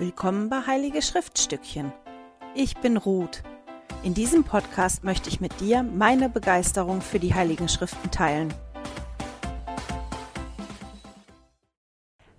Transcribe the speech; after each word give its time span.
Willkommen 0.00 0.48
bei 0.48 0.60
Heilige 0.64 1.02
Schriftstückchen. 1.02 1.92
Ich 2.54 2.76
bin 2.76 2.96
Ruth. 2.96 3.42
In 4.04 4.14
diesem 4.14 4.44
Podcast 4.44 5.02
möchte 5.02 5.28
ich 5.28 5.40
mit 5.40 5.58
dir 5.58 5.82
meine 5.82 6.28
Begeisterung 6.28 7.00
für 7.00 7.18
die 7.18 7.34
Heiligen 7.34 7.68
Schriften 7.68 8.08
teilen. 8.12 8.54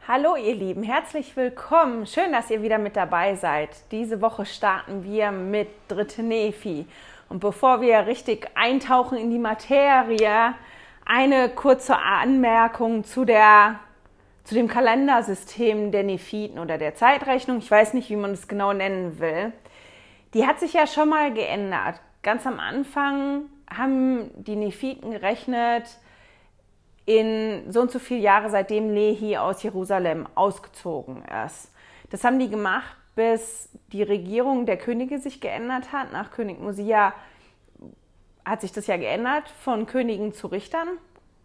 Hallo 0.07 0.37
ihr 0.37 0.55
Lieben, 0.55 0.83
herzlich 0.83 1.35
willkommen. 1.35 2.07
Schön, 2.07 2.31
dass 2.31 2.49
ihr 2.49 2.61
wieder 2.61 2.77
mit 2.77 2.95
dabei 2.95 3.35
seid. 3.35 3.71
Diese 3.91 4.21
Woche 4.21 4.45
starten 4.45 5.03
wir 5.03 5.31
mit 5.31 5.67
Dritte 5.89 6.23
Nephi. 6.23 6.87
Und 7.27 7.41
bevor 7.41 7.81
wir 7.81 8.07
richtig 8.07 8.47
eintauchen 8.55 9.17
in 9.17 9.31
die 9.31 9.37
Materie, 9.37 10.55
eine 11.05 11.49
kurze 11.49 11.97
Anmerkung 11.97 13.03
zu 13.03 13.25
der 13.25 13.81
zu 14.49 14.55
dem 14.55 14.67
Kalendersystem 14.67 15.91
der 15.91 16.01
Nephiten 16.01 16.57
oder 16.57 16.79
der 16.79 16.95
Zeitrechnung, 16.95 17.59
ich 17.59 17.69
weiß 17.69 17.93
nicht, 17.93 18.09
wie 18.09 18.15
man 18.15 18.31
es 18.31 18.47
genau 18.47 18.73
nennen 18.73 19.19
will, 19.19 19.53
die 20.33 20.47
hat 20.47 20.59
sich 20.59 20.73
ja 20.73 20.87
schon 20.87 21.09
mal 21.09 21.31
geändert. 21.31 22.01
Ganz 22.23 22.47
am 22.47 22.59
Anfang 22.59 23.43
haben 23.69 24.31
die 24.43 24.55
Nephiten 24.55 25.11
gerechnet 25.11 25.83
in 27.05 27.71
so 27.71 27.81
und 27.81 27.91
so 27.91 27.99
viele 27.99 28.21
Jahre, 28.21 28.49
seitdem 28.49 28.91
Lehi 28.91 29.37
aus 29.37 29.61
Jerusalem 29.61 30.27
ausgezogen 30.33 31.23
ist. 31.45 31.71
Das 32.09 32.23
haben 32.23 32.39
die 32.39 32.49
gemacht, 32.49 32.97
bis 33.13 33.69
die 33.93 34.01
Regierung 34.01 34.65
der 34.65 34.77
Könige 34.77 35.19
sich 35.19 35.41
geändert 35.41 35.91
hat. 35.91 36.11
Nach 36.11 36.31
König 36.31 36.59
Mosia 36.59 37.13
hat 38.43 38.61
sich 38.61 38.71
das 38.71 38.87
ja 38.87 38.97
geändert 38.97 39.47
von 39.63 39.85
Königen 39.85 40.33
zu 40.33 40.47
Richtern 40.47 40.87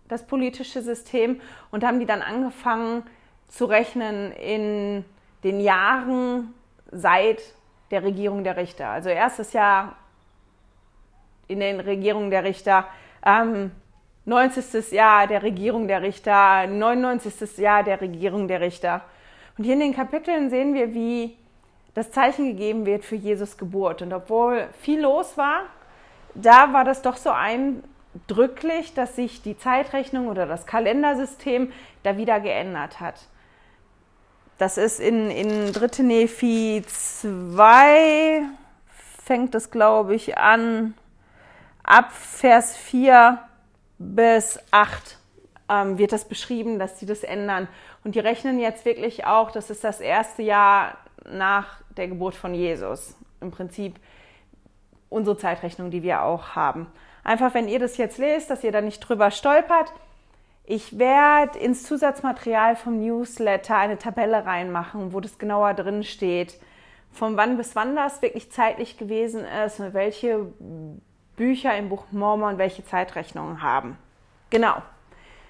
das 0.08 0.26
politische 0.26 0.82
System 0.82 1.40
und 1.70 1.84
haben 1.84 2.00
die 2.00 2.06
dann 2.06 2.22
angefangen 2.22 3.04
zu 3.48 3.64
rechnen 3.64 4.32
in 4.32 5.04
den 5.42 5.60
Jahren 5.60 6.54
seit 6.90 7.42
der 7.90 8.02
Regierung 8.02 8.44
der 8.44 8.56
Richter. 8.56 8.88
Also 8.88 9.08
erstes 9.08 9.52
Jahr 9.52 9.96
in 11.48 11.60
den 11.60 11.80
Regierungen 11.80 12.30
der 12.30 12.44
Richter, 12.44 12.86
ähm, 13.24 13.70
90. 14.26 14.92
Jahr 14.92 15.26
der 15.26 15.42
Regierung 15.42 15.86
der 15.86 16.02
Richter, 16.02 16.66
99. 16.66 17.58
Jahr 17.58 17.82
der 17.82 18.00
Regierung 18.00 18.48
der 18.48 18.60
Richter. 18.60 19.02
Und 19.58 19.64
hier 19.64 19.74
in 19.74 19.80
den 19.80 19.94
Kapiteln 19.94 20.48
sehen 20.48 20.74
wir, 20.74 20.94
wie 20.94 21.36
das 21.92 22.10
Zeichen 22.10 22.46
gegeben 22.46 22.86
wird 22.86 23.04
für 23.04 23.16
Jesus 23.16 23.56
Geburt. 23.56 24.02
Und 24.02 24.12
obwohl 24.12 24.68
viel 24.80 25.02
los 25.02 25.36
war, 25.36 25.66
da 26.34 26.72
war 26.72 26.84
das 26.84 27.02
doch 27.02 27.16
so 27.16 27.30
ein 27.30 27.84
drücklich, 28.26 28.94
dass 28.94 29.16
sich 29.16 29.42
die 29.42 29.58
Zeitrechnung 29.58 30.28
oder 30.28 30.46
das 30.46 30.66
Kalendersystem 30.66 31.72
da 32.02 32.16
wieder 32.16 32.40
geändert 32.40 33.00
hat. 33.00 33.28
Das 34.58 34.78
ist 34.78 35.00
in, 35.00 35.30
in 35.30 35.72
3. 35.72 36.02
Nephi 36.02 36.84
2, 36.86 38.42
fängt 39.24 39.54
es, 39.54 39.70
glaube 39.70 40.14
ich, 40.14 40.38
an, 40.38 40.94
ab 41.82 42.12
Vers 42.12 42.76
4 42.76 43.38
bis 43.98 44.60
8 44.70 45.18
ähm, 45.68 45.98
wird 45.98 46.12
das 46.12 46.26
beschrieben, 46.26 46.78
dass 46.78 47.00
sie 47.00 47.06
das 47.06 47.22
ändern. 47.22 47.68
Und 48.04 48.14
die 48.14 48.20
rechnen 48.20 48.58
jetzt 48.58 48.84
wirklich 48.84 49.24
auch, 49.26 49.50
das 49.50 49.70
ist 49.70 49.82
das 49.82 50.00
erste 50.00 50.42
Jahr 50.42 50.98
nach 51.28 51.80
der 51.96 52.08
Geburt 52.08 52.34
von 52.34 52.54
Jesus. 52.54 53.16
Im 53.40 53.50
Prinzip 53.50 53.96
unsere 55.08 55.36
Zeitrechnung, 55.36 55.90
die 55.90 56.02
wir 56.02 56.22
auch 56.22 56.50
haben. 56.50 56.86
Einfach, 57.24 57.54
wenn 57.54 57.68
ihr 57.68 57.78
das 57.78 57.96
jetzt 57.96 58.18
lest, 58.18 58.50
dass 58.50 58.62
ihr 58.62 58.72
da 58.72 58.82
nicht 58.82 59.00
drüber 59.00 59.30
stolpert. 59.30 59.92
Ich 60.66 60.98
werde 60.98 61.58
ins 61.58 61.82
Zusatzmaterial 61.82 62.76
vom 62.76 63.00
Newsletter 63.00 63.76
eine 63.76 63.98
Tabelle 63.98 64.46
reinmachen, 64.46 65.12
wo 65.12 65.20
das 65.20 65.38
genauer 65.38 65.74
drin 65.74 66.04
steht, 66.04 66.58
von 67.12 67.36
wann 67.36 67.56
bis 67.56 67.74
wann 67.74 67.96
das 67.96 68.22
wirklich 68.22 68.50
zeitlich 68.52 68.98
gewesen 68.98 69.44
ist 69.66 69.80
und 69.80 69.94
welche 69.94 70.46
Bücher 71.36 71.76
im 71.76 71.88
Buch 71.88 72.04
Mormon 72.12 72.58
welche 72.58 72.84
Zeitrechnungen 72.84 73.62
haben. 73.62 73.98
Genau. 74.50 74.76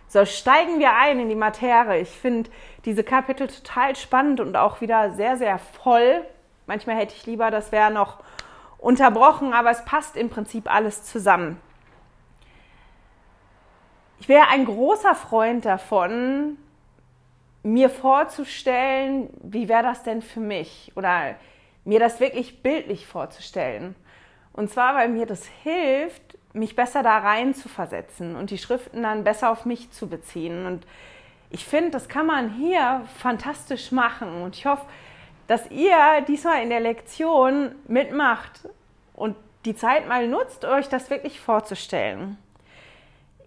So, 0.08 0.24
steigen 0.24 0.78
wir 0.78 0.96
ein 0.96 1.18
in 1.18 1.28
die 1.28 1.34
Materie. 1.34 2.00
Ich 2.00 2.10
finde 2.10 2.50
diese 2.84 3.02
Kapitel 3.02 3.48
total 3.48 3.96
spannend 3.96 4.40
und 4.40 4.56
auch 4.56 4.80
wieder 4.80 5.12
sehr, 5.12 5.36
sehr 5.36 5.58
voll. 5.58 6.24
Manchmal 6.66 6.96
hätte 6.96 7.14
ich 7.16 7.26
lieber, 7.26 7.50
das 7.50 7.72
wäre 7.72 7.90
noch 7.90 8.18
unterbrochen, 8.84 9.52
aber 9.52 9.70
es 9.70 9.84
passt 9.84 10.16
im 10.16 10.28
Prinzip 10.28 10.72
alles 10.72 11.04
zusammen. 11.04 11.58
Ich 14.20 14.28
wäre 14.28 14.48
ein 14.48 14.64
großer 14.64 15.14
Freund 15.14 15.64
davon, 15.64 16.58
mir 17.62 17.88
vorzustellen, 17.88 19.30
wie 19.42 19.68
wäre 19.68 19.82
das 19.82 20.02
denn 20.02 20.22
für 20.22 20.40
mich 20.40 20.92
oder 20.96 21.34
mir 21.84 21.98
das 21.98 22.20
wirklich 22.20 22.62
bildlich 22.62 23.06
vorzustellen. 23.06 23.94
Und 24.52 24.70
zwar, 24.70 24.94
weil 24.94 25.08
mir 25.08 25.26
das 25.26 25.46
hilft, 25.62 26.38
mich 26.52 26.76
besser 26.76 27.02
da 27.02 27.18
rein 27.18 27.54
zu 27.54 27.68
versetzen 27.68 28.36
und 28.36 28.50
die 28.50 28.58
Schriften 28.58 29.02
dann 29.02 29.24
besser 29.24 29.50
auf 29.50 29.64
mich 29.64 29.90
zu 29.90 30.08
beziehen. 30.08 30.66
Und 30.66 30.86
ich 31.50 31.64
finde, 31.64 31.90
das 31.90 32.08
kann 32.08 32.26
man 32.26 32.50
hier 32.50 33.02
fantastisch 33.18 33.92
machen. 33.92 34.42
Und 34.42 34.56
ich 34.56 34.66
hoffe, 34.66 34.84
dass 35.46 35.70
ihr 35.70 35.96
diesmal 36.26 36.62
in 36.62 36.70
der 36.70 36.80
Lektion 36.80 37.74
mitmacht 37.86 38.68
und 39.14 39.36
die 39.64 39.76
Zeit 39.76 40.08
mal 40.08 40.28
nutzt, 40.28 40.64
euch 40.64 40.88
das 40.88 41.10
wirklich 41.10 41.40
vorzustellen. 41.40 42.38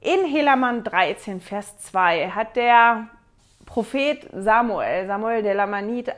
In 0.01 0.25
Helaman 0.25 0.83
13, 0.83 1.41
Vers 1.41 1.79
2 1.79 2.29
hat 2.29 2.55
der 2.55 3.07
Prophet 3.65 4.27
Samuel, 4.31 5.07
Samuel 5.07 5.43
der 5.43 5.55
Lamanit, 5.55 6.13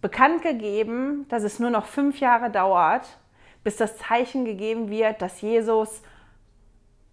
bekannt 0.00 0.42
gegeben, 0.42 1.26
dass 1.28 1.42
es 1.42 1.58
nur 1.58 1.70
noch 1.70 1.86
fünf 1.86 2.20
Jahre 2.20 2.50
dauert, 2.50 3.18
bis 3.64 3.76
das 3.76 3.96
Zeichen 3.96 4.44
gegeben 4.44 4.90
wird, 4.90 5.20
dass 5.20 5.40
Jesus 5.40 6.02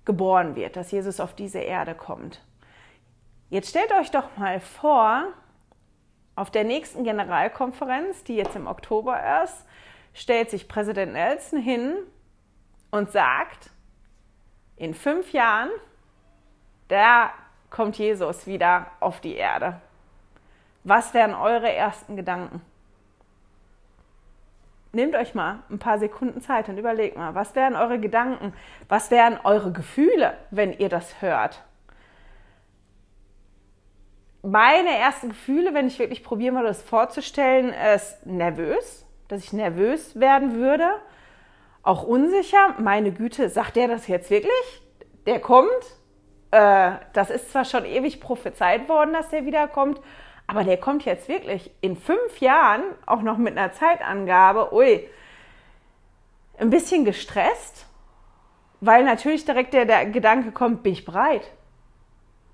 geboren 0.06 0.56
wird, 0.56 0.76
dass 0.76 0.92
Jesus 0.92 1.20
auf 1.20 1.34
diese 1.34 1.60
Erde 1.60 1.96
kommt. 1.96 2.42
Jetzt 3.50 3.70
stellt 3.70 3.92
euch 3.94 4.12
doch 4.12 4.38
mal 4.38 4.60
vor, 4.60 5.26
auf 6.36 6.52
der 6.52 6.64
nächsten 6.64 7.04
Generalkonferenz, 7.04 8.24
die 8.24 8.36
jetzt 8.36 8.56
im 8.56 8.68
Oktober 8.68 9.44
ist, 9.44 9.66
stellt 10.14 10.50
sich 10.50 10.68
Präsident 10.68 11.14
Nelson 11.14 11.60
hin 11.60 11.96
und 12.92 13.12
sagt, 13.12 13.70
in 14.76 14.94
fünf 14.94 15.32
Jahren, 15.34 15.70
da 16.88 17.32
kommt 17.70 17.98
Jesus 17.98 18.46
wieder 18.48 18.88
auf 19.00 19.20
die 19.20 19.36
Erde. 19.36 19.82
Was 20.84 21.14
wären 21.14 21.34
eure 21.34 21.72
ersten 21.72 22.16
Gedanken? 22.16 22.62
Nehmt 24.92 25.16
euch 25.16 25.34
mal 25.34 25.60
ein 25.72 25.80
paar 25.80 25.98
Sekunden 25.98 26.42
Zeit 26.42 26.70
und 26.70 26.78
überlegt 26.78 27.18
mal, 27.18 27.34
was 27.34 27.56
wären 27.56 27.76
eure 27.76 28.00
Gedanken, 28.00 28.54
was 28.90 29.10
wären 29.10 29.40
eure 29.44 29.72
Gefühle, 29.72 30.38
wenn 30.52 30.72
ihr 30.74 30.90
das 30.90 31.20
hört? 31.22 31.64
Meine 34.46 34.90
ersten 34.98 35.30
Gefühle, 35.30 35.74
wenn 35.74 35.88
ich 35.88 36.00
wirklich 36.00 36.22
probieren 36.22 36.56
würde, 36.56 36.68
das 36.68 36.82
vorzustellen, 36.82 37.74
ist 37.96 38.26
nervös, 38.26 39.06
dass 39.30 39.42
ich 39.42 39.54
nervös 39.54 40.20
werden 40.20 40.56
würde, 40.56 40.90
auch 41.82 42.04
unsicher. 42.04 42.76
Meine 42.78 43.14
Güte, 43.14 43.48
sagt 43.48 43.78
der 43.78 43.88
das 43.88 44.10
jetzt 44.10 44.30
wirklich? 44.30 44.82
Der 45.26 45.40
kommt? 45.40 45.70
Äh, 46.52 46.92
das 47.14 47.30
ist 47.30 47.54
zwar 47.54 47.64
schon 47.64 47.86
ewig 47.86 48.20
prophezeit 48.20 48.90
worden, 48.90 49.14
dass 49.14 49.30
der 49.30 49.46
wiederkommt, 49.46 50.02
aber 50.46 50.66
der 50.66 50.76
kommt 50.76 51.06
jetzt 51.06 51.30
wirklich 51.30 51.72
in 51.80 51.96
fünf 51.96 52.42
Jahren, 52.42 52.84
auch 53.06 53.22
noch 53.22 53.38
mit 53.38 53.58
einer 53.58 53.72
Zeitangabe. 53.72 54.74
Ui, 54.74 55.08
ein 56.58 56.70
bisschen 56.70 57.06
gestresst, 57.06 57.86
weil 58.82 59.06
natürlich 59.06 59.46
direkt 59.46 59.74
der, 59.74 59.86
der 59.86 60.06
Gedanke 60.08 60.52
kommt, 60.52 60.84
bin 60.84 60.92
ich 60.92 61.06
bereit? 61.06 61.50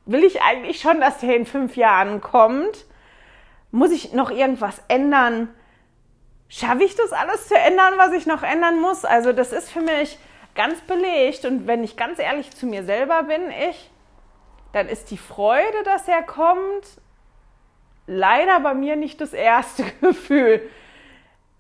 Will 0.10 0.24
ich 0.24 0.42
eigentlich 0.42 0.82
schon, 0.82 1.00
dass 1.00 1.20
der 1.20 1.36
in 1.36 1.46
fünf 1.46 1.76
Jahren 1.76 2.22
kommt? 2.22 2.86
Muss 3.72 3.92
ich 3.92 4.14
noch 4.14 4.32
irgendwas 4.32 4.82
ändern? 4.88 5.50
schaffe 6.50 6.84
ich 6.84 6.96
das 6.96 7.14
alles 7.14 7.48
zu 7.48 7.56
ändern, 7.56 7.94
was 7.98 8.12
ich 8.12 8.26
noch 8.26 8.44
ändern 8.44 8.82
muss? 8.82 9.06
Also 9.06 9.32
das 9.32 9.54
ist 9.54 9.72
für 9.72 9.82
mich 9.82 10.18
ganz 10.56 10.82
belegt 10.82 11.46
und 11.46 11.68
wenn 11.68 11.84
ich 11.84 11.96
ganz 11.96 12.20
ehrlich 12.20 12.52
zu 12.52 12.66
mir 12.66 12.84
selber 12.84 13.24
bin, 13.24 13.42
ich, 13.70 13.90
dann 14.74 14.90
ist 14.90 15.12
die 15.12 15.18
Freude, 15.18 15.84
dass 15.86 16.08
er 16.08 16.24
kommt, 16.24 16.86
leider 18.08 18.60
bei 18.60 18.74
mir 18.74 18.96
nicht 18.96 19.22
das 19.22 19.34
erste 19.34 19.84
Gefühl. 20.02 20.68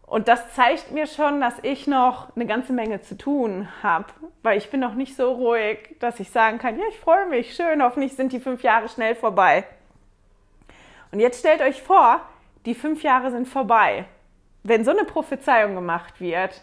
Und 0.10 0.28
das 0.28 0.54
zeigt 0.56 0.92
mir 0.92 1.06
schon, 1.06 1.40
dass 1.40 1.54
ich 1.62 1.86
noch 1.88 2.36
eine 2.36 2.48
ganze 2.48 2.74
Menge 2.74 3.02
zu 3.02 3.16
tun 3.16 3.68
habe, 3.84 4.08
weil 4.42 4.58
ich 4.58 4.70
bin 4.72 4.80
noch 4.80 4.96
nicht 4.96 5.16
so 5.16 5.32
ruhig, 5.32 5.96
dass 6.00 6.20
ich 6.20 6.32
sagen 6.32 6.58
kann, 6.58 6.78
ja, 6.80 6.86
ich 6.90 7.00
freue 7.00 7.28
mich, 7.28 7.56
schön, 7.56 7.84
hoffentlich 7.84 8.16
sind 8.16 8.32
die 8.32 8.40
fünf 8.40 8.64
Jahre 8.64 8.90
schnell 8.90 9.14
vorbei. 9.14 9.66
Und 11.12 11.20
jetzt 11.20 11.40
stellt 11.40 11.62
euch 11.62 11.82
vor, 11.82 12.22
die 12.66 12.74
fünf 12.74 13.04
Jahre 13.04 13.32
sind 13.32 13.48
vorbei 13.48 14.06
wenn 14.64 14.84
so 14.84 14.92
eine 14.92 15.06
Prophezeiung 15.06 15.76
gemacht 15.76 16.20
wird, 16.20 16.62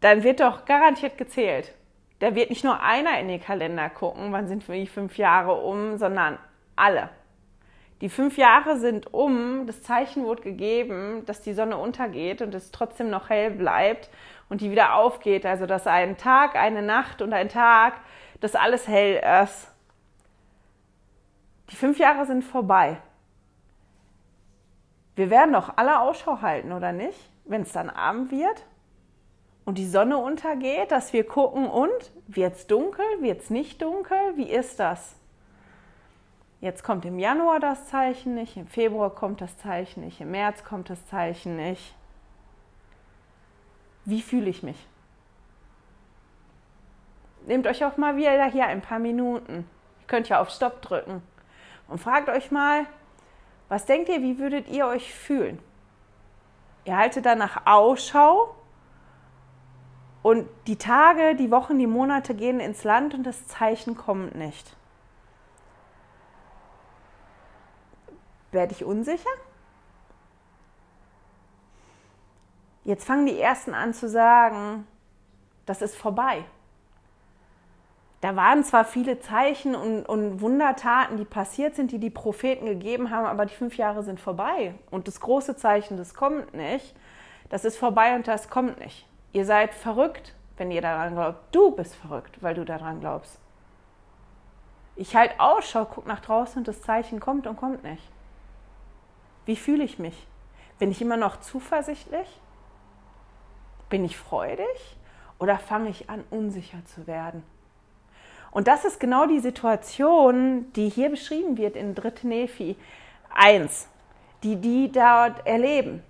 dann 0.00 0.22
wird 0.22 0.40
doch 0.40 0.64
garantiert 0.64 1.18
gezählt. 1.18 1.74
Da 2.20 2.34
wird 2.34 2.50
nicht 2.50 2.64
nur 2.64 2.82
einer 2.82 3.18
in 3.20 3.28
den 3.28 3.40
Kalender 3.40 3.88
gucken, 3.90 4.32
wann 4.32 4.48
sind 4.48 4.66
die 4.66 4.86
fünf 4.86 5.18
Jahre 5.18 5.54
um, 5.54 5.98
sondern 5.98 6.38
alle. 6.74 7.10
Die 8.00 8.08
fünf 8.08 8.38
Jahre 8.38 8.78
sind 8.78 9.12
um, 9.12 9.66
das 9.66 9.82
Zeichen 9.82 10.24
wurde 10.24 10.42
gegeben, 10.42 11.24
dass 11.26 11.40
die 11.40 11.52
Sonne 11.52 11.76
untergeht 11.76 12.42
und 12.42 12.54
es 12.54 12.70
trotzdem 12.70 13.10
noch 13.10 13.28
hell 13.28 13.50
bleibt 13.50 14.08
und 14.48 14.60
die 14.60 14.70
wieder 14.70 14.94
aufgeht. 14.94 15.44
Also 15.44 15.66
dass 15.66 15.86
ein 15.86 16.16
Tag, 16.16 16.54
eine 16.54 16.82
Nacht 16.82 17.22
und 17.22 17.32
ein 17.32 17.48
Tag, 17.48 17.94
dass 18.40 18.54
alles 18.54 18.86
hell 18.86 19.20
ist. 19.42 19.68
Die 21.70 21.76
fünf 21.76 21.98
Jahre 21.98 22.24
sind 22.24 22.44
vorbei. 22.44 22.98
Wir 25.16 25.30
werden 25.30 25.52
doch 25.52 25.76
alle 25.76 26.00
Ausschau 26.00 26.40
halten, 26.40 26.70
oder 26.70 26.92
nicht? 26.92 27.18
Wenn 27.44 27.62
es 27.62 27.72
dann 27.72 27.90
Abend 27.90 28.30
wird 28.30 28.64
und 29.64 29.76
die 29.76 29.88
Sonne 29.88 30.18
untergeht, 30.18 30.92
dass 30.92 31.12
wir 31.12 31.26
gucken 31.26 31.66
und 31.66 32.12
wird 32.28 32.54
es 32.54 32.66
dunkel, 32.68 33.04
wird 33.18 33.42
es 33.42 33.50
nicht 33.50 33.82
dunkel, 33.82 34.16
wie 34.36 34.48
ist 34.48 34.78
das? 34.78 35.16
Jetzt 36.60 36.82
kommt 36.82 37.04
im 37.04 37.18
Januar 37.18 37.60
das 37.60 37.86
Zeichen 37.86 38.34
nicht, 38.34 38.56
im 38.56 38.66
Februar 38.66 39.10
kommt 39.10 39.40
das 39.40 39.56
Zeichen 39.58 40.04
nicht, 40.04 40.20
im 40.20 40.32
März 40.32 40.64
kommt 40.64 40.90
das 40.90 41.06
Zeichen 41.06 41.56
nicht. 41.56 41.94
Wie 44.04 44.20
fühle 44.22 44.50
ich 44.50 44.62
mich? 44.62 44.88
Nehmt 47.46 47.66
euch 47.66 47.84
auch 47.84 47.96
mal 47.96 48.16
wieder 48.16 48.44
hier 48.46 48.66
ein 48.66 48.82
paar 48.82 48.98
Minuten. 48.98 49.68
Ihr 50.00 50.06
könnt 50.08 50.28
ja 50.28 50.40
auf 50.40 50.50
Stopp 50.50 50.82
drücken 50.82 51.22
und 51.86 51.98
fragt 51.98 52.28
euch 52.28 52.50
mal, 52.50 52.86
was 53.68 53.84
denkt 53.84 54.08
ihr, 54.08 54.22
wie 54.22 54.38
würdet 54.38 54.68
ihr 54.68 54.86
euch 54.86 55.14
fühlen? 55.14 55.60
Ihr 56.84 56.96
haltet 56.96 57.24
danach 57.24 57.66
Ausschau 57.66 58.56
und 60.22 60.48
die 60.66 60.76
Tage, 60.76 61.36
die 61.36 61.50
Wochen, 61.50 61.78
die 61.78 61.86
Monate 61.86 62.34
gehen 62.34 62.60
ins 62.60 62.82
Land 62.82 63.14
und 63.14 63.22
das 63.24 63.46
Zeichen 63.46 63.94
kommt 63.94 64.34
nicht. 64.34 64.77
Werde 68.50 68.72
ich 68.72 68.84
unsicher? 68.84 69.30
Jetzt 72.84 73.04
fangen 73.04 73.26
die 73.26 73.38
Ersten 73.38 73.74
an 73.74 73.92
zu 73.92 74.08
sagen, 74.08 74.86
das 75.66 75.82
ist 75.82 75.94
vorbei. 75.94 76.44
Da 78.20 78.34
waren 78.34 78.64
zwar 78.64 78.84
viele 78.84 79.20
Zeichen 79.20 79.76
und, 79.76 80.04
und, 80.06 80.40
Wundertaten, 80.40 81.18
die 81.18 81.24
passiert 81.24 81.76
sind, 81.76 81.92
die 81.92 81.98
die 81.98 82.10
Propheten 82.10 82.66
gegeben 82.66 83.10
haben, 83.10 83.26
aber 83.26 83.46
die 83.46 83.54
fünf 83.54 83.76
Jahre 83.76 84.02
sind 84.02 84.18
vorbei. 84.18 84.74
Und 84.90 85.06
das 85.06 85.20
große 85.20 85.56
Zeichen, 85.56 85.96
das 85.96 86.14
kommt 86.14 86.54
nicht. 86.54 86.96
Das 87.48 87.64
ist 87.64 87.76
vorbei 87.76 88.16
und 88.16 88.26
das 88.26 88.50
kommt 88.50 88.80
nicht. 88.80 89.06
Ihr 89.32 89.44
seid 89.44 89.72
verrückt, 89.72 90.34
wenn 90.56 90.70
ihr 90.70 90.82
daran 90.82 91.14
glaubt. 91.14 91.54
Du 91.54 91.70
bist 91.70 91.94
verrückt, 91.94 92.42
weil 92.42 92.54
du 92.54 92.64
daran 92.64 93.00
glaubst. 93.00 93.38
Ich 94.96 95.14
halt 95.14 95.38
Ausschau, 95.38 95.84
guck 95.84 96.06
nach 96.06 96.20
draußen 96.20 96.58
und 96.58 96.66
das 96.66 96.82
Zeichen 96.82 97.20
kommt 97.20 97.46
und 97.46 97.56
kommt 97.56 97.84
nicht. 97.84 98.02
Wie 99.48 99.56
fühle 99.56 99.82
ich 99.82 99.98
mich? 99.98 100.26
Bin 100.78 100.90
ich 100.90 101.00
immer 101.00 101.16
noch 101.16 101.40
zuversichtlich? 101.40 102.28
Bin 103.88 104.04
ich 104.04 104.18
freudig? 104.18 104.66
Oder 105.38 105.58
fange 105.58 105.88
ich 105.88 106.10
an, 106.10 106.22
unsicher 106.28 106.84
zu 106.84 107.06
werden? 107.06 107.42
Und 108.50 108.68
das 108.68 108.84
ist 108.84 109.00
genau 109.00 109.24
die 109.24 109.38
Situation, 109.38 110.70
die 110.74 110.90
hier 110.90 111.08
beschrieben 111.08 111.56
wird 111.56 111.76
in 111.76 111.94
3. 111.94 112.12
Nephi 112.24 112.76
1, 113.34 113.88
die 114.42 114.56
die 114.56 114.92
dort 114.92 115.46
erleben. 115.46 116.02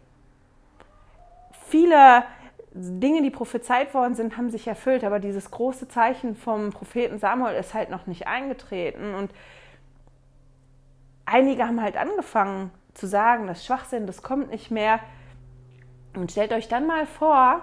Viele 1.69 2.25
Dinge, 2.73 3.23
die 3.23 3.31
prophezeit 3.31 3.95
worden 3.95 4.17
sind, 4.17 4.37
haben 4.37 4.51
sich 4.51 4.67
erfüllt, 4.67 5.05
aber 5.05 5.21
dieses 5.21 5.53
große 5.53 5.87
Zeichen 5.87 6.35
vom 6.35 6.73
Propheten 6.73 7.21
Samuel 7.21 7.55
ist 7.55 7.73
halt 7.73 7.89
noch 7.89 8.09
nicht 8.09 8.27
eingetreten. 8.27 9.15
Und 9.15 9.31
einige 11.25 11.65
haben 11.65 11.81
halt 11.81 11.97
angefangen, 11.97 12.73
zu 12.99 13.07
sagen, 13.07 13.47
das 13.47 13.65
Schwachsinn, 13.65 14.07
das 14.07 14.23
kommt 14.23 14.51
nicht 14.51 14.71
mehr. 14.71 15.01
Und 16.15 16.33
stellt 16.33 16.53
euch 16.53 16.69
dann 16.69 16.87
mal 16.87 17.07
vor, 17.07 17.63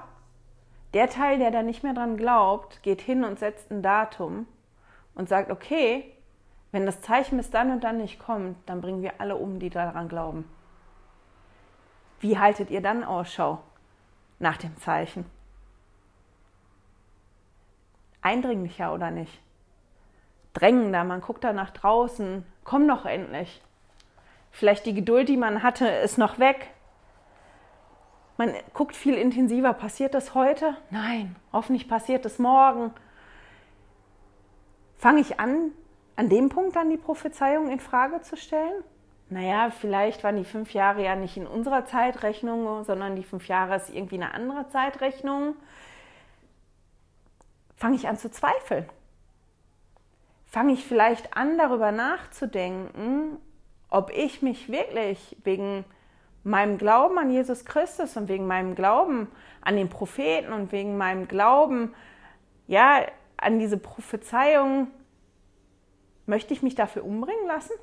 der 0.93 1.09
Teil, 1.09 1.39
der 1.39 1.51
da 1.51 1.61
nicht 1.61 1.83
mehr 1.83 1.93
dran 1.93 2.15
glaubt, 2.15 2.81
geht 2.81 3.01
hin 3.01 3.25
und 3.25 3.37
setzt 3.37 3.69
ein 3.69 3.83
Datum 3.83 4.47
und 5.13 5.27
sagt, 5.27 5.51
okay, 5.51 6.09
wenn 6.71 6.85
das 6.85 7.01
Zeichen 7.01 7.37
bis 7.37 7.49
dann 7.51 7.71
und 7.71 7.83
dann 7.83 7.97
nicht 7.97 8.17
kommt, 8.17 8.57
dann 8.65 8.79
bringen 8.79 9.01
wir 9.01 9.19
alle 9.19 9.35
um, 9.35 9.59
die 9.59 9.69
daran 9.69 10.07
glauben. 10.07 10.49
Wie 12.21 12.39
haltet 12.39 12.69
ihr 12.69 12.81
dann 12.81 13.03
Ausschau 13.03 13.59
nach 14.39 14.57
dem 14.57 14.77
Zeichen? 14.77 15.25
Eindringlicher 18.21 18.93
oder 18.93 19.11
nicht? 19.11 19.41
Drängender, 20.53 21.03
man 21.03 21.19
guckt 21.19 21.43
da 21.43 21.51
nach 21.51 21.71
draußen, 21.71 22.45
komm 22.63 22.88
doch 22.88 23.05
endlich. 23.05 23.61
Vielleicht 24.55 24.85
die 24.85 24.93
Geduld, 24.93 25.27
die 25.27 25.35
man 25.35 25.63
hatte, 25.63 25.85
ist 25.85 26.17
noch 26.17 26.39
weg. 26.39 26.69
Man 28.37 28.53
guckt 28.73 28.95
viel 28.95 29.15
intensiver. 29.15 29.73
Passiert 29.73 30.13
das 30.13 30.33
heute? 30.33 30.77
Nein. 30.91 31.35
Hoffentlich 31.51 31.89
passiert 31.89 32.25
es 32.25 32.39
morgen. 32.39 32.93
Fange 34.97 35.19
ich 35.19 35.41
an, 35.41 35.71
an 36.15 36.29
dem 36.29 36.47
Punkt 36.47 36.77
dann 36.77 36.89
die 36.89 36.95
Prophezeiung 36.95 37.69
in 37.69 37.81
Frage 37.81 38.21
zu 38.21 38.37
stellen? 38.37 38.81
Naja, 39.29 39.71
vielleicht 39.71 40.23
waren 40.23 40.37
die 40.37 40.45
fünf 40.45 40.73
Jahre 40.73 41.03
ja 41.03 41.17
nicht 41.17 41.35
in 41.35 41.47
unserer 41.47 41.83
Zeitrechnung, 41.83 42.85
sondern 42.85 43.17
die 43.17 43.23
fünf 43.23 43.49
Jahre 43.49 43.75
ist 43.75 43.89
irgendwie 43.89 44.15
eine 44.15 44.33
andere 44.33 44.69
Zeitrechnung. 44.69 45.57
Fange 47.75 47.97
ich 47.97 48.07
an 48.07 48.17
zu 48.17 48.31
zweifeln? 48.31 48.85
Fange 50.45 50.71
ich 50.71 50.85
vielleicht 50.85 51.35
an, 51.35 51.57
darüber 51.57 51.91
nachzudenken, 51.91 53.37
ob 53.89 54.11
ich 54.11 54.41
mich 54.41 54.69
wirklich 54.69 55.37
wegen 55.43 55.85
meinem 56.43 56.77
Glauben 56.77 57.17
an 57.17 57.31
Jesus 57.31 57.65
Christus 57.65 58.15
und 58.17 58.27
wegen 58.27 58.47
meinem 58.47 58.75
Glauben 58.75 59.27
an 59.61 59.75
den 59.75 59.89
Propheten 59.89 60.53
und 60.53 60.71
wegen 60.71 60.97
meinem 60.97 61.27
Glauben, 61.27 61.93
ja, 62.67 63.05
an 63.37 63.59
diese 63.59 63.77
Prophezeiung, 63.77 64.87
möchte 66.25 66.53
ich 66.53 66.61
mich 66.61 66.75
dafür 66.75 67.03
umbringen 67.03 67.47
lassen? 67.47 67.73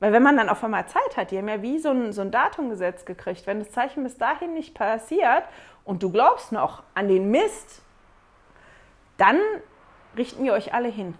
Weil 0.00 0.12
wenn 0.12 0.22
man 0.22 0.36
dann 0.36 0.48
auf 0.48 0.64
einmal 0.64 0.88
Zeit 0.88 1.16
hat, 1.16 1.30
die 1.30 1.38
haben 1.38 1.48
ja 1.48 1.60
wie 1.60 1.78
so 1.78 1.90
ein, 1.90 2.12
so 2.12 2.22
ein 2.22 2.30
Datum 2.30 2.70
gesetzt 2.70 3.04
gekriegt, 3.04 3.46
wenn 3.46 3.58
das 3.58 3.70
Zeichen 3.70 4.02
bis 4.02 4.16
dahin 4.16 4.54
nicht 4.54 4.74
passiert 4.74 5.44
und 5.84 6.02
du 6.02 6.10
glaubst 6.10 6.52
noch 6.52 6.82
an 6.94 7.08
den 7.08 7.30
Mist, 7.30 7.82
dann 9.18 9.38
richten 10.16 10.42
wir 10.42 10.54
euch 10.54 10.72
alle 10.72 10.88
hin 10.88 11.14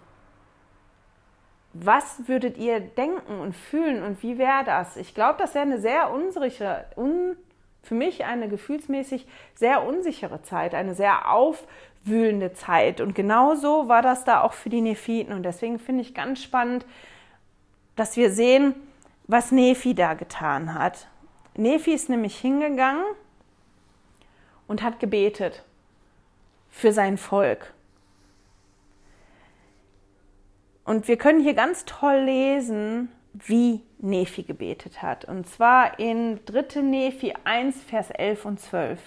was 1.73 2.27
würdet 2.27 2.57
ihr 2.57 2.79
denken 2.79 3.39
und 3.39 3.55
fühlen 3.55 4.03
und 4.03 4.21
wie 4.23 4.37
wäre 4.37 4.63
das? 4.65 4.97
Ich 4.97 5.13
glaube, 5.13 5.39
das 5.39 5.53
wäre 5.53 5.65
eine 5.65 5.79
sehr 5.79 6.11
unsichere, 6.11 6.85
un, 6.97 7.35
für 7.81 7.95
mich 7.95 8.25
eine 8.25 8.49
gefühlsmäßig 8.49 9.25
sehr 9.55 9.85
unsichere 9.85 10.41
Zeit, 10.41 10.75
eine 10.75 10.95
sehr 10.95 11.31
aufwühlende 11.31 12.53
Zeit. 12.53 12.99
Und 12.99 13.15
genauso 13.15 13.87
war 13.87 14.01
das 14.01 14.25
da 14.25 14.41
auch 14.41 14.53
für 14.53 14.69
die 14.69 14.81
Nephiten. 14.81 15.33
Und 15.33 15.43
deswegen 15.43 15.79
finde 15.79 16.01
ich 16.01 16.13
ganz 16.13 16.43
spannend, 16.43 16.85
dass 17.95 18.17
wir 18.17 18.31
sehen, 18.31 18.75
was 19.27 19.51
Nephi 19.51 19.95
da 19.95 20.13
getan 20.13 20.73
hat. 20.73 21.07
Nephi 21.55 21.93
ist 21.93 22.09
nämlich 22.09 22.37
hingegangen 22.37 23.05
und 24.67 24.83
hat 24.83 24.99
gebetet 24.99 25.63
für 26.69 26.91
sein 26.91 27.17
Volk. 27.17 27.73
Und 30.83 31.07
wir 31.07 31.17
können 31.17 31.41
hier 31.41 31.53
ganz 31.53 31.85
toll 31.85 32.21
lesen, 32.25 33.09
wie 33.33 33.81
Nephi 33.99 34.43
gebetet 34.43 35.01
hat. 35.01 35.25
Und 35.25 35.47
zwar 35.47 35.99
in 35.99 36.39
3. 36.45 36.81
Nephi 36.81 37.33
1, 37.43 37.83
Vers 37.83 38.09
11 38.11 38.45
und 38.45 38.59
12. 38.59 38.99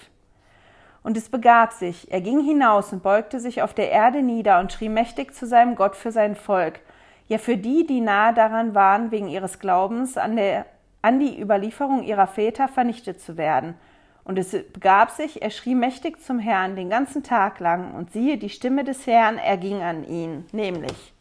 Und 1.03 1.17
es 1.17 1.29
begab 1.29 1.73
sich, 1.73 2.11
er 2.11 2.21
ging 2.21 2.43
hinaus 2.43 2.91
und 2.91 3.03
beugte 3.03 3.39
sich 3.39 3.61
auf 3.61 3.73
der 3.75 3.91
Erde 3.91 4.23
nieder 4.23 4.59
und 4.59 4.73
schrie 4.73 4.89
mächtig 4.89 5.35
zu 5.35 5.45
seinem 5.45 5.75
Gott 5.75 5.95
für 5.95 6.11
sein 6.11 6.35
Volk, 6.35 6.79
ja 7.27 7.37
für 7.37 7.57
die, 7.57 7.85
die 7.85 8.01
nahe 8.01 8.33
daran 8.33 8.73
waren, 8.73 9.11
wegen 9.11 9.27
ihres 9.27 9.59
Glaubens 9.59 10.17
an, 10.17 10.35
der, 10.35 10.65
an 11.03 11.19
die 11.19 11.39
Überlieferung 11.39 12.01
ihrer 12.01 12.25
Väter 12.25 12.67
vernichtet 12.67 13.21
zu 13.21 13.37
werden. 13.37 13.75
Und 14.23 14.39
es 14.39 14.51
begab 14.51 15.11
sich, 15.11 15.43
er 15.43 15.51
schrie 15.51 15.75
mächtig 15.75 16.19
zum 16.19 16.39
Herrn 16.39 16.75
den 16.75 16.89
ganzen 16.89 17.21
Tag 17.21 17.59
lang, 17.59 17.93
und 17.93 18.11
siehe, 18.11 18.37
die 18.37 18.49
Stimme 18.49 18.83
des 18.83 19.05
Herrn 19.05 19.37
erging 19.37 19.83
an 19.83 20.03
ihn, 20.03 20.47
nämlich 20.51 21.14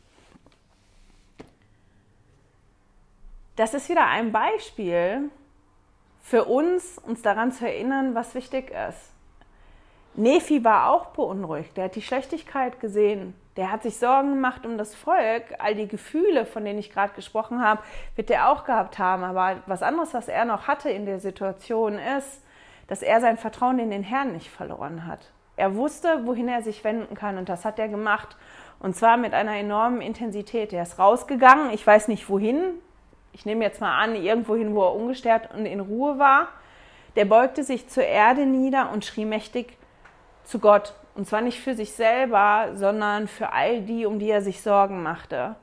das 3.56 3.75
ist 3.75 3.88
wieder 3.88 4.06
ein 4.06 4.32
Beispiel 4.32 5.30
für 6.23 6.44
uns, 6.44 6.99
uns 6.99 7.23
daran 7.23 7.52
zu 7.52 7.66
erinnern, 7.66 8.14
was 8.14 8.34
wichtig 8.34 8.70
ist. 8.70 9.12
Nephi 10.14 10.64
war 10.64 10.90
auch 10.90 11.06
beunruhigt. 11.06 11.76
Der 11.76 11.84
hat 11.84 11.96
die 11.96 12.02
Schlechtigkeit 12.02 12.80
gesehen. 12.80 13.34
Der 13.56 13.70
hat 13.70 13.82
sich 13.82 13.99
Sorgen 13.99 14.30
gemacht 14.30 14.64
um 14.64 14.78
das 14.78 14.94
Volk. 14.94 15.44
All 15.58 15.75
die 15.75 15.88
Gefühle, 15.88 16.46
von 16.46 16.64
denen 16.64 16.78
ich 16.78 16.92
gerade 16.92 17.14
gesprochen 17.14 17.62
habe, 17.62 17.82
wird 18.16 18.30
er 18.30 18.49
auch 18.49 18.64
gehabt 18.64 18.99
haben. 18.99 19.25
Aber 19.25 19.62
was 19.66 19.82
anderes, 19.82 20.14
was 20.14 20.28
er 20.28 20.44
noch 20.44 20.66
hatte 20.66 20.88
in 20.88 21.04
der 21.04 21.20
Situation, 21.20 21.99
ist, 21.99 22.42
dass 22.87 23.02
er 23.02 23.20
sein 23.20 23.38
Vertrauen 23.38 23.78
in 23.78 23.90
den 23.90 24.02
Herrn 24.02 24.32
nicht 24.32 24.50
verloren 24.50 25.06
hat. 25.06 25.32
Er 25.56 25.75
wusste, 25.76 26.26
wohin 26.26 26.49
er 26.49 26.62
sich 26.62 26.82
wenden 26.84 27.14
kann 27.14 27.38
und 27.38 27.49
das 27.49 27.64
hat 27.64 27.78
er 27.78 27.88
gemacht. 27.88 28.37
Und 28.80 28.96
zwar 28.96 29.16
mit 29.16 29.34
einer 29.34 29.56
enormen 29.56 30.00
Intensität. 30.00 30.73
Er 30.73 30.82
ist 30.82 30.99
rausgegangen, 30.99 31.70
ich 31.70 31.87
weiß 31.87 32.08
nicht 32.08 32.28
wohin, 32.28 32.75
ich 33.34 33.44
nehme 33.44 33.64
jetzt 33.64 33.80
mal 33.80 33.98
an, 33.98 34.14
irgendwo 34.14 34.54
hin, 34.54 34.74
wo 34.74 34.82
er 34.82 34.94
ungestört 34.94 35.50
und 35.54 35.66
in 35.66 35.80
Ruhe 35.80 36.18
war, 36.18 36.48
der 37.16 37.24
beugte 37.24 37.64
sich 37.64 37.88
zur 37.88 38.04
Erde 38.04 38.46
nieder 38.46 38.90
und 38.92 39.04
schrie 39.04 39.24
mächtig 39.24 39.76
zu 40.44 40.60
Gott. 40.60 40.94
Und 41.14 41.26
zwar 41.26 41.40
nicht 41.40 41.60
für 41.60 41.74
sich 41.74 41.92
selber, 41.92 42.70
sondern 42.74 43.28
für 43.28 43.52
all 43.52 43.82
die, 43.82 44.06
um 44.06 44.18
die 44.18 44.30
er 44.30 44.40
sich 44.40 44.62
Sorgen 44.62 45.02
machte. 45.02 45.56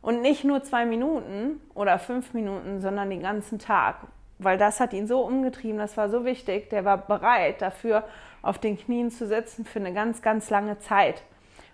Und 0.00 0.22
nicht 0.22 0.44
nur 0.44 0.62
zwei 0.62 0.86
Minuten 0.86 1.60
oder 1.74 1.98
fünf 1.98 2.34
Minuten, 2.34 2.80
sondern 2.80 3.10
den 3.10 3.22
ganzen 3.22 3.58
Tag. 3.58 3.96
Weil 4.38 4.56
das 4.56 4.78
hat 4.78 4.92
ihn 4.92 5.08
so 5.08 5.20
umgetrieben, 5.20 5.78
das 5.78 5.96
war 5.96 6.08
so 6.08 6.24
wichtig. 6.24 6.70
Der 6.70 6.84
war 6.84 6.98
bereit 6.98 7.60
dafür, 7.60 8.04
auf 8.42 8.58
den 8.58 8.78
Knien 8.78 9.10
zu 9.10 9.26
sitzen 9.26 9.64
für 9.64 9.80
eine 9.80 9.92
ganz, 9.92 10.22
ganz 10.22 10.50
lange 10.50 10.78
Zeit. 10.78 11.22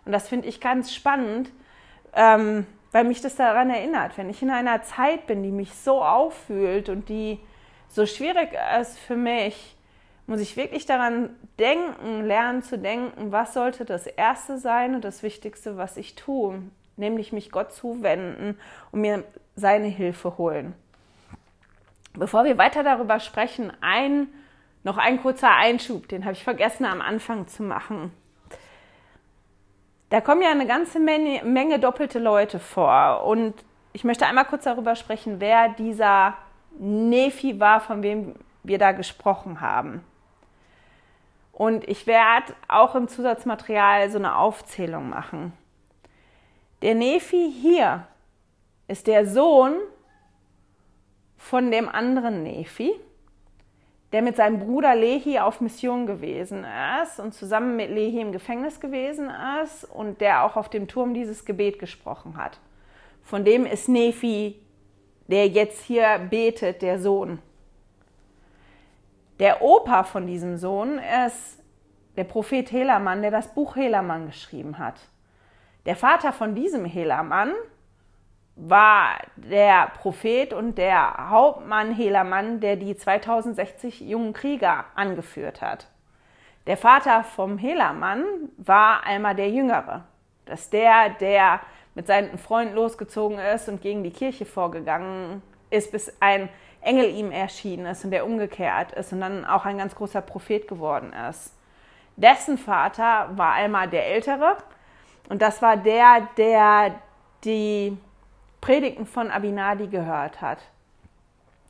Und 0.07 0.13
das 0.13 0.29
finde 0.29 0.49
ich 0.49 0.61
ganz 0.61 0.93
spannend, 0.95 1.51
ähm, 2.15 2.67
weil 2.95 3.03
mich 3.03 3.21
das 3.21 3.35
daran 3.35 3.71
erinnert, 3.71 4.17
wenn 4.17 4.31
ich 4.31 4.41
in 4.41 4.51
einer 4.51 4.83
Zeit 4.83 5.27
bin, 5.27 5.43
die 5.43 5.51
mich 5.51 5.75
so 5.75 6.01
auffühlt 6.01 6.89
und 6.89 7.09
die 7.09 7.41
so 7.89 8.07
schwierig 8.07 8.51
ist 8.81 9.01
für 9.01 9.17
mich, 9.17 9.75
muss 10.29 10.39
ich 10.39 10.57
wirklich 10.57 10.87
daran 10.87 11.31
denken, 11.59 12.25
lernen 12.25 12.63
zu 12.63 12.79
denken, 12.79 13.33
was 13.33 13.53
sollte 13.53 13.85
das 13.85 14.07
Erste 14.07 14.59
sein 14.59 14.95
und 14.95 15.05
das 15.05 15.25
Wichtigste, 15.25 15.77
was 15.77 15.97
ich 15.97 16.15
tue, 16.15 16.63
nämlich 16.97 17.33
mich 17.33 17.51
Gott 17.51 17.73
zuwenden 17.73 18.57
und 18.93 19.01
mir 19.01 19.25
seine 19.57 19.89
Hilfe 19.89 20.39
holen. 20.39 20.73
Bevor 22.13 22.45
wir 22.45 22.59
weiter 22.59 22.85
darüber 22.85 23.19
sprechen, 23.19 23.73
ein, 23.81 24.29
noch 24.85 24.99
ein 24.99 25.21
kurzer 25.21 25.51
Einschub, 25.57 26.07
den 26.07 26.23
habe 26.23 26.35
ich 26.35 26.45
vergessen 26.45 26.85
am 26.85 27.01
Anfang 27.01 27.49
zu 27.49 27.65
machen. 27.65 28.13
Da 30.15 30.21
kommen 30.21 30.43
ja 30.43 30.51
eine 30.53 30.69
ganze 30.69 31.01
Menge, 31.01 31.43
Menge 31.43 31.81
doppelte 31.81 32.21
Leute 32.21 32.61
vor 32.61 33.25
und 33.25 33.53
ich 33.93 34.05
möchte 34.05 34.25
einmal 34.27 34.45
kurz 34.45 34.63
darüber 34.63 34.95
sprechen, 34.95 35.41
wer 35.41 35.71
dieser 35.71 36.35
Nephi 36.79 37.59
war, 37.59 37.81
von 37.81 38.05
wem 38.05 38.37
wir 38.63 38.79
da 38.79 38.93
gesprochen 38.93 39.61
haben. 39.61 40.05
Und 41.51 41.89
ich 41.89 42.07
werde 42.07 42.55
auch 42.69 42.95
im 42.95 43.09
Zusatzmaterial 43.09 44.09
so 44.09 44.19
eine 44.19 44.37
Aufzählung 44.37 45.09
machen. 45.09 45.53
Der 46.83 46.95
Nephi 46.95 47.51
hier 47.51 48.07
ist 48.87 49.09
der 49.09 49.27
Sohn 49.27 49.75
von 51.37 51.73
dem 51.73 51.89
anderen 51.89 52.45
Nephi, 52.45 52.93
der 54.15 54.23
mit 54.23 54.37
seinem 54.37 54.61
Bruder 54.61 54.95
Lehi 54.95 55.41
auf 55.41 55.61
Mission 55.61 56.07
gewesen 56.07 56.65
ist 57.03 57.19
und 57.19 57.35
zusammen 57.35 57.75
mit 57.75 57.91
Lehi 57.91 58.21
im 58.21 58.31
Gefängnis 58.31 58.79
gewesen 58.79 59.29
ist 59.61 59.83
und 59.83 60.21
der 60.21 60.45
auch 60.45 60.55
auf 60.55 60.69
dem 60.69 60.87
Turm 60.87 61.15
dieses 61.15 61.45
Gebet 61.45 61.81
gesprochen 61.81 62.37
hat. 62.37 62.61
Von 63.25 63.45
dem 63.45 63.67
ist 63.67 63.89
Nephi, 63.89 64.55
der 65.27 65.49
jetzt 65.49 65.83
hier 65.83 66.21
betet, 66.31 66.81
der 66.83 67.01
Sohn. 67.01 67.41
Der 69.41 69.63
Opa 69.63 70.05
von 70.05 70.29
diesem 70.29 70.59
Sohn 70.59 71.01
ist 71.27 71.59
der 72.17 72.23
Prophet 72.23 72.71
Helaman, 72.71 73.21
der 73.21 73.33
das 73.33 73.53
Buch 73.53 73.75
Helaman 73.75 74.27
geschrieben 74.27 74.79
hat. 74.79 75.01
Der 75.87 75.97
Vater 75.97 76.33
von 76.33 76.55
diesem 76.55 76.85
Helaman 76.85 77.53
war 78.57 79.19
der 79.37 79.91
Prophet 80.01 80.53
und 80.53 80.79
der 80.79 81.31
Hauptmann 81.31 81.95
Helaman, 81.95 82.61
der 82.61 82.77
die 82.77 82.97
2060 82.97 84.01
jungen 84.01 84.33
Krieger 84.33 84.85
angeführt 84.95 85.61
hat. 85.61 85.89
Der 86.67 86.77
Vater 86.77 87.25
vom 87.25 87.59
Helaman 87.59 88.25
war 88.57 89.05
einmal 89.05 89.35
der 89.35 89.51
Jüngere. 89.51 90.05
Das 90.47 90.63
ist 90.63 90.73
der, 90.73 91.11
der 91.11 91.61
mit 91.95 92.07
seinen 92.07 92.39
Freunden 92.39 92.75
losgezogen 92.75 93.39
ist 93.39 93.69
und 93.69 93.83
gegen 93.83 94.03
die 94.03 94.11
Kirche 94.11 94.47
vorgegangen 94.47 95.43
ist, 95.71 95.93
bis 95.93 96.13
ein 96.21 96.49
Engel 96.81 97.11
ihm 97.11 97.33
erschienen 97.33 97.87
ist 97.87 98.05
und 98.05 98.11
der 98.11 98.27
umgekehrt 98.27 98.93
ist 98.93 99.13
und 99.13 99.21
dann 99.21 99.45
auch 99.45 99.65
ein 99.65 99.79
ganz 99.79 99.95
großer 99.95 100.21
Prophet 100.21 100.69
geworden 100.69 101.13
ist. 101.31 101.55
Dessen 102.17 102.59
Vater 102.59 103.31
war 103.37 103.53
einmal 103.53 103.89
der 103.89 104.07
Ältere 104.07 104.57
und 105.29 105.43
das 105.43 105.63
war 105.63 105.77
der, 105.77 106.29
der 106.37 106.95
die 107.45 107.97
Predigten 108.65 109.05
von 109.05 109.31
Abinadi 109.31 109.89
gehört 109.89 110.41
hat. 110.41 110.59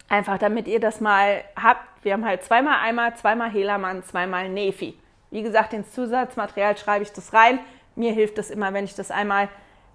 Einfach 0.09 0.39
damit 0.39 0.69
ihr 0.69 0.79
das 0.79 1.01
mal 1.01 1.43
habt. 1.61 2.05
Wir 2.05 2.13
haben 2.13 2.25
halt 2.25 2.45
zweimal 2.45 2.79
einmal, 2.79 3.17
zweimal 3.17 3.51
Helamann, 3.51 4.05
zweimal 4.05 4.49
Nefi. 4.49 4.97
Wie 5.33 5.43
gesagt, 5.43 5.73
ins 5.73 5.91
Zusatzmaterial 5.91 6.77
schreibe 6.77 7.03
ich 7.03 7.11
das 7.11 7.33
rein. 7.33 7.59
Mir 7.97 8.13
hilft 8.13 8.39
es 8.39 8.49
immer, 8.49 8.73
wenn 8.75 8.85
ich 8.85 8.95
das 8.95 9.11
einmal 9.11 9.49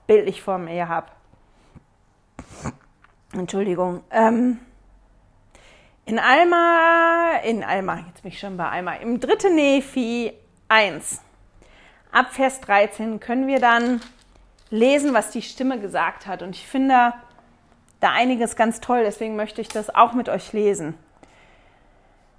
bildlich 0.08 0.42
vor 0.42 0.58
mir 0.58 0.90
habe. 0.90 1.08
Entschuldigung. 3.32 4.04
Ähm, 4.12 4.60
in 6.04 6.20
Alma, 6.20 7.38
in 7.46 7.64
Alma, 7.64 8.00
jetzt 8.08 8.24
bin 8.24 8.32
ich 8.32 8.40
schon 8.40 8.58
bei 8.58 8.68
Alma, 8.68 8.96
im 8.96 9.22
dritten 9.22 9.56
Nephi 9.56 10.34
1, 10.68 11.22
ab 12.12 12.34
Vers 12.34 12.60
13 12.60 13.22
können 13.22 13.48
wir 13.48 13.62
dann 13.62 14.02
lesen, 14.70 15.14
was 15.14 15.32
die 15.32 15.42
Stimme 15.42 15.80
gesagt 15.80 16.28
hat. 16.28 16.42
Und 16.42 16.56
ich 16.56 16.68
finde 16.68 17.14
da 18.00 18.12
einiges 18.12 18.56
ganz 18.56 18.80
toll, 18.80 19.04
deswegen 19.04 19.36
möchte 19.36 19.62
ich 19.62 19.68
das 19.68 19.94
auch 19.94 20.14
mit 20.14 20.30
euch 20.30 20.54
lesen. 20.54 20.96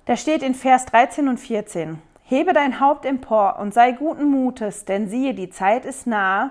Da 0.06 0.16
steht 0.16 0.42
in 0.42 0.54
Vers 0.54 0.87
13 0.87 1.28
und 1.28 1.38
14, 1.38 2.00
Hebe 2.25 2.52
dein 2.52 2.80
Haupt 2.80 3.04
empor 3.04 3.58
und 3.58 3.75
sei 3.75 3.92
guten 3.92 4.25
Mutes, 4.25 4.84
denn 4.84 5.08
siehe, 5.08 5.34
die 5.34 5.50
Zeit 5.50 5.84
ist 5.84 6.06
nahe, 6.06 6.50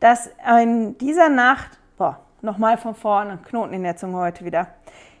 dass 0.00 0.30
in 0.62 0.98
dieser 0.98 1.28
Nacht, 1.28 1.78
boah, 1.96 2.20
nochmal 2.42 2.76
von 2.76 2.94
vorne, 2.94 3.38
Knoten 3.48 3.74
in 3.74 3.82
der 3.82 3.96
Zunge 3.96 4.18
heute 4.18 4.44
wieder, 4.44 4.68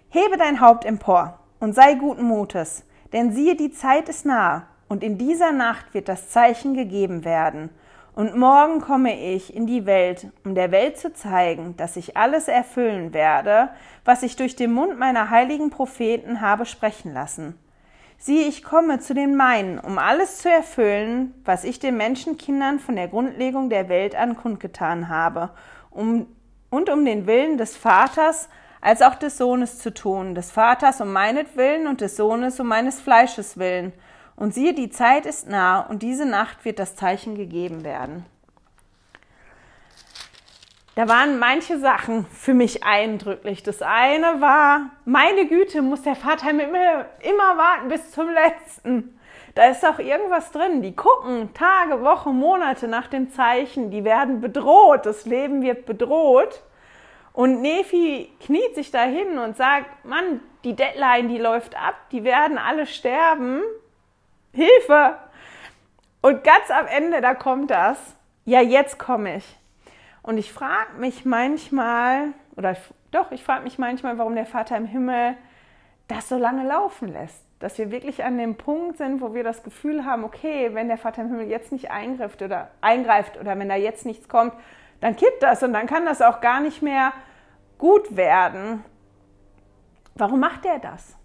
Hebe 0.08 0.36
dein 0.36 0.60
Haupt 0.60 0.84
empor 0.84 1.38
und 1.60 1.74
sei 1.74 1.94
guten 1.94 2.24
Mutes, 2.24 2.84
denn 3.12 3.32
siehe, 3.32 3.54
die 3.54 3.70
Zeit 3.70 4.08
ist 4.08 4.26
nahe, 4.26 4.64
und 4.88 5.04
in 5.04 5.18
dieser 5.18 5.52
Nacht 5.52 5.92
wird 5.92 6.08
das 6.08 6.30
Zeichen 6.30 6.74
gegeben 6.74 7.24
werden. 7.24 7.70
Und 8.18 8.36
morgen 8.36 8.80
komme 8.80 9.16
ich 9.16 9.54
in 9.54 9.68
die 9.68 9.86
Welt, 9.86 10.26
um 10.44 10.56
der 10.56 10.72
Welt 10.72 10.98
zu 10.98 11.12
zeigen, 11.12 11.76
dass 11.76 11.94
ich 11.94 12.16
alles 12.16 12.48
erfüllen 12.48 13.14
werde, 13.14 13.68
was 14.04 14.24
ich 14.24 14.34
durch 14.34 14.56
den 14.56 14.72
Mund 14.72 14.98
meiner 14.98 15.30
heiligen 15.30 15.70
Propheten 15.70 16.40
habe 16.40 16.66
sprechen 16.66 17.14
lassen. 17.14 17.56
Siehe, 18.18 18.48
ich 18.48 18.64
komme 18.64 18.98
zu 18.98 19.14
den 19.14 19.36
meinen, 19.36 19.78
um 19.78 19.98
alles 19.98 20.38
zu 20.38 20.50
erfüllen, 20.50 21.32
was 21.44 21.62
ich 21.62 21.78
den 21.78 21.96
Menschenkindern 21.96 22.80
von 22.80 22.96
der 22.96 23.06
Grundlegung 23.06 23.70
der 23.70 23.88
Welt 23.88 24.16
an 24.16 24.36
kundgetan 24.36 25.08
habe, 25.08 25.50
um, 25.88 26.26
und 26.70 26.90
um 26.90 27.04
den 27.04 27.28
Willen 27.28 27.56
des 27.56 27.76
Vaters 27.76 28.48
als 28.80 29.00
auch 29.00 29.14
des 29.14 29.38
Sohnes 29.38 29.78
zu 29.78 29.94
tun, 29.94 30.34
des 30.34 30.50
Vaters 30.50 31.00
um 31.00 31.12
meinetwillen 31.12 31.86
und 31.86 32.00
des 32.00 32.16
Sohnes 32.16 32.58
um 32.58 32.66
meines 32.66 33.00
Fleisches 33.00 33.58
willen. 33.58 33.92
Und 34.38 34.54
siehe, 34.54 34.72
die 34.72 34.88
Zeit 34.88 35.26
ist 35.26 35.48
nah, 35.48 35.80
und 35.80 36.02
diese 36.02 36.24
Nacht 36.24 36.64
wird 36.64 36.78
das 36.78 36.94
Zeichen 36.94 37.34
gegeben 37.34 37.82
werden. 37.82 38.24
Da 40.94 41.08
waren 41.08 41.40
manche 41.40 41.78
Sachen 41.80 42.24
für 42.26 42.54
mich 42.54 42.84
eindrücklich. 42.84 43.64
Das 43.64 43.82
eine 43.82 44.40
war, 44.40 44.90
meine 45.04 45.46
Güte, 45.46 45.82
muss 45.82 46.02
der 46.02 46.14
Vater 46.14 46.50
im 46.50 46.60
Himmel 46.60 47.06
immer 47.20 47.56
warten 47.56 47.88
bis 47.88 48.12
zum 48.12 48.30
letzten. 48.30 49.18
Da 49.56 49.70
ist 49.70 49.82
doch 49.82 49.98
irgendwas 49.98 50.52
drin. 50.52 50.82
Die 50.82 50.94
gucken 50.94 51.52
Tage, 51.52 52.02
Wochen, 52.02 52.38
Monate 52.38 52.86
nach 52.86 53.08
den 53.08 53.30
Zeichen. 53.30 53.90
Die 53.90 54.04
werden 54.04 54.40
bedroht. 54.40 55.04
Das 55.04 55.26
Leben 55.26 55.62
wird 55.62 55.84
bedroht. 55.84 56.62
Und 57.32 57.60
Nephi 57.60 58.32
kniet 58.44 58.76
sich 58.76 58.92
dahin 58.92 59.38
und 59.38 59.56
sagt, 59.56 60.04
Mann, 60.04 60.40
die 60.62 60.76
Deadline, 60.76 61.28
die 61.28 61.38
läuft 61.38 61.76
ab, 61.76 61.94
die 62.12 62.22
werden 62.22 62.56
alle 62.56 62.86
sterben. 62.86 63.62
Hilfe! 64.52 65.16
Und 66.20 66.44
ganz 66.44 66.70
am 66.70 66.86
Ende, 66.86 67.20
da 67.20 67.34
kommt 67.34 67.70
das. 67.70 67.98
Ja, 68.44 68.60
jetzt 68.60 68.98
komme 68.98 69.36
ich. 69.36 69.58
Und 70.22 70.38
ich 70.38 70.52
frage 70.52 70.94
mich 70.98 71.24
manchmal, 71.24 72.28
oder 72.56 72.76
doch, 73.10 73.30
ich 73.30 73.44
frage 73.44 73.64
mich 73.64 73.78
manchmal, 73.78 74.18
warum 74.18 74.34
der 74.34 74.46
Vater 74.46 74.76
im 74.76 74.86
Himmel 74.86 75.36
das 76.08 76.28
so 76.28 76.36
lange 76.36 76.66
laufen 76.66 77.08
lässt. 77.08 77.44
Dass 77.60 77.78
wir 77.78 77.90
wirklich 77.90 78.24
an 78.24 78.38
dem 78.38 78.56
Punkt 78.56 78.98
sind, 78.98 79.20
wo 79.20 79.34
wir 79.34 79.44
das 79.44 79.62
Gefühl 79.62 80.04
haben, 80.04 80.24
okay, 80.24 80.70
wenn 80.74 80.88
der 80.88 80.98
Vater 80.98 81.22
im 81.22 81.28
Himmel 81.28 81.48
jetzt 81.48 81.72
nicht 81.72 81.90
eingreift 81.90 82.40
oder 82.42 82.70
eingreift 82.80 83.36
oder 83.38 83.58
wenn 83.58 83.68
da 83.68 83.74
jetzt 83.74 84.06
nichts 84.06 84.28
kommt, 84.28 84.54
dann 85.00 85.16
kippt 85.16 85.42
das 85.42 85.62
und 85.62 85.72
dann 85.72 85.86
kann 85.86 86.06
das 86.06 86.22
auch 86.22 86.40
gar 86.40 86.60
nicht 86.60 86.82
mehr 86.82 87.12
gut 87.78 88.16
werden. 88.16 88.84
Warum 90.14 90.40
macht 90.40 90.64
er 90.64 90.78
das? 90.78 91.17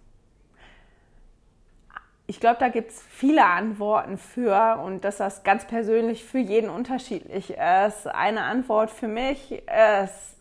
Ich 2.25 2.39
glaube, 2.39 2.57
da 2.59 2.69
gibt 2.69 2.91
es 2.91 3.01
viele 3.01 3.45
Antworten 3.45 4.17
für 4.17 4.79
und 4.83 5.03
dass 5.03 5.17
das 5.17 5.43
ganz 5.43 5.65
persönlich 5.65 6.23
für 6.23 6.37
jeden 6.37 6.69
unterschiedlich 6.69 7.51
ist. 7.51 8.07
Eine 8.07 8.43
Antwort 8.43 8.91
für 8.91 9.09
mich 9.09 9.51
ist, 9.51 10.37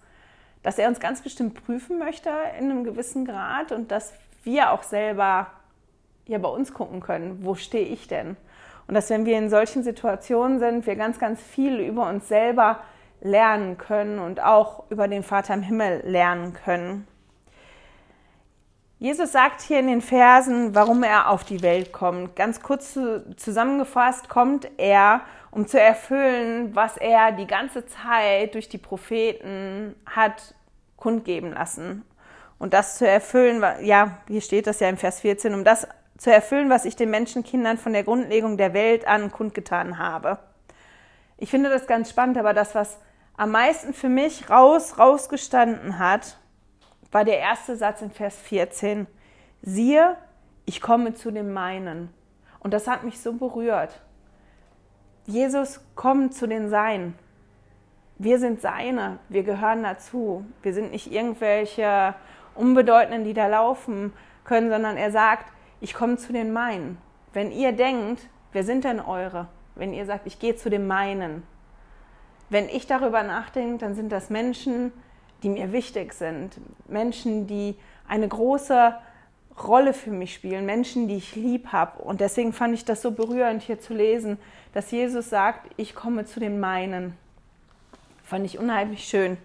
dass 0.62 0.78
er 0.78 0.88
uns 0.88 1.00
ganz 1.00 1.22
bestimmt 1.22 1.64
prüfen 1.64 1.98
möchte 1.98 2.30
in 2.58 2.70
einem 2.70 2.84
gewissen 2.84 3.24
Grad 3.24 3.72
und 3.72 3.90
dass 3.90 4.12
wir 4.44 4.70
auch 4.70 4.84
selber 4.84 5.48
ja 6.26 6.38
bei 6.38 6.48
uns 6.48 6.72
gucken 6.72 7.00
können, 7.00 7.44
wo 7.44 7.56
stehe 7.56 7.86
ich 7.86 8.06
denn? 8.06 8.36
Und 8.86 8.94
dass 8.94 9.10
wenn 9.10 9.26
wir 9.26 9.36
in 9.36 9.50
solchen 9.50 9.82
Situationen 9.82 10.60
sind, 10.60 10.86
wir 10.86 10.94
ganz, 10.94 11.18
ganz 11.18 11.40
viel 11.40 11.80
über 11.80 12.08
uns 12.08 12.28
selber 12.28 12.80
lernen 13.20 13.78
können 13.78 14.18
und 14.18 14.40
auch 14.40 14.84
über 14.90 15.08
den 15.08 15.22
Vater 15.22 15.54
im 15.54 15.62
Himmel 15.62 16.02
lernen 16.04 16.52
können. 16.52 17.08
Jesus 19.02 19.32
sagt 19.32 19.62
hier 19.62 19.80
in 19.80 19.88
den 19.88 20.00
Versen, 20.00 20.76
warum 20.76 21.02
er 21.02 21.28
auf 21.28 21.42
die 21.42 21.60
Welt 21.60 21.90
kommt. 21.90 22.36
Ganz 22.36 22.62
kurz 22.62 22.96
zusammengefasst 23.36 24.28
kommt 24.28 24.70
er, 24.76 25.22
um 25.50 25.66
zu 25.66 25.80
erfüllen, 25.80 26.76
was 26.76 26.98
er 26.98 27.32
die 27.32 27.48
ganze 27.48 27.84
Zeit 27.84 28.54
durch 28.54 28.68
die 28.68 28.78
Propheten 28.78 29.96
hat 30.06 30.54
kundgeben 30.94 31.50
lassen. 31.52 32.04
Und 32.60 32.74
das 32.74 32.96
zu 32.96 33.04
erfüllen, 33.04 33.60
ja, 33.84 34.18
hier 34.28 34.40
steht 34.40 34.68
das 34.68 34.78
ja 34.78 34.88
im 34.88 34.98
Vers 34.98 35.18
14, 35.18 35.52
um 35.52 35.64
das 35.64 35.88
zu 36.16 36.32
erfüllen, 36.32 36.70
was 36.70 36.84
ich 36.84 36.94
den 36.94 37.10
Menschenkindern 37.10 37.78
von 37.78 37.94
der 37.94 38.04
Grundlegung 38.04 38.56
der 38.56 38.72
Welt 38.72 39.04
an 39.08 39.32
kundgetan 39.32 39.98
habe. 39.98 40.38
Ich 41.38 41.50
finde 41.50 41.70
das 41.70 41.88
ganz 41.88 42.08
spannend, 42.08 42.38
aber 42.38 42.54
das, 42.54 42.76
was 42.76 42.98
am 43.36 43.50
meisten 43.50 43.94
für 43.94 44.08
mich 44.08 44.48
raus, 44.48 44.96
rausgestanden 44.96 45.98
hat, 45.98 46.36
war 47.12 47.24
der 47.24 47.38
erste 47.38 47.76
Satz 47.76 48.02
in 48.02 48.10
Vers 48.10 48.36
14. 48.38 49.06
Siehe, 49.60 50.16
ich 50.64 50.80
komme 50.80 51.14
zu 51.14 51.30
den 51.30 51.52
meinen. 51.52 52.08
Und 52.58 52.72
das 52.74 52.88
hat 52.88 53.04
mich 53.04 53.20
so 53.20 53.34
berührt. 53.34 54.00
Jesus 55.26 55.80
kommt 55.94 56.34
zu 56.34 56.48
den 56.48 56.68
Seinen. 56.68 57.14
Wir 58.18 58.38
sind 58.38 58.60
seine, 58.60 59.18
wir 59.28 59.42
gehören 59.42 59.82
dazu. 59.82 60.44
Wir 60.62 60.74
sind 60.74 60.92
nicht 60.92 61.10
irgendwelche 61.10 62.14
Unbedeutenden, 62.54 63.24
die 63.24 63.34
da 63.34 63.46
laufen 63.46 64.12
können, 64.44 64.70
sondern 64.70 64.96
er 64.96 65.10
sagt, 65.10 65.52
ich 65.80 65.94
komme 65.94 66.16
zu 66.16 66.32
den 66.32 66.52
meinen. 66.52 66.98
Wenn 67.32 67.50
ihr 67.50 67.72
denkt, 67.72 68.28
wer 68.52 68.64
sind 68.64 68.84
denn 68.84 69.00
eure? 69.00 69.48
Wenn 69.74 69.92
ihr 69.92 70.06
sagt, 70.06 70.26
ich 70.26 70.38
gehe 70.38 70.54
zu 70.54 70.70
den 70.70 70.86
meinen. 70.86 71.42
Wenn 72.48 72.68
ich 72.68 72.86
darüber 72.86 73.22
nachdenke, 73.22 73.78
dann 73.78 73.94
sind 73.94 74.12
das 74.12 74.30
Menschen, 74.30 74.92
die 75.42 75.48
mir 75.48 75.72
wichtig 75.72 76.12
sind. 76.14 76.56
Menschen, 76.88 77.46
die 77.46 77.76
eine 78.06 78.28
große 78.28 78.94
Rolle 79.62 79.92
für 79.92 80.10
mich 80.10 80.34
spielen, 80.34 80.64
Menschen, 80.66 81.08
die 81.08 81.16
ich 81.16 81.36
lieb 81.36 81.68
habe. 81.68 82.02
Und 82.02 82.20
deswegen 82.20 82.52
fand 82.52 82.74
ich 82.74 82.84
das 82.84 83.02
so 83.02 83.10
berührend 83.10 83.62
hier 83.62 83.80
zu 83.80 83.94
lesen, 83.94 84.38
dass 84.72 84.90
Jesus 84.90 85.28
sagt, 85.28 85.70
ich 85.76 85.94
komme 85.94 86.24
zu 86.24 86.40
den 86.40 86.58
meinen. 86.58 87.16
Fand 88.24 88.46
ich 88.46 88.58
unheimlich 88.58 89.04
schön. 89.04 89.36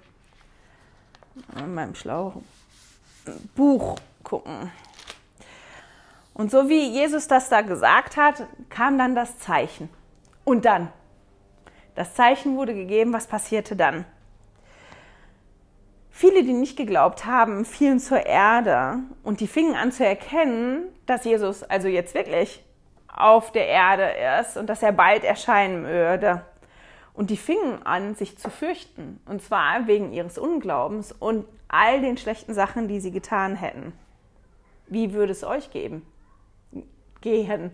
In 1.58 1.74
meinem 1.74 1.96
schlauen 1.96 2.44
Buch 3.56 3.98
gucken. 4.24 4.72
Und 6.34 6.52
so 6.52 6.70
wie 6.70 6.90
Jesus 6.90 7.28
das 7.28 7.50
da 7.50 7.62
gesagt 7.62 8.16
hat, 8.16 8.44
kam 8.70 8.98
dann 8.98 9.16
das 9.16 9.40
Zeichen. 9.40 9.90
Und 10.46 10.66
dann. 10.66 10.90
Das 11.96 12.14
Zeichen 12.14 12.56
wurde 12.56 12.74
gegeben, 12.74 13.12
was 13.12 13.28
passierte 13.28 13.76
dann? 13.76 14.06
Viele, 16.20 16.44
die 16.44 16.54
nicht 16.54 16.76
geglaubt 16.76 17.26
haben, 17.26 17.64
fielen 17.64 18.00
zur 18.00 18.26
Erde 18.26 19.04
und 19.22 19.40
die 19.40 19.46
fingen 19.46 19.76
an 19.76 19.92
zu 19.92 20.04
erkennen, 20.04 20.88
dass 21.06 21.26
Jesus 21.26 21.62
also 21.62 21.88
jetzt 21.88 22.16
wirklich 22.16 22.64
auf 23.08 23.52
der 23.52 23.68
Erde 23.68 24.16
ist 24.42 24.58
und 24.58 24.66
dass 24.66 24.82
er 24.82 24.94
bald 24.94 25.24
erscheinen 25.24 25.86
würde. 25.86 26.42
Und 27.14 27.30
die 27.30 27.38
fingen 27.38 27.86
an, 27.86 28.16
sich 28.16 28.36
zu 28.36 28.50
fürchten. 28.50 29.22
Und 29.28 29.44
zwar 29.44 29.86
wegen 29.86 30.12
ihres 30.12 30.40
Unglaubens 30.40 31.12
und 31.12 31.46
all 31.68 32.02
den 32.02 32.18
schlechten 32.18 32.56
Sachen, 32.56 32.88
die 32.88 33.00
sie 33.00 33.12
getan 33.12 33.56
hätten. 33.56 33.94
Wie 34.88 35.14
würde 35.14 35.34
es 35.34 35.44
euch 35.44 35.70
geben? 35.70 36.04
Gehen. 37.22 37.70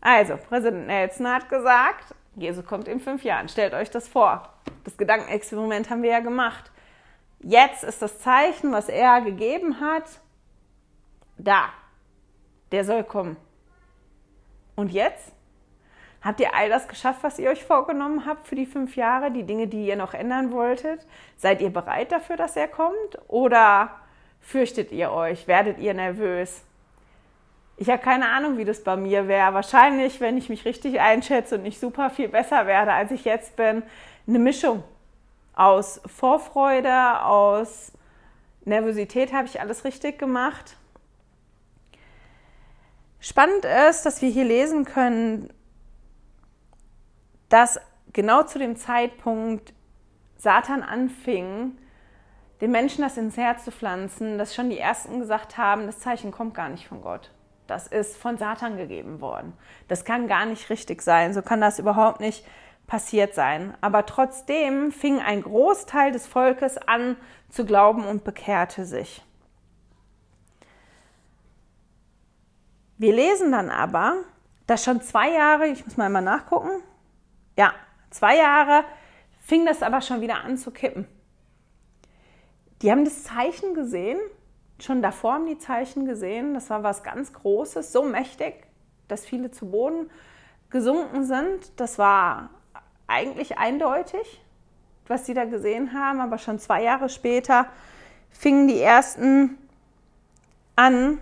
Also, 0.00 0.38
Präsident 0.38 0.86
Nelson 0.86 1.28
hat 1.28 1.50
gesagt, 1.50 2.14
Jesus 2.34 2.64
kommt 2.64 2.88
in 2.88 2.98
fünf 2.98 3.24
Jahren. 3.24 3.50
Stellt 3.50 3.74
euch 3.74 3.90
das 3.90 4.08
vor. 4.08 4.54
Das 4.84 4.96
Gedankenexperiment 4.96 5.90
haben 5.90 6.02
wir 6.02 6.12
ja 6.12 6.20
gemacht. 6.20 6.72
Jetzt 7.40 7.84
ist 7.84 8.02
das 8.02 8.18
Zeichen, 8.20 8.72
was 8.72 8.88
er 8.88 9.20
gegeben 9.20 9.80
hat, 9.80 10.04
da. 11.36 11.68
Der 12.72 12.84
soll 12.84 13.04
kommen. 13.04 13.36
Und 14.76 14.92
jetzt? 14.92 15.32
Habt 16.20 16.40
ihr 16.40 16.54
all 16.54 16.68
das 16.68 16.88
geschafft, 16.88 17.22
was 17.22 17.38
ihr 17.38 17.48
euch 17.48 17.64
vorgenommen 17.64 18.26
habt 18.26 18.48
für 18.48 18.56
die 18.56 18.66
fünf 18.66 18.96
Jahre, 18.96 19.30
die 19.30 19.44
Dinge, 19.44 19.68
die 19.68 19.86
ihr 19.86 19.96
noch 19.96 20.14
ändern 20.14 20.50
wolltet? 20.50 21.06
Seid 21.36 21.62
ihr 21.62 21.70
bereit 21.70 22.10
dafür, 22.10 22.36
dass 22.36 22.56
er 22.56 22.66
kommt? 22.66 23.18
Oder 23.28 23.90
fürchtet 24.40 24.90
ihr 24.90 25.12
euch? 25.12 25.46
Werdet 25.46 25.78
ihr 25.78 25.94
nervös? 25.94 26.62
Ich 27.76 27.88
habe 27.88 28.02
keine 28.02 28.28
Ahnung, 28.30 28.58
wie 28.58 28.64
das 28.64 28.82
bei 28.82 28.96
mir 28.96 29.28
wäre. 29.28 29.54
Wahrscheinlich, 29.54 30.20
wenn 30.20 30.36
ich 30.36 30.48
mich 30.48 30.64
richtig 30.64 31.00
einschätze 31.00 31.54
und 31.54 31.62
nicht 31.62 31.78
super 31.78 32.10
viel 32.10 32.28
besser 32.28 32.66
werde, 32.66 32.92
als 32.92 33.12
ich 33.12 33.24
jetzt 33.24 33.54
bin, 33.54 33.84
eine 34.26 34.38
Mischung 34.40 34.82
aus 35.58 36.00
Vorfreude, 36.06 37.22
aus 37.24 37.92
Nervosität 38.64 39.32
habe 39.32 39.46
ich 39.46 39.60
alles 39.60 39.84
richtig 39.84 40.18
gemacht. 40.18 40.76
Spannend 43.18 43.64
ist, 43.64 44.06
dass 44.06 44.22
wir 44.22 44.30
hier 44.30 44.44
lesen 44.44 44.84
können, 44.84 45.52
dass 47.48 47.80
genau 48.12 48.44
zu 48.44 48.60
dem 48.60 48.76
Zeitpunkt 48.76 49.72
Satan 50.36 50.84
anfing, 50.84 51.76
den 52.60 52.70
Menschen 52.70 53.02
das 53.02 53.16
ins 53.16 53.36
Herz 53.36 53.64
zu 53.64 53.72
pflanzen, 53.72 54.38
dass 54.38 54.54
schon 54.54 54.70
die 54.70 54.78
Ersten 54.78 55.18
gesagt 55.18 55.58
haben, 55.58 55.86
das 55.86 55.98
Zeichen 55.98 56.30
kommt 56.30 56.54
gar 56.54 56.68
nicht 56.68 56.86
von 56.86 57.02
Gott. 57.02 57.32
Das 57.66 57.88
ist 57.88 58.16
von 58.16 58.38
Satan 58.38 58.76
gegeben 58.76 59.20
worden. 59.20 59.52
Das 59.88 60.04
kann 60.04 60.28
gar 60.28 60.46
nicht 60.46 60.70
richtig 60.70 61.02
sein. 61.02 61.34
So 61.34 61.42
kann 61.42 61.60
das 61.60 61.78
überhaupt 61.80 62.20
nicht 62.20 62.44
passiert 62.88 63.34
sein. 63.34 63.76
Aber 63.80 64.04
trotzdem 64.06 64.90
fing 64.90 65.20
ein 65.20 65.42
Großteil 65.42 66.10
des 66.10 66.26
Volkes 66.26 66.76
an 66.78 67.16
zu 67.48 67.64
glauben 67.64 68.04
und 68.04 68.24
bekehrte 68.24 68.84
sich. 68.84 69.22
Wir 72.96 73.12
lesen 73.12 73.52
dann 73.52 73.70
aber, 73.70 74.24
dass 74.66 74.82
schon 74.82 75.00
zwei 75.00 75.30
Jahre, 75.30 75.68
ich 75.68 75.84
muss 75.84 75.96
mal 75.96 76.06
einmal 76.06 76.22
nachgucken, 76.22 76.82
ja, 77.56 77.72
zwei 78.10 78.36
Jahre 78.36 78.84
fing 79.40 79.64
das 79.64 79.84
aber 79.84 80.00
schon 80.00 80.20
wieder 80.20 80.42
an 80.42 80.56
zu 80.56 80.72
kippen. 80.72 81.06
Die 82.82 82.90
haben 82.90 83.04
das 83.04 83.22
Zeichen 83.22 83.74
gesehen, 83.74 84.18
schon 84.80 85.02
davor 85.02 85.34
haben 85.34 85.46
die 85.46 85.58
Zeichen 85.58 86.06
gesehen, 86.06 86.54
das 86.54 86.70
war 86.70 86.82
was 86.82 87.02
ganz 87.02 87.32
Großes, 87.32 87.92
so 87.92 88.02
mächtig, 88.02 88.66
dass 89.08 89.26
viele 89.26 89.50
zu 89.50 89.70
Boden 89.70 90.10
gesunken 90.70 91.24
sind. 91.24 91.80
Das 91.80 91.98
war 91.98 92.50
eigentlich 93.08 93.58
eindeutig, 93.58 94.40
was 95.08 95.26
sie 95.26 95.34
da 95.34 95.44
gesehen 95.44 95.92
haben, 95.92 96.20
aber 96.20 96.38
schon 96.38 96.58
zwei 96.58 96.82
Jahre 96.82 97.08
später 97.08 97.66
fingen 98.30 98.68
die 98.68 98.80
ersten 98.80 99.58
an, 100.76 101.18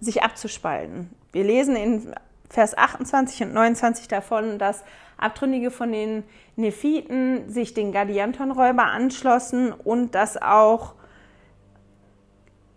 sich 0.00 0.22
abzuspalten. 0.22 1.10
Wir 1.32 1.44
lesen 1.44 1.76
in 1.76 2.14
Vers 2.48 2.76
28 2.76 3.42
und 3.42 3.54
29 3.54 4.08
davon, 4.08 4.58
dass 4.58 4.82
Abtrünnige 5.18 5.70
von 5.70 5.92
den 5.92 6.24
Nephiten 6.56 7.50
sich 7.50 7.74
den 7.74 7.92
Gadiantonräuber 7.92 8.84
anschlossen 8.84 9.72
und 9.72 10.14
dass 10.14 10.40
auch 10.40 10.94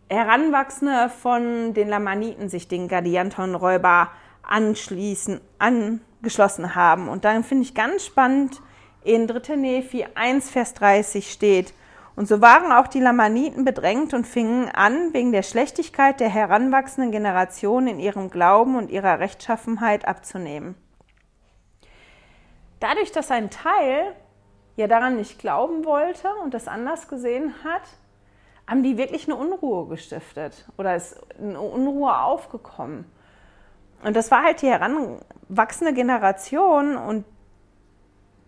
Heranwachsende 0.09 1.09
von 1.09 1.73
den 1.73 1.87
Lamaniten 1.87 2.49
sich 2.49 2.67
den 2.67 2.87
Gadiantonräuber 2.87 4.09
anschließen, 4.41 5.39
angeschlossen 6.19 6.75
haben. 6.75 7.09
Und 7.09 7.25
dann 7.25 7.43
finde 7.43 7.63
ich 7.63 7.73
ganz 7.73 8.05
spannend, 8.05 8.61
in 9.03 9.27
3. 9.27 9.55
Nephi 9.55 10.05
1, 10.13 10.49
Vers 10.49 10.73
30 10.75 11.31
steht, 11.31 11.73
und 12.15 12.27
so 12.27 12.41
waren 12.41 12.73
auch 12.73 12.87
die 12.87 12.99
Lamaniten 12.99 13.63
bedrängt 13.63 14.13
und 14.13 14.27
fingen 14.27 14.67
an, 14.67 15.13
wegen 15.13 15.31
der 15.31 15.41
Schlechtigkeit 15.41 16.19
der 16.19 16.27
heranwachsenden 16.27 17.13
Generation 17.13 17.87
in 17.87 17.97
ihrem 17.97 18.29
Glauben 18.29 18.75
und 18.75 18.91
ihrer 18.91 19.19
Rechtschaffenheit 19.19 20.05
abzunehmen. 20.05 20.75
Dadurch, 22.81 23.13
dass 23.13 23.31
ein 23.31 23.49
Teil 23.49 24.13
ja 24.75 24.87
daran 24.87 25.15
nicht 25.15 25.39
glauben 25.39 25.85
wollte 25.85 26.27
und 26.43 26.53
das 26.53 26.67
anders 26.67 27.07
gesehen 27.07 27.53
hat, 27.63 27.83
haben 28.67 28.83
die 28.83 28.97
wirklich 28.97 29.25
eine 29.29 29.37
Unruhe 29.37 29.87
gestiftet 29.87 30.67
oder 30.77 30.97
ist 30.97 31.21
eine 31.39 31.61
Unruhe 31.61 32.19
aufgekommen. 32.19 33.09
Und 34.03 34.15
das 34.15 34.31
war 34.31 34.43
halt 34.43 34.61
die 34.61 34.67
heranwachsende 34.67 35.93
Generation 35.93 36.95
und 36.95 37.25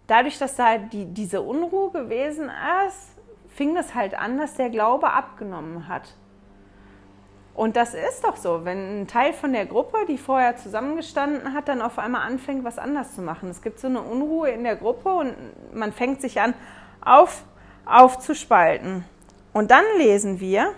dadurch, 0.07 0.37
dass 0.37 0.55
da 0.55 0.77
die, 0.77 1.05
diese 1.05 1.41
Unruhe 1.41 1.91
gewesen 1.91 2.49
ist, 2.87 3.11
fing 3.49 3.75
das 3.75 3.95
halt 3.95 4.13
an, 4.13 4.37
dass 4.37 4.55
der 4.55 4.69
Glaube 4.69 5.11
abgenommen 5.11 5.87
hat. 5.87 6.15
Und 7.53 7.75
das 7.75 7.93
ist 7.93 8.23
doch 8.23 8.37
so, 8.37 8.63
wenn 8.63 9.01
ein 9.01 9.07
Teil 9.07 9.33
von 9.33 9.51
der 9.51 9.65
Gruppe, 9.65 9.97
die 10.07 10.17
vorher 10.17 10.55
zusammengestanden 10.55 11.53
hat, 11.53 11.67
dann 11.67 11.81
auf 11.81 11.99
einmal 11.99 12.25
anfängt, 12.25 12.63
was 12.63 12.79
anders 12.79 13.13
zu 13.13 13.21
machen. 13.21 13.49
Es 13.49 13.61
gibt 13.61 13.79
so 13.79 13.87
eine 13.87 14.01
Unruhe 14.01 14.49
in 14.49 14.63
der 14.63 14.77
Gruppe 14.77 15.09
und 15.09 15.35
man 15.73 15.91
fängt 15.91 16.21
sich 16.21 16.39
an, 16.39 16.53
auf, 17.01 17.43
aufzuspalten. 17.85 19.03
Und 19.51 19.69
dann 19.69 19.83
lesen 19.97 20.39
wir 20.39 20.73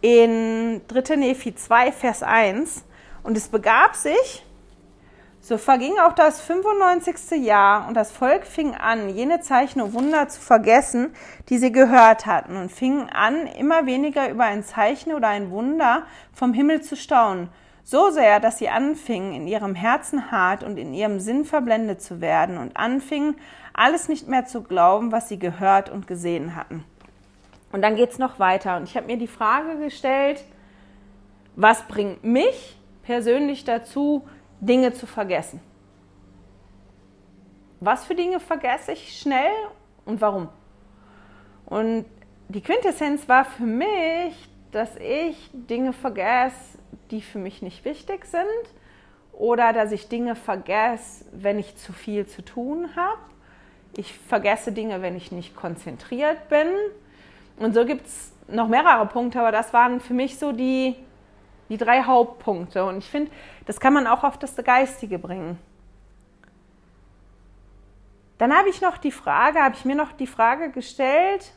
in 0.00 0.80
3. 0.88 1.16
Nephi 1.16 1.54
2, 1.54 1.92
Vers 1.92 2.22
1, 2.22 2.84
und 3.24 3.36
es 3.36 3.48
begab 3.48 3.96
sich, 3.96 4.44
So 5.46 5.58
verging 5.58 5.98
auch 5.98 6.14
das 6.14 6.40
95. 6.40 7.44
Jahr 7.44 7.86
und 7.86 7.92
das 7.92 8.10
Volk 8.10 8.46
fing 8.46 8.74
an, 8.76 9.10
jene 9.10 9.40
Zeichen 9.40 9.82
und 9.82 9.92
Wunder 9.92 10.26
zu 10.26 10.40
vergessen, 10.40 11.14
die 11.50 11.58
sie 11.58 11.70
gehört 11.70 12.24
hatten, 12.24 12.56
und 12.56 12.72
fingen 12.72 13.10
an, 13.10 13.46
immer 13.48 13.84
weniger 13.84 14.30
über 14.30 14.44
ein 14.44 14.62
Zeichen 14.64 15.12
oder 15.12 15.28
ein 15.28 15.50
Wunder 15.50 16.04
vom 16.32 16.54
Himmel 16.54 16.80
zu 16.80 16.96
staunen, 16.96 17.50
so 17.82 18.08
sehr, 18.08 18.40
dass 18.40 18.56
sie 18.56 18.70
anfingen, 18.70 19.34
in 19.34 19.46
ihrem 19.46 19.74
Herzen 19.74 20.30
hart 20.30 20.64
und 20.64 20.78
in 20.78 20.94
ihrem 20.94 21.20
Sinn 21.20 21.44
verblendet 21.44 22.00
zu 22.00 22.22
werden 22.22 22.56
und 22.56 22.78
anfingen, 22.78 23.36
alles 23.74 24.08
nicht 24.08 24.26
mehr 24.26 24.46
zu 24.46 24.62
glauben, 24.62 25.12
was 25.12 25.28
sie 25.28 25.38
gehört 25.38 25.90
und 25.90 26.06
gesehen 26.06 26.56
hatten. 26.56 26.84
Und 27.70 27.82
dann 27.82 27.96
geht 27.96 28.12
es 28.12 28.18
noch 28.18 28.38
weiter. 28.38 28.78
Und 28.78 28.84
ich 28.84 28.96
habe 28.96 29.08
mir 29.08 29.18
die 29.18 29.26
Frage 29.26 29.76
gestellt, 29.78 30.42
was 31.54 31.82
bringt 31.82 32.24
mich 32.24 32.78
persönlich 33.04 33.64
dazu, 33.64 34.26
Dinge 34.60 34.92
zu 34.92 35.06
vergessen. 35.06 35.60
Was 37.80 38.04
für 38.04 38.14
Dinge 38.14 38.40
vergesse 38.40 38.92
ich 38.92 39.18
schnell 39.18 39.52
und 40.04 40.20
warum? 40.20 40.48
Und 41.66 42.06
die 42.48 42.60
Quintessenz 42.60 43.28
war 43.28 43.44
für 43.44 43.64
mich, 43.64 44.48
dass 44.72 44.96
ich 44.96 45.50
Dinge 45.52 45.92
vergesse, 45.92 46.78
die 47.10 47.20
für 47.20 47.38
mich 47.38 47.62
nicht 47.62 47.84
wichtig 47.84 48.24
sind 48.24 48.44
oder 49.32 49.72
dass 49.72 49.92
ich 49.92 50.08
Dinge 50.08 50.34
vergesse, 50.34 51.24
wenn 51.32 51.58
ich 51.58 51.76
zu 51.76 51.92
viel 51.92 52.26
zu 52.26 52.42
tun 52.42 52.88
habe. 52.96 53.20
Ich 53.96 54.18
vergesse 54.18 54.72
Dinge, 54.72 55.02
wenn 55.02 55.16
ich 55.16 55.30
nicht 55.30 55.54
konzentriert 55.54 56.48
bin. 56.48 56.68
Und 57.56 57.74
so 57.74 57.84
gibt 57.84 58.06
es 58.06 58.32
noch 58.48 58.68
mehrere 58.68 59.06
Punkte, 59.06 59.40
aber 59.40 59.52
das 59.52 59.72
waren 59.72 60.00
für 60.00 60.14
mich 60.14 60.38
so 60.38 60.52
die, 60.52 60.96
die 61.68 61.76
drei 61.76 62.02
Hauptpunkte. 62.02 62.84
Und 62.84 62.98
ich 62.98 63.08
finde, 63.08 63.30
das 63.66 63.80
kann 63.80 63.92
man 63.92 64.06
auch 64.06 64.24
auf 64.24 64.38
das 64.38 64.56
Geistige 64.56 65.18
bringen. 65.18 65.58
Dann 68.38 68.56
habe 68.56 68.68
ich 68.68 68.80
noch 68.80 68.98
die 68.98 69.12
Frage, 69.12 69.60
habe 69.60 69.74
ich 69.74 69.84
mir 69.84 69.94
noch 69.94 70.12
die 70.12 70.26
Frage 70.26 70.70
gestellt, 70.70 71.52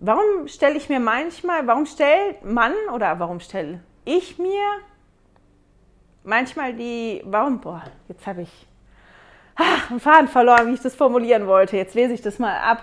warum 0.00 0.48
stelle 0.48 0.76
ich 0.76 0.88
mir 0.88 1.00
manchmal, 1.00 1.66
warum 1.66 1.86
stellt 1.86 2.44
man 2.44 2.72
oder 2.92 3.18
warum 3.18 3.40
stelle 3.40 3.80
ich 4.04 4.38
mir 4.38 4.80
manchmal 6.24 6.74
die, 6.74 7.22
warum, 7.24 7.60
boah, 7.60 7.82
jetzt 8.08 8.26
habe 8.26 8.42
ich 8.42 8.66
ah, 9.56 9.90
einen 9.90 10.00
Faden 10.00 10.28
verloren, 10.28 10.68
wie 10.68 10.74
ich 10.74 10.80
das 10.80 10.94
formulieren 10.94 11.46
wollte. 11.46 11.76
Jetzt 11.76 11.94
lese 11.94 12.14
ich 12.14 12.22
das 12.22 12.38
mal 12.38 12.58
ab. 12.58 12.82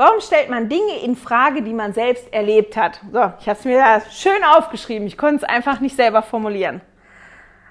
Warum 0.00 0.22
stellt 0.22 0.48
man 0.48 0.70
Dinge 0.70 1.00
in 1.02 1.14
Frage, 1.14 1.60
die 1.60 1.74
man 1.74 1.92
selbst 1.92 2.32
erlebt 2.32 2.74
hat? 2.74 3.02
So, 3.12 3.34
ich 3.38 3.46
habe 3.50 3.58
es 3.58 3.64
mir 3.66 3.76
da 3.76 4.00
schön 4.10 4.42
aufgeschrieben. 4.44 5.06
Ich 5.06 5.18
konnte 5.18 5.36
es 5.36 5.44
einfach 5.44 5.80
nicht 5.80 5.94
selber 5.94 6.22
formulieren. 6.22 6.80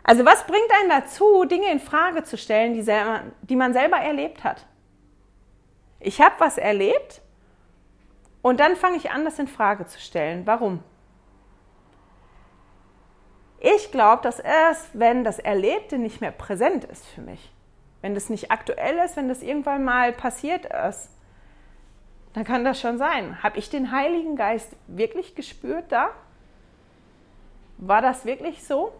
Also 0.03 0.23
was 0.25 0.45
bringt 0.45 0.69
einen 0.79 0.89
dazu, 0.91 1.45
Dinge 1.45 1.71
in 1.71 1.79
Frage 1.79 2.21
zu 2.21 2.37
stellen, 2.37 2.75
die, 2.75 2.83
selber, 2.83 3.21
die 3.41 3.55
man 3.55 3.73
selber 3.73 3.97
erlebt 3.97 4.43
hat? 4.43 4.67
Ich 5.99 6.21
habe 6.21 6.35
was 6.37 6.59
erlebt 6.59 7.23
und 8.43 8.59
dann 8.59 8.75
fange 8.75 8.97
ich 8.97 9.09
an, 9.09 9.25
das 9.25 9.39
in 9.39 9.47
Frage 9.47 9.87
zu 9.87 9.99
stellen. 9.99 10.45
Warum? 10.45 10.83
Ich 13.59 13.91
glaube, 13.91 14.21
dass 14.21 14.39
erst, 14.39 14.87
wenn 14.93 15.23
das 15.23 15.39
Erlebte 15.39 15.97
nicht 15.97 16.21
mehr 16.21 16.31
präsent 16.31 16.83
ist 16.83 17.07
für 17.07 17.21
mich, 17.21 17.51
wenn 18.01 18.13
das 18.13 18.29
nicht 18.29 18.51
aktuell 18.51 18.99
ist, 18.99 19.17
wenn 19.17 19.29
das 19.29 19.41
irgendwann 19.41 19.83
mal 19.83 20.13
passiert 20.13 20.67
ist, 20.87 21.09
dann 22.33 22.43
kann 22.43 22.63
das 22.63 22.79
schon 22.79 22.97
sein. 22.97 23.41
Habe 23.43 23.57
ich 23.57 23.69
den 23.69 23.91
Heiligen 23.91 24.35
Geist 24.35 24.75
wirklich 24.87 25.35
gespürt 25.35 25.91
da? 25.91 26.09
War 27.77 28.01
das 28.01 28.25
wirklich 28.25 28.63
so? 28.63 28.93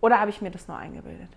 Oder 0.00 0.20
habe 0.20 0.30
ich 0.30 0.42
mir 0.42 0.50
das 0.50 0.68
nur 0.68 0.76
eingebildet? 0.76 1.30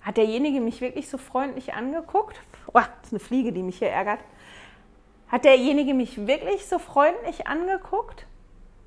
Hat 0.00 0.16
derjenige 0.16 0.60
mich 0.60 0.80
wirklich 0.80 1.08
so 1.08 1.18
freundlich 1.18 1.74
angeguckt? 1.74 2.40
Oh, 2.68 2.74
das 2.74 3.06
ist 3.06 3.12
eine 3.12 3.20
Fliege, 3.20 3.52
die 3.52 3.62
mich 3.62 3.78
hier 3.78 3.90
ärgert. 3.90 4.20
Hat 5.28 5.44
derjenige 5.44 5.94
mich 5.94 6.28
wirklich 6.28 6.66
so 6.66 6.78
freundlich 6.78 7.48
angeguckt 7.48 8.26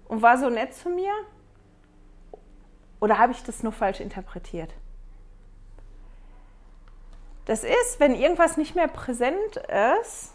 und 0.07 0.21
war 0.21 0.37
so 0.37 0.49
nett 0.49 0.73
zu 0.73 0.89
mir? 0.89 1.11
Oder 3.01 3.17
habe 3.17 3.33
ich 3.33 3.43
das 3.43 3.63
nur 3.63 3.73
falsch 3.73 3.99
interpretiert? 3.99 4.73
Das 7.45 7.63
ist, 7.63 7.99
wenn 7.99 8.15
irgendwas 8.15 8.57
nicht 8.57 8.75
mehr 8.75 8.87
präsent 8.87 9.57
ist 10.01 10.33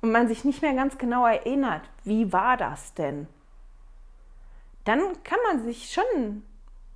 und 0.00 0.12
man 0.12 0.28
sich 0.28 0.44
nicht 0.44 0.62
mehr 0.62 0.74
ganz 0.74 0.98
genau 0.98 1.26
erinnert, 1.26 1.82
wie 2.04 2.32
war 2.32 2.56
das 2.56 2.94
denn? 2.94 3.28
Dann 4.84 5.22
kann 5.22 5.38
man 5.46 5.62
sich 5.62 5.92
schon 5.92 6.44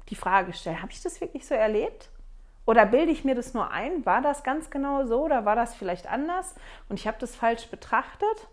die 0.08 0.16
Frage 0.16 0.52
stellen, 0.52 0.82
habe 0.82 0.92
ich 0.92 1.02
das 1.02 1.20
wirklich 1.20 1.46
so 1.46 1.54
erlebt? 1.54 2.10
Oder 2.64 2.84
bilde 2.84 3.12
ich 3.12 3.24
mir 3.24 3.36
das 3.36 3.54
nur 3.54 3.70
ein? 3.70 4.04
War 4.04 4.20
das 4.20 4.42
ganz 4.42 4.70
genau 4.70 5.06
so 5.06 5.24
oder 5.24 5.44
war 5.44 5.54
das 5.54 5.74
vielleicht 5.74 6.08
anders 6.08 6.54
und 6.88 6.98
ich 6.98 7.06
habe 7.06 7.18
das 7.20 7.36
falsch 7.36 7.68
betrachtet? 7.68 8.48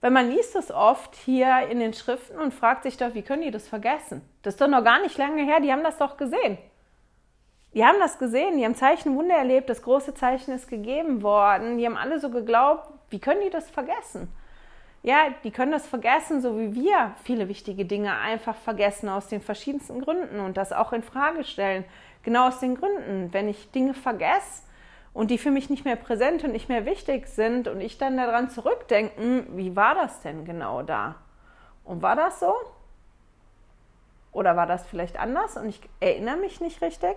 Weil 0.00 0.10
man 0.10 0.30
liest 0.30 0.54
es 0.54 0.70
oft 0.70 1.16
hier 1.16 1.66
in 1.68 1.80
den 1.80 1.92
Schriften 1.92 2.38
und 2.38 2.54
fragt 2.54 2.84
sich 2.84 2.96
doch, 2.98 3.14
wie 3.14 3.22
können 3.22 3.42
die 3.42 3.50
das 3.50 3.66
vergessen? 3.66 4.22
Das 4.42 4.54
ist 4.54 4.60
doch 4.60 4.68
noch 4.68 4.84
gar 4.84 5.00
nicht 5.00 5.18
lange 5.18 5.42
her, 5.44 5.60
die 5.60 5.72
haben 5.72 5.82
das 5.82 5.96
doch 5.98 6.16
gesehen. 6.16 6.58
Die 7.74 7.84
haben 7.84 7.98
das 7.98 8.18
gesehen, 8.18 8.56
die 8.56 8.64
haben 8.64 8.74
Zeichen 8.74 9.16
Wunder 9.16 9.36
erlebt, 9.36 9.68
das 9.68 9.82
große 9.82 10.14
Zeichen 10.14 10.52
ist 10.54 10.68
gegeben 10.68 11.22
worden. 11.22 11.78
Die 11.78 11.86
haben 11.86 11.96
alle 11.96 12.18
so 12.18 12.30
geglaubt, 12.30 12.88
wie 13.10 13.18
können 13.18 13.42
die 13.42 13.50
das 13.50 13.68
vergessen? 13.70 14.32
Ja, 15.02 15.28
die 15.44 15.50
können 15.50 15.70
das 15.70 15.86
vergessen, 15.86 16.40
so 16.40 16.58
wie 16.58 16.74
wir 16.74 17.12
viele 17.22 17.48
wichtige 17.48 17.84
Dinge 17.84 18.16
einfach 18.16 18.56
vergessen 18.56 19.08
aus 19.08 19.28
den 19.28 19.40
verschiedensten 19.40 20.00
Gründen 20.00 20.40
und 20.40 20.56
das 20.56 20.72
auch 20.72 20.92
in 20.92 21.02
Frage 21.02 21.44
stellen. 21.44 21.84
Genau 22.24 22.48
aus 22.48 22.58
den 22.58 22.74
Gründen, 22.74 23.32
wenn 23.32 23.48
ich 23.48 23.70
Dinge 23.70 23.94
vergesse 23.94 24.62
und 25.14 25.30
die 25.30 25.38
für 25.38 25.50
mich 25.50 25.70
nicht 25.70 25.84
mehr 25.84 25.96
präsent 25.96 26.42
und 26.44 26.52
nicht 26.52 26.68
mehr 26.68 26.84
wichtig 26.84 27.28
sind 27.28 27.68
und 27.68 27.80
ich 27.80 27.96
dann 27.96 28.16
daran 28.16 28.50
zurückdenken, 28.50 29.46
wie 29.56 29.76
war 29.76 29.94
das 29.94 30.20
denn 30.20 30.44
genau 30.44 30.82
da? 30.82 31.16
Und 31.84 32.02
war 32.02 32.16
das 32.16 32.40
so? 32.40 32.54
Oder 34.32 34.56
war 34.56 34.66
das 34.66 34.84
vielleicht 34.86 35.18
anders 35.18 35.56
und 35.56 35.68
ich 35.68 35.80
erinnere 36.00 36.36
mich 36.36 36.60
nicht 36.60 36.82
richtig? 36.82 37.16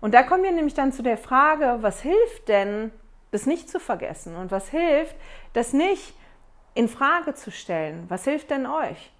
Und 0.00 0.14
da 0.14 0.22
kommen 0.22 0.42
wir 0.42 0.52
nämlich 0.52 0.74
dann 0.74 0.92
zu 0.92 1.02
der 1.02 1.18
Frage, 1.18 1.78
was 1.80 2.00
hilft 2.00 2.48
denn, 2.48 2.90
das 3.30 3.46
nicht 3.46 3.68
zu 3.68 3.78
vergessen? 3.78 4.36
Und 4.36 4.50
was 4.50 4.68
hilft, 4.68 5.14
das 5.52 5.72
nicht 5.72 6.14
in 6.74 6.88
Frage 6.88 7.34
zu 7.34 7.50
stellen? 7.50 8.04
Was 8.08 8.24
hilft 8.24 8.50
denn 8.50 8.66
euch? 8.66 9.12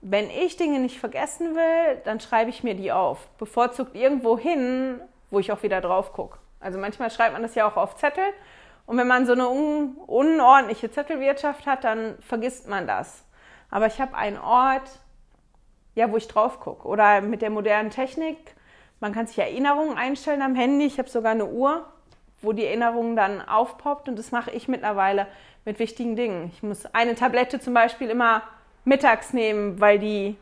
Wenn 0.00 0.28
ich 0.28 0.56
Dinge 0.56 0.80
nicht 0.80 0.98
vergessen 0.98 1.54
will, 1.54 2.00
dann 2.04 2.20
schreibe 2.20 2.50
ich 2.50 2.62
mir 2.62 2.74
die 2.74 2.92
auf. 2.92 3.28
Bevorzugt 3.38 3.94
irgendwo 3.94 4.38
hin, 4.38 5.00
wo 5.30 5.38
ich 5.38 5.52
auch 5.52 5.62
wieder 5.62 5.80
drauf 5.80 6.12
gucke. 6.12 6.38
Also 6.60 6.78
manchmal 6.78 7.10
schreibt 7.10 7.32
man 7.32 7.42
das 7.42 7.54
ja 7.54 7.66
auch 7.66 7.76
auf 7.76 7.96
Zettel. 7.96 8.24
Und 8.86 8.98
wenn 8.98 9.06
man 9.06 9.26
so 9.26 9.32
eine 9.32 9.48
un 9.48 9.96
unordentliche 10.06 10.90
Zettelwirtschaft 10.90 11.66
hat, 11.66 11.84
dann 11.84 12.18
vergisst 12.20 12.68
man 12.68 12.86
das. 12.86 13.24
Aber 13.70 13.86
ich 13.86 14.00
habe 14.00 14.14
einen 14.14 14.38
Ort, 14.38 15.00
ja, 15.94 16.10
wo 16.10 16.16
ich 16.16 16.28
drauf 16.28 16.60
gucke. 16.60 16.86
Oder 16.86 17.20
mit 17.20 17.40
der 17.40 17.50
modernen 17.50 17.90
Technik 17.90 18.54
man 19.00 19.12
kann 19.12 19.26
sich 19.26 19.38
Erinnerungen 19.38 19.96
einstellen 19.96 20.42
am 20.42 20.54
Handy. 20.54 20.86
Ich 20.86 20.98
habe 20.98 21.08
sogar 21.08 21.32
eine 21.32 21.46
Uhr, 21.46 21.86
wo 22.40 22.52
die 22.52 22.64
Erinnerung 22.64 23.16
dann 23.16 23.40
aufpoppt 23.40 24.08
und 24.08 24.18
das 24.18 24.32
mache 24.32 24.50
ich 24.50 24.68
mittlerweile 24.68 25.26
mit 25.64 25.78
wichtigen 25.78 26.16
Dingen. 26.16 26.50
Ich 26.54 26.62
muss 26.62 26.86
eine 26.86 27.14
Tablette 27.14 27.60
zum 27.60 27.74
Beispiel 27.74 28.10
immer 28.10 28.42
mittags 28.84 29.32
nehmen, 29.32 29.80
weil 29.80 29.98
die 29.98 30.36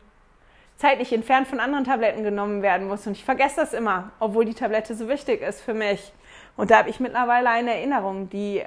zeitlich 0.77 1.13
entfernt 1.13 1.47
von 1.47 1.59
anderen 1.59 1.85
Tabletten 1.85 2.23
genommen 2.23 2.61
werden 2.61 2.87
muss. 2.87 3.07
Und 3.07 3.13
ich 3.13 3.23
vergesse 3.23 3.57
das 3.57 3.73
immer, 3.73 4.11
obwohl 4.19 4.45
die 4.45 4.53
Tablette 4.53 4.95
so 4.95 5.07
wichtig 5.07 5.41
ist 5.41 5.61
für 5.61 5.73
mich. 5.73 6.11
Und 6.57 6.71
da 6.71 6.79
habe 6.79 6.89
ich 6.89 6.99
mittlerweile 6.99 7.49
eine 7.49 7.73
Erinnerung, 7.75 8.29
die 8.29 8.63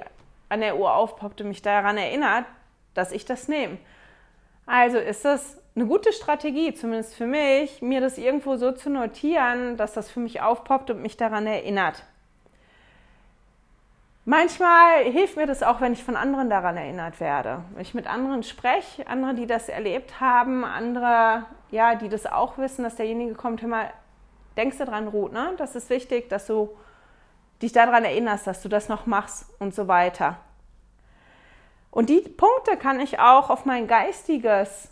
an 0.49 0.61
der 0.61 0.77
Uhr 0.77 0.93
aufpoppt 0.95 1.41
und 1.41 1.49
mich 1.49 1.61
daran 1.61 1.97
erinnert, 1.97 2.45
dass 2.93 3.11
ich 3.11 3.25
das 3.25 3.47
nehme. 3.47 3.77
Also 4.65 4.97
ist 4.97 5.25
das 5.25 5.61
eine 5.77 5.85
gute 5.85 6.11
Strategie, 6.11 6.73
zumindest 6.73 7.13
für 7.13 7.27
mich, 7.27 7.83
mir 7.83 8.01
das 8.01 8.17
irgendwo 8.17 8.55
so 8.55 8.71
zu 8.71 8.89
notieren, 8.89 9.77
dass 9.77 9.93
das 9.93 10.09
für 10.09 10.19
mich 10.19 10.41
aufpoppt 10.41 10.89
und 10.89 11.03
mich 11.03 11.17
daran 11.17 11.45
erinnert. 11.45 12.03
Manchmal 14.25 15.03
hilft 15.03 15.37
mir 15.37 15.45
das 15.45 15.61
auch, 15.61 15.79
wenn 15.79 15.93
ich 15.93 16.03
von 16.03 16.15
anderen 16.15 16.49
daran 16.49 16.77
erinnert 16.77 17.19
werde. 17.19 17.61
Wenn 17.73 17.83
ich 17.83 17.93
mit 17.93 18.07
anderen 18.07 18.41
spreche, 18.41 19.07
andere, 19.07 19.35
die 19.35 19.45
das 19.45 19.69
erlebt 19.69 20.19
haben, 20.19 20.65
andere, 20.65 21.45
ja, 21.69 21.93
die 21.93 22.09
das 22.09 22.25
auch 22.25 22.57
wissen, 22.57 22.83
dass 22.83 22.95
derjenige 22.95 23.35
kommt, 23.35 23.61
hör 23.61 23.69
mal, 23.69 23.93
denkst 24.57 24.79
du 24.79 24.85
dran, 24.85 25.07
Ruth, 25.07 25.31
ne? 25.31 25.53
Das 25.57 25.75
ist 25.75 25.91
wichtig, 25.91 26.27
dass 26.27 26.47
du 26.47 26.75
dich 27.61 27.71
daran 27.71 28.03
erinnerst, 28.03 28.47
dass 28.47 28.63
du 28.63 28.67
das 28.67 28.89
noch 28.89 29.05
machst 29.05 29.45
und 29.59 29.75
so 29.75 29.87
weiter. 29.87 30.37
Und 31.91 32.09
die 32.09 32.21
Punkte 32.21 32.77
kann 32.77 32.99
ich 32.99 33.19
auch 33.19 33.51
auf 33.51 33.65
mein 33.65 33.87
geistiges 33.87 34.89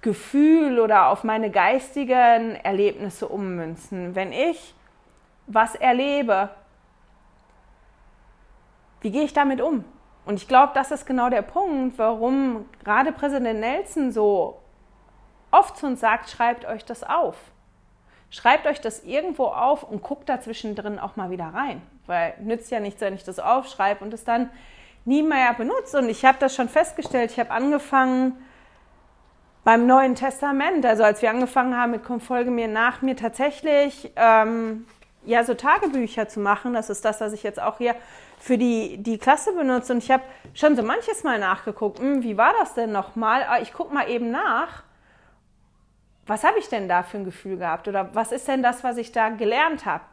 Gefühl 0.00 0.78
oder 0.78 1.08
auf 1.08 1.24
meine 1.24 1.50
geistigen 1.50 2.56
Erlebnisse 2.56 3.28
ummünzen. 3.28 4.14
Wenn 4.14 4.32
ich 4.32 4.74
was 5.46 5.74
erlebe, 5.74 6.50
wie 9.00 9.10
gehe 9.10 9.24
ich 9.24 9.32
damit 9.32 9.60
um? 9.60 9.84
Und 10.24 10.36
ich 10.36 10.46
glaube, 10.46 10.72
das 10.74 10.90
ist 10.90 11.06
genau 11.06 11.30
der 11.30 11.42
Punkt, 11.42 11.98
warum 11.98 12.66
gerade 12.84 13.12
Präsident 13.12 13.60
Nelson 13.60 14.12
so 14.12 14.60
oft 15.50 15.76
zu 15.76 15.86
uns 15.86 16.00
sagt, 16.00 16.28
schreibt 16.28 16.66
euch 16.66 16.84
das 16.84 17.02
auf. 17.02 17.36
Schreibt 18.30 18.66
euch 18.66 18.80
das 18.80 19.04
irgendwo 19.04 19.46
auf 19.46 19.82
und 19.84 20.02
guckt 20.02 20.28
da 20.28 20.40
zwischendrin 20.40 20.98
auch 20.98 21.16
mal 21.16 21.30
wieder 21.30 21.46
rein. 21.46 21.80
Weil 22.06 22.34
nützt 22.40 22.70
ja 22.70 22.78
nichts, 22.78 23.00
wenn 23.00 23.14
ich 23.14 23.24
das 23.24 23.38
aufschreibe 23.38 24.04
und 24.04 24.12
es 24.12 24.24
dann 24.24 24.50
nie 25.06 25.22
mehr 25.22 25.54
benutze. 25.54 25.98
Und 25.98 26.10
ich 26.10 26.24
habe 26.26 26.36
das 26.38 26.54
schon 26.54 26.68
festgestellt. 26.68 27.30
Ich 27.30 27.40
habe 27.40 27.50
angefangen 27.50 28.36
beim 29.68 29.86
Neuen 29.86 30.14
Testament, 30.14 30.86
also 30.86 31.02
als 31.02 31.20
wir 31.20 31.28
angefangen 31.28 31.76
haben 31.76 31.90
mit 31.90 32.02
Komm, 32.02 32.22
folge 32.22 32.50
mir 32.50 32.68
nach 32.68 33.02
mir, 33.02 33.16
tatsächlich 33.16 34.10
ähm, 34.16 34.86
ja 35.26 35.44
so 35.44 35.52
Tagebücher 35.52 36.26
zu 36.26 36.40
machen. 36.40 36.72
Das 36.72 36.88
ist 36.88 37.04
das, 37.04 37.20
was 37.20 37.34
ich 37.34 37.42
jetzt 37.42 37.60
auch 37.60 37.76
hier 37.76 37.94
für 38.38 38.56
die, 38.56 38.96
die 38.96 39.18
Klasse 39.18 39.52
benutze. 39.52 39.92
Und 39.92 39.98
ich 39.98 40.10
habe 40.10 40.22
schon 40.54 40.74
so 40.74 40.82
manches 40.82 41.22
Mal 41.22 41.38
nachgeguckt, 41.38 41.98
hm, 41.98 42.22
wie 42.22 42.38
war 42.38 42.54
das 42.58 42.72
denn 42.72 42.92
nochmal? 42.92 43.44
Ah, 43.46 43.60
ich 43.60 43.74
gucke 43.74 43.92
mal 43.92 44.08
eben 44.08 44.30
nach 44.30 44.84
was 46.26 46.44
habe 46.44 46.58
ich 46.58 46.68
denn 46.68 46.88
da 46.88 47.02
für 47.02 47.18
ein 47.18 47.24
Gefühl 47.24 47.58
gehabt 47.58 47.88
oder 47.88 48.14
was 48.14 48.32
ist 48.32 48.48
denn 48.48 48.62
das, 48.62 48.84
was 48.84 48.96
ich 48.96 49.12
da 49.12 49.30
gelernt 49.30 49.86
habe? 49.86 50.04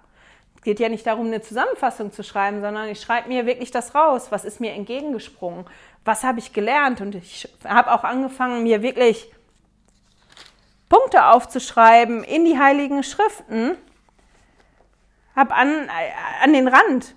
Es 0.55 0.63
geht 0.63 0.79
ja 0.81 0.89
nicht 0.89 1.05
darum, 1.05 1.27
eine 1.27 1.41
Zusammenfassung 1.41 2.11
zu 2.11 2.23
schreiben, 2.23 2.61
sondern 2.61 2.87
ich 2.89 2.99
schreibe 2.99 3.27
mir 3.29 3.45
wirklich 3.45 3.71
das 3.71 3.95
raus. 3.95 4.27
Was 4.31 4.45
ist 4.45 4.59
mir 4.59 4.73
entgegengesprungen? 4.73 5.65
Was 6.03 6.23
habe 6.23 6.39
ich 6.39 6.53
gelernt? 6.53 7.01
Und 7.01 7.15
ich 7.15 7.53
habe 7.65 7.93
auch 7.93 8.03
angefangen, 8.03 8.63
mir 8.63 8.81
wirklich 8.81 9.29
Punkte 10.89 11.25
aufzuschreiben 11.27 12.23
in 12.23 12.45
die 12.45 12.57
heiligen 12.57 13.03
Schriften. 13.03 13.77
Habe 15.35 15.53
an, 15.53 15.89
an 16.43 16.53
den 16.53 16.67
Rand 16.67 17.15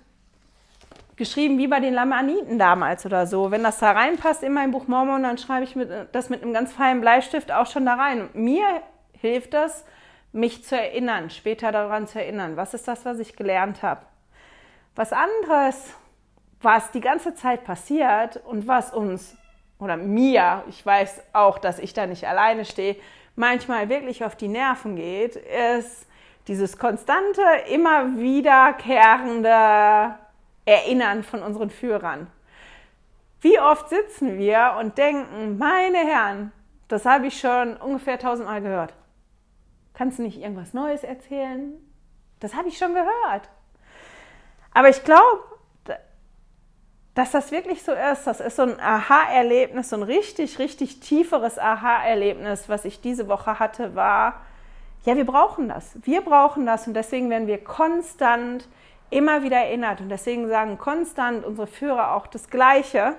geschrieben, 1.15 1.57
wie 1.57 1.67
bei 1.67 1.79
den 1.79 1.93
Lamaniten 1.93 2.57
damals 2.57 3.05
oder 3.05 3.27
so. 3.27 3.51
Wenn 3.51 3.61
das 3.61 3.79
da 3.79 3.91
reinpasst 3.91 4.41
in 4.41 4.53
mein 4.53 4.71
Buch 4.71 4.87
Mormon, 4.87 5.23
dann 5.23 5.37
schreibe 5.37 5.65
ich 5.65 5.75
mit, 5.75 5.89
das 6.13 6.29
mit 6.29 6.41
einem 6.41 6.53
ganz 6.53 6.73
feinen 6.73 7.01
Bleistift 7.01 7.51
auch 7.51 7.67
schon 7.67 7.85
da 7.85 7.95
rein. 7.95 8.29
Mir 8.33 8.65
hilft 9.11 9.53
das, 9.53 9.85
mich 10.31 10.63
zu 10.63 10.77
erinnern, 10.77 11.29
später 11.29 11.71
daran 11.71 12.07
zu 12.07 12.19
erinnern. 12.19 12.57
Was 12.57 12.73
ist 12.73 12.87
das, 12.87 13.05
was 13.05 13.19
ich 13.19 13.35
gelernt 13.35 13.83
habe? 13.83 14.01
Was 14.95 15.11
anderes, 15.13 15.93
was 16.61 16.91
die 16.91 17.01
ganze 17.01 17.35
Zeit 17.35 17.63
passiert 17.63 18.37
und 18.45 18.67
was 18.67 18.93
uns 18.93 19.35
oder 19.79 19.97
mir, 19.97 20.63
ich 20.67 20.85
weiß 20.85 21.23
auch, 21.33 21.57
dass 21.57 21.79
ich 21.79 21.93
da 21.93 22.05
nicht 22.05 22.27
alleine 22.27 22.65
stehe, 22.65 22.97
manchmal 23.39 23.89
wirklich 23.89 24.23
auf 24.23 24.35
die 24.35 24.49
Nerven 24.49 24.95
geht, 24.95 25.35
ist 25.35 26.05
dieses 26.47 26.77
konstante, 26.77 27.41
immer 27.71 28.17
wiederkehrende 28.17 30.15
Erinnern 30.65 31.23
von 31.23 31.41
unseren 31.41 31.69
Führern. 31.69 32.27
Wie 33.41 33.59
oft 33.59 33.89
sitzen 33.89 34.37
wir 34.37 34.75
und 34.79 34.97
denken, 34.97 35.57
meine 35.57 35.99
Herren, 35.99 36.51
das 36.89 37.05
habe 37.05 37.27
ich 37.27 37.39
schon 37.39 37.77
ungefähr 37.77 38.19
tausendmal 38.19 38.61
gehört. 38.61 38.93
Kannst 39.93 40.19
du 40.19 40.23
nicht 40.23 40.41
irgendwas 40.41 40.73
Neues 40.73 41.03
erzählen? 41.03 41.73
Das 42.39 42.55
habe 42.55 42.67
ich 42.67 42.77
schon 42.77 42.93
gehört. 42.93 43.49
Aber 44.73 44.89
ich 44.89 45.03
glaube, 45.03 45.43
dass 47.19 47.31
das 47.31 47.51
wirklich 47.51 47.83
so 47.83 47.91
ist. 47.91 48.25
Das 48.25 48.39
ist 48.39 48.55
so 48.55 48.63
ein 48.63 48.79
Aha-Erlebnis, 48.79 49.89
so 49.89 49.97
ein 49.97 50.03
richtig, 50.03 50.57
richtig 50.57 50.99
tieferes 51.01 51.59
Aha-Erlebnis, 51.59 52.69
was 52.69 52.85
ich 52.85 53.01
diese 53.01 53.27
Woche 53.27 53.59
hatte, 53.59 53.95
war, 53.95 54.41
ja, 55.05 55.15
wir 55.15 55.25
brauchen 55.25 55.69
das. 55.69 55.97
Wir 56.03 56.21
brauchen 56.21 56.65
das 56.65 56.87
und 56.87 56.93
deswegen 56.93 57.29
werden 57.29 57.47
wir 57.47 57.63
konstant 57.63 58.67
immer 59.09 59.43
wieder 59.43 59.57
erinnert. 59.57 60.01
Und 60.01 60.09
deswegen 60.09 60.47
sagen 60.49 60.77
konstant 60.77 61.45
unsere 61.45 61.67
Führer 61.67 62.15
auch 62.15 62.27
das 62.27 62.49
Gleiche, 62.49 63.15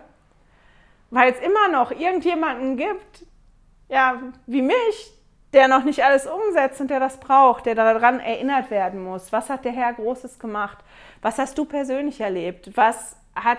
weil 1.11 1.33
es 1.33 1.41
immer 1.41 1.69
noch 1.69 1.91
irgendjemanden 1.91 2.77
gibt, 2.77 3.27
ja, 3.89 4.21
wie 4.47 4.63
mich, 4.63 5.13
der 5.53 5.69
noch 5.69 5.83
nicht 5.83 6.05
alles 6.05 6.27
umsetzt 6.27 6.81
und 6.81 6.91
der 6.91 7.01
das 7.01 7.19
braucht, 7.19 7.67
der 7.67 7.75
daran 7.75 8.21
erinnert 8.21 8.71
werden 8.71 9.03
muss. 9.03 9.33
Was 9.33 9.51
hat 9.51 9.65
der 9.65 9.73
Herr 9.73 9.93
Großes 9.95 10.39
gemacht? 10.39 10.79
Was 11.23 11.39
hast 11.39 11.59
du 11.59 11.65
persönlich 11.65 12.21
erlebt? 12.21 12.71
Was 12.77 13.17
hat 13.35 13.59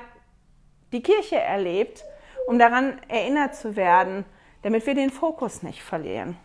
die 0.92 1.02
Kirche 1.02 1.40
erlebt, 1.40 2.04
um 2.48 2.60
daran 2.60 3.00
erinnert 3.08 3.56
zu 3.56 3.76
werden, 3.76 4.26
damit 4.64 4.86
wir 4.86 4.96
den 4.96 5.10
Fokus 5.10 5.64
nicht 5.64 5.82
verlieren? 5.82 6.38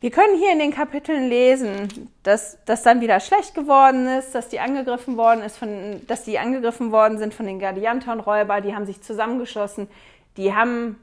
Wir 0.00 0.12
können 0.12 0.38
hier 0.38 0.52
in 0.52 0.60
den 0.60 0.72
Kapiteln 0.72 1.28
lesen, 1.28 2.08
dass 2.22 2.56
das 2.66 2.84
dann 2.84 3.00
wieder 3.00 3.18
schlecht 3.18 3.56
geworden 3.56 4.06
ist, 4.06 4.32
dass 4.32 4.48
die 4.48 4.60
angegriffen 4.60 5.16
worden 5.16 5.42
ist 5.42 5.56
von, 5.56 6.06
dass 6.06 6.22
die 6.22 6.38
angegriffen 6.38 6.92
worden 6.92 7.18
sind 7.18 7.34
von 7.34 7.46
den 7.46 7.58
Gladianton-Räuber, 7.58 8.60
die 8.60 8.76
haben 8.76 8.86
sich 8.86 9.02
zusammengeschlossen, 9.02 9.88
die 10.36 10.54
haben 10.54 11.00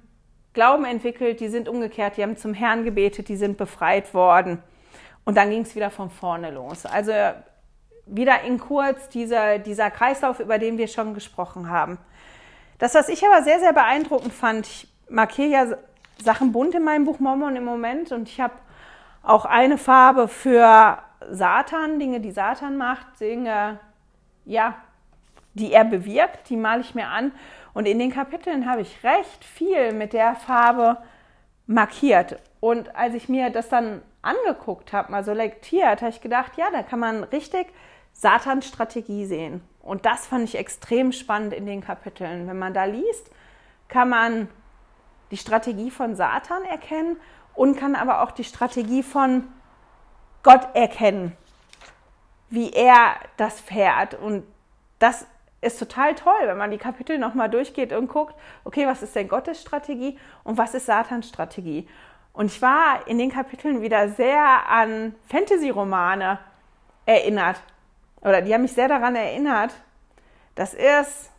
Glauben 0.53 0.85
entwickelt, 0.85 1.41
die 1.41 1.49
sind 1.49 1.67
umgekehrt, 1.67 2.15
die 2.15 2.23
haben 2.23 2.37
zum 2.37 2.53
Herrn 2.53 2.85
gebetet, 2.85 3.27
die 3.27 3.35
sind 3.35 3.57
befreit 3.57 4.13
worden. 4.13 4.63
Und 5.25 5.35
dann 5.35 5.49
ging 5.49 5.63
es 5.63 5.75
wieder 5.75 5.89
von 5.89 6.09
vorne 6.09 6.51
los. 6.51 6.85
Also 6.85 7.11
wieder 8.05 8.41
in 8.41 8.59
kurz 8.59 9.09
dieser, 9.09 9.59
dieser 9.59 9.91
Kreislauf, 9.91 10.39
über 10.39 10.59
den 10.59 10.77
wir 10.77 10.87
schon 10.87 11.13
gesprochen 11.13 11.69
haben. 11.69 11.97
Das, 12.77 12.93
was 12.93 13.09
ich 13.09 13.25
aber 13.25 13.43
sehr, 13.43 13.59
sehr 13.59 13.73
beeindruckend 13.73 14.33
fand, 14.33 14.67
ich 14.67 14.87
markiere 15.09 15.49
ja 15.49 15.77
Sachen 16.23 16.51
bunt 16.51 16.75
in 16.75 16.83
meinem 16.83 17.05
Buch 17.05 17.19
Mormon 17.19 17.55
im 17.55 17.65
Moment 17.65 18.11
und 18.11 18.29
ich 18.29 18.39
habe 18.39 18.53
auch 19.23 19.45
eine 19.45 19.77
Farbe 19.77 20.27
für 20.27 20.99
Satan, 21.29 21.99
Dinge, 21.99 22.19
die 22.19 22.31
Satan 22.31 22.77
macht, 22.77 23.19
Dinge, 23.19 23.79
ja, 24.45 24.75
die 25.53 25.73
er 25.73 25.85
bewirkt, 25.85 26.49
die 26.49 26.57
male 26.57 26.81
ich 26.81 26.95
mir 26.95 27.07
an. 27.07 27.31
Und 27.73 27.87
in 27.87 27.99
den 27.99 28.11
Kapiteln 28.11 28.69
habe 28.69 28.81
ich 28.81 29.03
recht 29.03 29.43
viel 29.43 29.93
mit 29.93 30.13
der 30.13 30.35
Farbe 30.35 30.97
markiert. 31.65 32.37
Und 32.59 32.95
als 32.95 33.15
ich 33.15 33.29
mir 33.29 33.49
das 33.49 33.69
dann 33.69 34.01
angeguckt 34.21 34.93
habe, 34.93 35.11
mal 35.11 35.23
so 35.23 35.33
lektiert, 35.33 36.01
habe 36.01 36.09
ich 36.09 36.21
gedacht, 36.21 36.53
ja, 36.57 36.67
da 36.71 36.83
kann 36.83 36.99
man 36.99 37.23
richtig 37.23 37.67
Satans 38.15 38.65
Strategie 38.67 39.25
sehen. 39.25 39.61
Und 39.81 40.05
das 40.05 40.25
fand 40.25 40.45
ich 40.45 40.57
extrem 40.57 41.11
spannend 41.11 41.53
in 41.53 41.65
den 41.65 41.81
Kapiteln. 41.81 42.47
Wenn 42.47 42.57
man 42.57 42.73
da 42.73 42.85
liest, 42.85 43.29
kann 43.89 44.09
man 44.09 44.47
die 45.31 45.37
Strategie 45.37 45.91
von 45.91 46.15
Satan 46.15 46.63
erkennen 46.63 47.17
und 47.53 47.77
kann 47.77 47.93
aber 47.95 48.21
auch 48.21 48.31
die 48.31 48.45
Strategie 48.45 49.03
von 49.03 49.43
Gott 50.43 50.67
erkennen, 50.73 51.35
wie 52.49 52.71
er 52.71 53.15
das 53.35 53.59
fährt. 53.59 54.13
Und 54.13 54.43
das 54.99 55.27
ist 55.59 55.77
total 55.77 56.15
toll, 56.15 56.33
wenn 56.43 56.57
man 56.57 56.71
die 56.71 56.77
Kapitel 56.77 57.17
nochmal 57.17 57.49
durchgeht 57.49 57.91
und 57.91 58.07
guckt, 58.07 58.33
okay, 58.63 58.87
was 58.87 59.03
ist 59.03 59.15
denn 59.15 59.27
Gottes 59.27 59.61
Strategie 59.61 60.17
und 60.43 60.57
was 60.57 60.73
ist 60.73 60.85
Satans 60.85 61.27
Strategie? 61.27 61.87
Und 62.31 62.45
ich 62.45 62.61
war 62.61 63.07
in 63.07 63.17
den 63.17 63.31
Kapiteln 63.31 63.81
wieder 63.81 64.09
sehr 64.09 64.69
an 64.69 65.15
Fantasy-Romane 65.29 66.39
erinnert. 67.05 67.61
Oder 68.25 68.41
die 68.41 68.53
haben 68.53 68.63
mich 68.63 68.73
sehr 68.73 68.87
daran 68.87 69.15
erinnert. 69.15 69.71
Das 70.55 70.73
ist, 70.73 71.31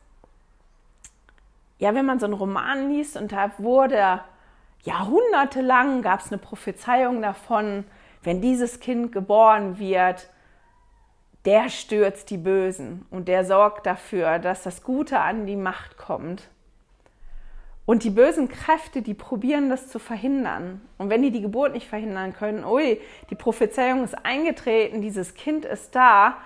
ja, 1.78 1.94
wenn 1.94 2.06
man 2.06 2.20
so 2.20 2.26
einen 2.26 2.34
Roman 2.34 2.90
liest 2.90 3.16
und 3.16 3.32
da 3.32 3.50
wurde 3.58 4.20
jahrhundertelang 4.84 6.00
gab 6.02 6.20
es 6.20 6.30
eine 6.30 6.38
Prophezeiung 6.38 7.20
davon, 7.20 7.84
wenn 8.22 8.40
dieses 8.40 8.78
Kind 8.78 9.10
geboren 9.10 9.78
wird, 9.78 10.30
der 11.44 11.68
stürzt 11.70 12.30
die 12.30 12.38
Bösen 12.38 13.04
und 13.10 13.26
der 13.28 13.44
sorgt 13.44 13.86
dafür, 13.86 14.38
dass 14.38 14.62
das 14.62 14.82
Gute 14.82 15.18
an 15.18 15.46
die 15.46 15.56
Macht 15.56 15.96
kommt. 15.96 16.48
Und 17.84 18.02
die 18.02 18.10
bösen 18.10 18.48
Kräfte, 18.48 19.00
die 19.02 19.14
probieren 19.14 19.70
das 19.70 19.88
zu 19.88 20.00
verhindern. 20.00 20.80
Und 20.98 21.08
wenn 21.08 21.22
die 21.22 21.30
die 21.30 21.40
Geburt 21.40 21.72
nicht 21.72 21.88
verhindern 21.88 22.32
können, 22.32 22.64
ui, 22.64 23.00
die 23.30 23.36
Prophezeiung 23.36 24.02
ist 24.02 24.14
eingetreten, 24.24 25.02
dieses 25.02 25.34
Kind 25.34 25.64
ist 25.64 25.94
da. 25.94 26.36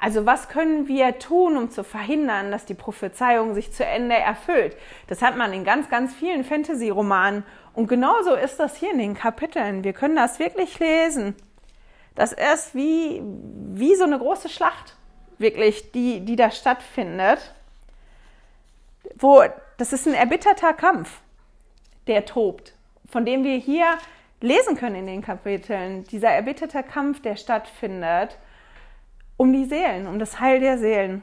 Also 0.00 0.24
was 0.24 0.48
können 0.48 0.88
wir 0.88 1.18
tun, 1.18 1.58
um 1.58 1.70
zu 1.70 1.84
verhindern, 1.84 2.50
dass 2.50 2.64
die 2.64 2.74
Prophezeiung 2.74 3.54
sich 3.54 3.70
zu 3.72 3.84
Ende 3.84 4.16
erfüllt? 4.16 4.76
Das 5.08 5.20
hat 5.20 5.36
man 5.36 5.52
in 5.52 5.62
ganz, 5.62 5.90
ganz 5.90 6.14
vielen 6.14 6.42
Fantasy-Romanen. 6.42 7.44
Und 7.74 7.86
genauso 7.86 8.34
ist 8.34 8.58
das 8.58 8.76
hier 8.76 8.92
in 8.92 8.98
den 8.98 9.14
Kapiteln. 9.14 9.84
Wir 9.84 9.92
können 9.92 10.16
das 10.16 10.38
wirklich 10.38 10.78
lesen. 10.78 11.36
Das 12.14 12.32
ist 12.32 12.74
wie, 12.74 13.22
wie 13.22 13.94
so 13.94 14.04
eine 14.04 14.18
große 14.18 14.48
Schlacht, 14.48 14.96
wirklich, 15.38 15.92
die, 15.92 16.20
die 16.20 16.36
da 16.36 16.50
stattfindet. 16.50 17.54
Wo, 19.16 19.42
das 19.76 19.92
ist 19.92 20.08
ein 20.08 20.14
erbitterter 20.14 20.72
Kampf, 20.72 21.20
der 22.06 22.24
tobt, 22.24 22.74
von 23.10 23.26
dem 23.26 23.44
wir 23.44 23.56
hier 23.56 23.98
lesen 24.40 24.76
können 24.76 24.96
in 24.96 25.06
den 25.06 25.22
Kapiteln. 25.22 26.04
Dieser 26.04 26.30
erbitterte 26.30 26.82
Kampf, 26.82 27.20
der 27.20 27.36
stattfindet, 27.36 28.38
um 29.40 29.54
die 29.54 29.64
Seelen, 29.64 30.06
um 30.06 30.18
das 30.18 30.38
Heil 30.38 30.60
der 30.60 30.76
Seelen. 30.76 31.22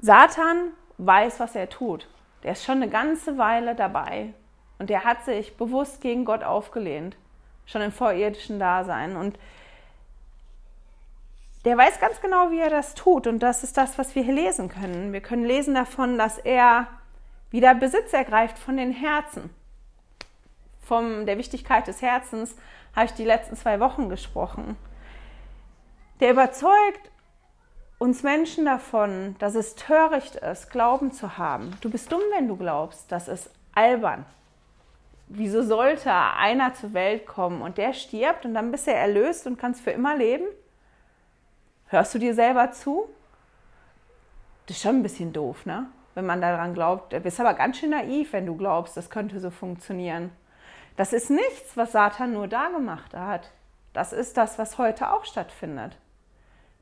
Satan 0.00 0.72
weiß, 0.98 1.38
was 1.38 1.54
er 1.54 1.68
tut. 1.68 2.08
Der 2.42 2.52
ist 2.52 2.64
schon 2.64 2.82
eine 2.82 2.88
ganze 2.88 3.38
Weile 3.38 3.76
dabei 3.76 4.34
und 4.80 4.90
der 4.90 5.04
hat 5.04 5.24
sich 5.24 5.56
bewusst 5.56 6.00
gegen 6.00 6.24
Gott 6.24 6.42
aufgelehnt 6.42 7.16
schon 7.66 7.82
im 7.82 7.92
vorirdischen 7.92 8.58
Dasein. 8.58 9.14
Und 9.16 9.38
der 11.64 11.78
weiß 11.78 12.00
ganz 12.00 12.20
genau, 12.20 12.50
wie 12.50 12.58
er 12.58 12.70
das 12.70 12.96
tut. 12.96 13.28
Und 13.28 13.38
das 13.38 13.62
ist 13.62 13.76
das, 13.76 13.96
was 13.96 14.16
wir 14.16 14.24
hier 14.24 14.34
lesen 14.34 14.68
können. 14.68 15.12
Wir 15.12 15.20
können 15.20 15.44
lesen 15.44 15.76
davon, 15.76 16.18
dass 16.18 16.38
er 16.38 16.88
wieder 17.52 17.76
Besitz 17.76 18.12
ergreift 18.12 18.58
von 18.58 18.76
den 18.76 18.90
Herzen. 18.90 19.50
Von 20.82 21.26
der 21.26 21.38
Wichtigkeit 21.38 21.86
des 21.86 22.02
Herzens 22.02 22.56
habe 22.96 23.06
ich 23.06 23.12
die 23.12 23.24
letzten 23.24 23.54
zwei 23.54 23.78
Wochen 23.78 24.08
gesprochen. 24.08 24.76
Der 26.20 26.32
überzeugt 26.32 27.10
uns 27.98 28.22
Menschen 28.22 28.66
davon, 28.66 29.36
dass 29.38 29.54
es 29.54 29.74
töricht 29.74 30.36
ist, 30.36 30.70
Glauben 30.70 31.12
zu 31.12 31.38
haben. 31.38 31.74
Du 31.80 31.90
bist 31.90 32.12
dumm, 32.12 32.20
wenn 32.34 32.46
du 32.46 32.56
glaubst. 32.56 33.10
Das 33.10 33.26
ist 33.26 33.50
albern. 33.74 34.26
Wieso 35.28 35.62
sollte 35.62 36.12
einer 36.12 36.74
zur 36.74 36.92
Welt 36.92 37.26
kommen 37.26 37.62
und 37.62 37.78
der 37.78 37.94
stirbt 37.94 38.44
und 38.44 38.52
dann 38.52 38.70
bist 38.70 38.86
er 38.86 38.96
erlöst 38.96 39.46
und 39.46 39.58
kannst 39.58 39.80
für 39.80 39.92
immer 39.92 40.14
leben? 40.14 40.44
Hörst 41.86 42.14
du 42.14 42.18
dir 42.18 42.34
selber 42.34 42.70
zu? 42.72 43.08
Das 44.66 44.76
ist 44.76 44.82
schon 44.82 44.96
ein 44.96 45.02
bisschen 45.02 45.32
doof, 45.32 45.64
ne? 45.64 45.86
Wenn 46.14 46.26
man 46.26 46.42
daran 46.42 46.74
glaubt. 46.74 47.12
Du 47.12 47.20
bist 47.20 47.40
aber 47.40 47.54
ganz 47.54 47.78
schön 47.78 47.90
naiv, 47.90 48.32
wenn 48.32 48.46
du 48.46 48.56
glaubst, 48.56 48.96
das 48.96 49.08
könnte 49.08 49.40
so 49.40 49.50
funktionieren. 49.50 50.32
Das 50.96 51.12
ist 51.12 51.30
nichts, 51.30 51.76
was 51.76 51.92
Satan 51.92 52.34
nur 52.34 52.46
da 52.46 52.68
gemacht 52.68 53.14
hat. 53.14 53.52
Das 53.92 54.12
ist 54.12 54.36
das, 54.36 54.58
was 54.58 54.76
heute 54.76 55.12
auch 55.12 55.24
stattfindet. 55.24 55.96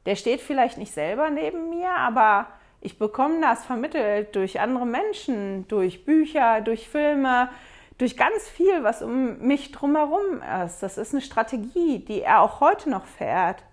Der 0.06 0.16
steht 0.16 0.40
vielleicht 0.40 0.78
nicht 0.78 0.92
selber 0.92 1.30
neben 1.30 1.70
mir, 1.70 1.90
aber 1.90 2.46
ich 2.80 2.98
bekomme 2.98 3.40
das 3.40 3.64
vermittelt 3.64 4.34
durch 4.36 4.60
andere 4.60 4.86
Menschen, 4.86 5.66
durch 5.68 6.04
Bücher, 6.04 6.60
durch 6.60 6.88
Filme, 6.88 7.50
durch 7.98 8.16
ganz 8.16 8.48
viel, 8.48 8.84
was 8.84 9.02
um 9.02 9.38
mich 9.38 9.72
drumherum 9.72 10.40
ist. 10.64 10.82
Das 10.82 10.96
ist 10.98 11.12
eine 11.12 11.20
Strategie, 11.20 11.98
die 11.98 12.22
er 12.22 12.40
auch 12.40 12.60
heute 12.60 12.88
noch 12.88 13.04
fährt. 13.04 13.64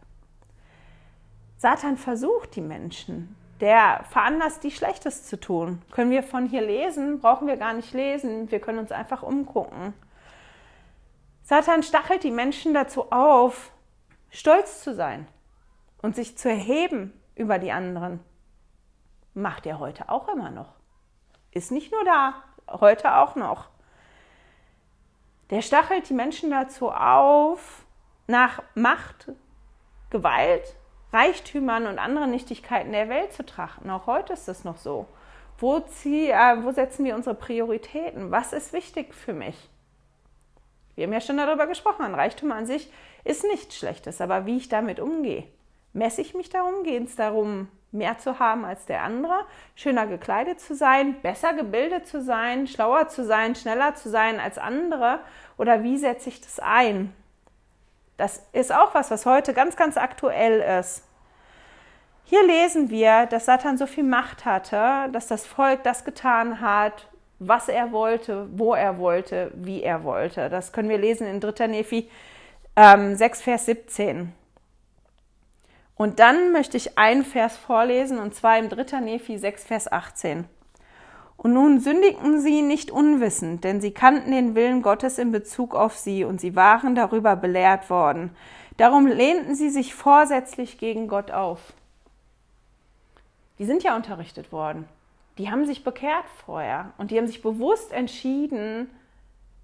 Satan 1.57 1.97
versucht 1.97 2.55
die 2.55 2.61
Menschen. 2.61 3.35
Der 3.61 4.03
veranlasst 4.09 4.63
die 4.63 4.71
Schlechtes 4.71 5.25
zu 5.27 5.39
tun. 5.39 5.81
Können 5.91 6.11
wir 6.11 6.23
von 6.23 6.47
hier 6.47 6.61
lesen? 6.61 7.21
Brauchen 7.21 7.47
wir 7.47 7.55
gar 7.55 7.73
nicht 7.73 7.93
lesen. 7.93 8.51
Wir 8.51 8.59
können 8.59 8.79
uns 8.79 8.91
einfach 8.91 9.23
umgucken. 9.23 9.93
Satan 11.43 11.83
stachelt 11.83 12.23
die 12.23 12.31
Menschen 12.31 12.73
dazu 12.73 13.11
auf, 13.11 13.71
stolz 14.31 14.81
zu 14.83 14.95
sein 14.95 15.27
und 16.05 16.15
sich 16.15 16.37
zu 16.37 16.47
erheben 16.47 17.19
über 17.33 17.57
die 17.57 17.71
anderen. 17.71 18.19
Macht 19.33 19.65
er 19.65 19.79
heute 19.79 20.07
auch 20.09 20.27
immer 20.29 20.51
noch. 20.51 20.75
Ist 21.51 21.71
nicht 21.71 21.91
nur 21.91 22.03
da, 22.05 22.35
heute 22.69 23.15
auch 23.15 23.35
noch. 23.35 23.69
Der 25.49 25.63
stachelt 25.63 26.07
die 26.07 26.13
Menschen 26.13 26.51
dazu 26.51 26.91
auf, 26.91 27.85
nach 28.27 28.61
Macht, 28.75 29.31
Gewalt, 30.11 30.75
Reichtümern 31.11 31.87
und 31.87 31.97
anderen 31.97 32.29
Nichtigkeiten 32.29 32.91
der 32.91 33.09
Welt 33.09 33.33
zu 33.33 33.43
trachten. 33.43 33.89
Auch 33.89 34.05
heute 34.05 34.33
ist 34.33 34.47
das 34.47 34.63
noch 34.63 34.77
so. 34.77 35.07
Wo, 35.57 35.79
zieh, 35.79 36.29
äh, 36.29 36.63
wo 36.63 36.71
setzen 36.71 37.03
wir 37.03 37.15
unsere 37.15 37.35
Prioritäten? 37.35 38.29
Was 38.29 38.53
ist 38.53 38.73
wichtig 38.73 39.15
für 39.15 39.33
mich? 39.33 39.71
Wir 40.93 41.05
haben 41.05 41.13
ja 41.13 41.21
schon 41.21 41.37
darüber 41.37 41.65
gesprochen. 41.65 42.13
Reichtum 42.13 42.51
an 42.51 42.67
sich 42.67 42.91
ist 43.23 43.43
nichts 43.43 43.75
Schlechtes, 43.75 44.21
aber 44.21 44.45
wie 44.45 44.57
ich 44.57 44.69
damit 44.69 44.99
umgehe. 44.99 45.45
Messe 45.95 46.19
ich 46.19 46.35
mich 46.35 46.49
darum? 46.49 46.83
Geht 46.83 47.07
es 47.07 47.15
darum, 47.15 47.69
mehr 47.93 48.17
zu 48.17 48.37
haben 48.37 48.65
als 48.65 48.85
der 48.85 49.03
andere, 49.03 49.45
schöner 49.75 50.07
gekleidet 50.07 50.59
zu 50.59 50.75
sein, 50.75 51.21
besser 51.21 51.53
gebildet 51.53 52.05
zu 52.05 52.21
sein, 52.21 52.67
schlauer 52.67 53.07
zu 53.07 53.23
sein, 53.23 53.55
schneller 53.55 53.95
zu 53.95 54.09
sein 54.09 54.41
als 54.41 54.57
andere? 54.57 55.19
Oder 55.57 55.83
wie 55.83 55.97
setze 55.97 56.27
ich 56.27 56.41
das 56.41 56.59
ein? 56.59 57.15
Das 58.17 58.45
ist 58.51 58.73
auch 58.73 58.93
was, 58.93 59.09
was 59.09 59.25
heute 59.25 59.53
ganz, 59.53 59.77
ganz 59.77 59.95
aktuell 59.95 60.59
ist. 60.81 61.05
Hier 62.25 62.45
lesen 62.45 62.89
wir, 62.89 63.25
dass 63.27 63.45
Satan 63.45 63.77
so 63.77 63.87
viel 63.87 64.03
Macht 64.03 64.43
hatte, 64.43 65.09
dass 65.13 65.27
das 65.27 65.45
Volk 65.45 65.83
das 65.83 66.03
getan 66.03 66.59
hat, 66.59 67.07
was 67.39 67.69
er 67.69 67.93
wollte, 67.93 68.49
wo 68.51 68.73
er 68.73 68.97
wollte, 68.97 69.49
wie 69.55 69.81
er 69.81 70.03
wollte. 70.03 70.49
Das 70.49 70.73
können 70.73 70.89
wir 70.89 70.97
lesen 70.97 71.25
in 71.25 71.39
3. 71.39 71.67
Nephi 71.67 72.09
ähm, 72.75 73.15
6, 73.15 73.41
Vers 73.43 73.65
17. 73.67 74.33
Und 75.95 76.19
dann 76.19 76.51
möchte 76.51 76.77
ich 76.77 76.97
einen 76.97 77.23
Vers 77.23 77.55
vorlesen, 77.55 78.19
und 78.19 78.35
zwar 78.35 78.57
im 78.57 78.69
3. 78.69 78.99
Nephi 78.99 79.37
6, 79.37 79.63
Vers 79.63 79.91
18. 79.91 80.45
Und 81.37 81.53
nun 81.53 81.79
sündigten 81.79 82.39
sie 82.39 82.61
nicht 82.61 82.91
unwissend, 82.91 83.63
denn 83.63 83.81
sie 83.81 83.91
kannten 83.91 84.31
den 84.31 84.55
Willen 84.55 84.81
Gottes 84.81 85.17
in 85.17 85.31
Bezug 85.31 85.75
auf 85.75 85.95
sie 85.95 86.23
und 86.23 86.41
sie 86.41 86.55
waren 86.55 86.95
darüber 86.95 87.35
belehrt 87.35 87.89
worden. 87.89 88.35
Darum 88.77 89.07
lehnten 89.07 89.55
sie 89.55 89.69
sich 89.69 89.95
vorsätzlich 89.95 90.77
gegen 90.77 91.07
Gott 91.07 91.31
auf. 91.31 91.73
Die 93.59 93.65
sind 93.65 93.83
ja 93.83 93.95
unterrichtet 93.95 94.51
worden. 94.51 94.87
Die 95.37 95.49
haben 95.49 95.65
sich 95.65 95.83
bekehrt 95.83 96.25
vorher 96.45 96.93
und 96.97 97.11
die 97.11 97.17
haben 97.17 97.27
sich 97.27 97.41
bewusst 97.41 97.91
entschieden, 97.91 98.89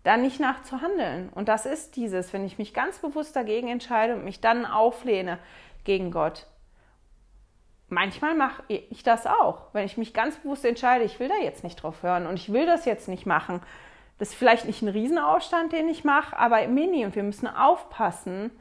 da 0.04 0.18
nicht 0.18 0.40
nachzuhandeln. 0.40 1.30
Und 1.30 1.48
das 1.48 1.66
ist 1.66 1.96
dieses, 1.96 2.34
wenn 2.34 2.46
ich 2.46 2.58
mich 2.58 2.74
ganz 2.74 3.00
bewusst 3.00 3.36
dagegen 3.36 3.68
entscheide 3.68 4.16
und 4.16 4.26
mich 4.26 4.42
dann 4.42 4.66
auflehne 4.66 5.38
gegen 5.84 6.12
Gott, 6.12 6.48
manchmal 7.88 8.36
mache 8.36 8.64
ich 8.68 9.04
das 9.04 9.28
auch, 9.28 9.74
wenn 9.74 9.86
ich 9.86 9.98
mich 9.98 10.14
ganz 10.14 10.38
bewusst 10.38 10.66
entscheide, 10.66 11.04
ich 11.04 11.20
will 11.20 11.28
da 11.28 11.38
jetzt 11.38 11.64
nicht 11.64 11.82
drauf 11.82 12.04
hören 12.04 12.26
und 12.26 12.36
ich 12.36 12.52
will 12.52 12.66
das 12.66 12.86
jetzt 12.86 13.08
nicht 13.08 13.26
machen. 13.26 13.62
Das 14.18 14.30
ist 14.30 14.36
vielleicht 14.36 14.66
nicht 14.66 14.82
ein 14.82 14.88
Riesenaufstand, 14.88 15.74
den 15.74 15.90
ich 15.90 16.04
mache, 16.04 16.38
aber 16.38 16.62
im 16.62 16.74
Mini 16.74 17.06
und 17.06 17.16
wir 17.16 17.24
müssen 17.24 17.48
aufpassen, 17.48 18.52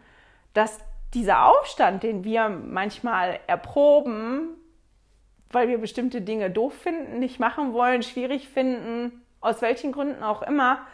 dass 0.52 0.80
dieser 1.14 1.46
Aufstand, 1.46 2.02
den 2.02 2.24
wir 2.24 2.48
manchmal 2.48 3.40
erproben, 3.46 4.56
weil 5.50 5.68
wir 5.68 5.78
bestimmte 5.78 6.22
Dinge 6.22 6.50
doof 6.50 6.74
finden, 6.74 7.18
nicht 7.18 7.40
machen 7.40 7.72
wollen, 7.72 8.02
schwierig 8.02 8.48
finden, 8.48 9.22
aus 9.40 9.62
welchen 9.62 9.92
Gründen 9.92 10.22
auch 10.22 10.42
immer, 10.42 10.86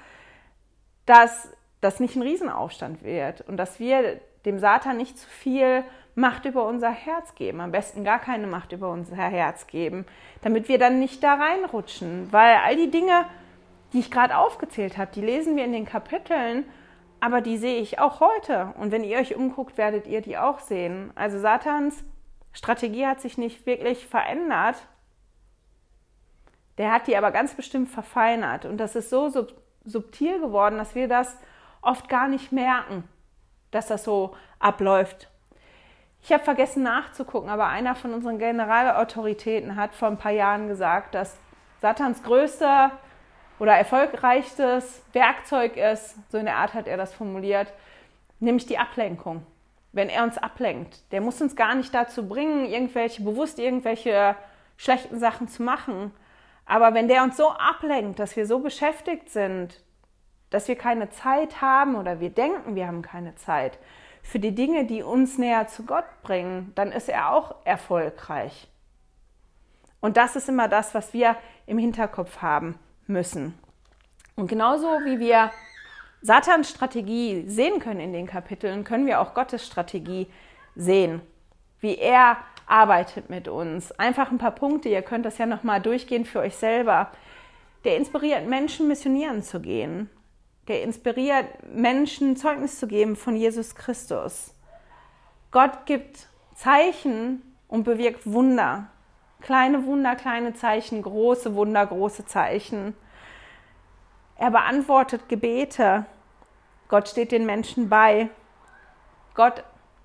dass 1.05 1.51
das 1.81 2.01
nicht 2.01 2.17
ein 2.17 2.23
Riesenaufstand 2.23 3.03
wird 3.03 3.43
und 3.43 3.57
dass 3.57 3.79
wir 3.79 4.21
dem 4.45 4.59
Satan 4.59 4.97
nicht 4.97 5.19
zu 5.19 5.29
viel 5.29 5.85
Macht 6.17 6.47
über 6.47 6.67
unser 6.67 6.91
Herz 6.91 7.35
geben, 7.35 7.61
am 7.61 7.71
besten 7.71 8.03
gar 8.03 8.19
keine 8.19 8.47
Macht 8.47 8.73
über 8.73 8.91
unser 8.91 9.17
Herz 9.17 9.67
geben, 9.67 10.07
damit 10.43 10.69
wir 10.69 10.79
dann 10.79 10.99
nicht 10.99 11.23
da 11.23 11.35
reinrutschen, 11.35 12.33
weil 12.33 12.57
all 12.65 12.75
die 12.75 12.91
Dinge, 12.91 13.27
die 13.93 14.01
ich 14.01 14.11
gerade 14.11 14.37
aufgezählt 14.37 14.99
habe, 14.99 15.13
die 15.15 15.21
lesen 15.21 15.57
wir 15.57 15.65
in 15.65 15.73
den 15.73 15.85
Kapiteln, 15.85 16.65
aber 17.21 17.43
die 17.43 17.59
sehe 17.59 17.81
ich 17.81 17.99
auch 17.99 18.21
heute. 18.21 18.73
Und 18.79 18.91
wenn 18.93 19.05
ihr 19.05 19.19
euch 19.19 19.37
umguckt, 19.37 19.79
werdet 19.79 20.07
ihr 20.07 20.23
die 20.23 20.39
auch 20.39 20.59
sehen. 20.59 21.13
Also 21.15 21.39
Satans 21.39 22.03
Strategie 22.53 23.07
hat 23.07 23.21
sich 23.21 23.37
nicht 23.37 23.67
wirklich 23.67 24.07
verändert, 24.07 24.77
der 26.79 26.93
hat 26.93 27.07
die 27.07 27.17
aber 27.17 27.31
ganz 27.31 27.55
bestimmt 27.55 27.91
verfeinert. 27.91 28.65
Und 28.65 28.79
das 28.79 28.97
ist 28.97 29.11
so 29.11 29.29
sub 29.29 29.53
subtil 29.85 30.41
geworden, 30.41 30.79
dass 30.79 30.97
wir 30.97 31.07
das 31.07 31.37
oft 31.81 32.09
gar 32.09 32.27
nicht 32.27 32.51
merken, 32.51 33.05
dass 33.71 33.87
das 33.87 34.03
so 34.03 34.35
abläuft 34.59 35.31
ich 36.27 36.33
habe 36.33 36.43
vergessen 36.43 36.83
nachzugucken, 36.83 37.49
aber 37.49 37.69
einer 37.69 37.95
von 37.95 38.13
unseren 38.13 38.41
Generalautoritäten 38.41 39.77
hat 39.77 39.95
vor 39.95 40.09
ein 40.09 40.19
paar 40.19 40.33
Jahren 40.33 40.67
gesagt, 40.67 41.15
dass 41.15 41.39
Satans 41.81 42.25
größter 42.25 42.91
oder 43.61 43.75
erfolgreichstes 43.75 45.05
Werkzeug 45.13 45.77
ist, 45.77 46.17
so 46.33 46.39
in 46.39 46.47
der 46.47 46.57
Art 46.57 46.75
hat 46.75 46.89
er 46.89 46.97
das 46.97 47.15
formuliert, 47.15 47.73
nämlich 48.41 48.67
die 48.67 48.77
Ablenkung. 48.77 49.47
Wenn 49.93 50.09
er 50.09 50.25
uns 50.25 50.37
ablenkt, 50.37 51.01
der 51.13 51.21
muss 51.21 51.41
uns 51.41 51.55
gar 51.55 51.77
nicht 51.77 51.95
dazu 51.95 52.27
bringen, 52.27 52.67
irgendwelche 52.67 53.23
bewusst 53.23 53.61
irgendwelche 53.61 54.35
schlechten 54.77 55.21
Sachen 55.21 55.47
zu 55.47 55.63
machen. 55.63 56.11
Aber 56.65 56.93
wenn 56.93 57.07
der 57.07 57.23
uns 57.23 57.37
so 57.37 57.53
ablenkt, 57.53 58.19
dass 58.19 58.35
wir 58.35 58.47
so 58.47 58.59
beschäftigt 58.59 59.31
sind, 59.31 59.81
dass 60.51 60.67
wir 60.67 60.75
keine 60.75 61.09
Zeit 61.11 61.63
haben 61.63 61.95
oder 61.95 62.19
wir 62.19 62.31
denken, 62.31 62.75
wir 62.75 62.89
haben 62.89 63.03
keine 63.03 63.37
Zeit, 63.37 63.79
für 64.27 64.41
die 64.41 64.55
Dinge, 64.55 64.85
die 64.85 65.05
uns 65.05 65.39
näher 65.39 65.69
zu 65.69 65.85
Gott 65.85 66.05
bringen, 66.23 66.73
dann 66.75 66.91
ist 66.91 67.09
er 67.09 67.33
auch 67.33 67.55
erfolgreich. 67.65 68.67
Und 70.01 70.17
das 70.17 70.35
ist 70.35 70.49
immer 70.49 70.67
das, 70.67 70.95
was 70.95 71.13
wir 71.13 71.37
im 71.67 71.79
Hinterkopf 71.79 72.43
haben 72.43 72.77
müssen. 73.07 73.55
Und 74.35 74.49
genauso 74.49 74.87
wie 75.05 75.21
wir 75.21 75.53
Satans 76.23 76.69
Strategie 76.69 77.45
sehen 77.47 77.79
können 77.79 78.01
in 78.01 78.13
den 78.13 78.27
Kapiteln, 78.27 78.83
können 78.83 79.07
wir 79.07 79.21
auch 79.21 79.33
Gottes 79.33 79.65
Strategie 79.65 80.27
sehen, 80.75 81.23
wie 81.81 81.97
er 81.97 82.39
arbeitet 82.67 83.31
mit 83.31 83.47
uns. 83.47 83.93
Einfach 83.93 84.33
ein 84.33 84.39
paar 84.39 84.51
Punkte, 84.51 84.89
ihr 84.89 85.03
könnt 85.03 85.25
das 85.25 85.39
ja 85.39 85.47
nochmal 85.47 85.81
durchgehen 85.81 86.25
für 86.25 86.41
euch 86.41 86.57
selber. 86.57 87.13
Der 87.85 87.97
inspiriert 87.97 88.45
Menschen, 88.49 88.89
missionieren 88.89 89.45
zu 89.45 89.61
gehen 89.61 90.11
der 90.69 90.83
inspiriert, 90.83 91.47
Menschen 91.73 92.37
Zeugnis 92.37 92.79
zu 92.79 92.87
geben 92.87 93.17
von 93.17 93.37
Jesus 93.37 93.75
Christus. 93.75 94.55
Gott 95.51 95.87
gibt 95.87 96.29
Zeichen 96.55 97.43
und 97.69 97.85
bewirkt 97.85 98.31
Wunder. 98.31 98.89
Kleine 99.41 99.85
Wunder, 99.87 100.17
kleine 100.17 100.55
Zeichen, 100.55 101.03
große 101.03 101.55
Wunder, 101.55 101.87
große 101.87 102.27
Zeichen. 102.27 102.95
Er 104.37 104.51
beantwortet 104.51 105.29
Gebete. 105.29 106.05
Gott 106.89 107.09
steht 107.09 107.33
den 107.33 107.47
Menschen 107.47 107.89
bei. 107.89 108.29
Gott 109.35 109.63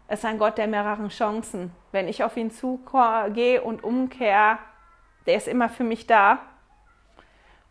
ist 0.10 0.26
ein 0.26 0.38
Gott 0.38 0.58
der 0.58 0.68
mehreren 0.68 1.10
Chancen. 1.10 1.72
Wenn 1.92 2.08
ich 2.08 2.24
auf 2.24 2.38
ihn 2.38 2.52
zugehe 2.52 3.62
und 3.62 3.84
umkehre, 3.84 4.58
der 5.26 5.36
ist 5.36 5.48
immer 5.48 5.70
für 5.70 5.84
mich 5.84 6.08
da. 6.08 6.40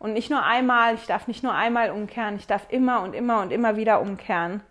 Und 0.01 0.13
nicht 0.13 0.31
nur 0.31 0.43
einmal, 0.43 0.95
ich 0.95 1.05
darf 1.05 1.27
nicht 1.27 1.43
nur 1.43 1.53
einmal 1.53 1.91
umkehren, 1.91 2.35
ich 2.35 2.47
darf 2.47 2.65
immer 2.69 3.03
und 3.03 3.13
immer 3.13 3.39
und 3.43 3.51
immer 3.51 3.75
wieder 3.77 4.01
umkehren. 4.01 4.61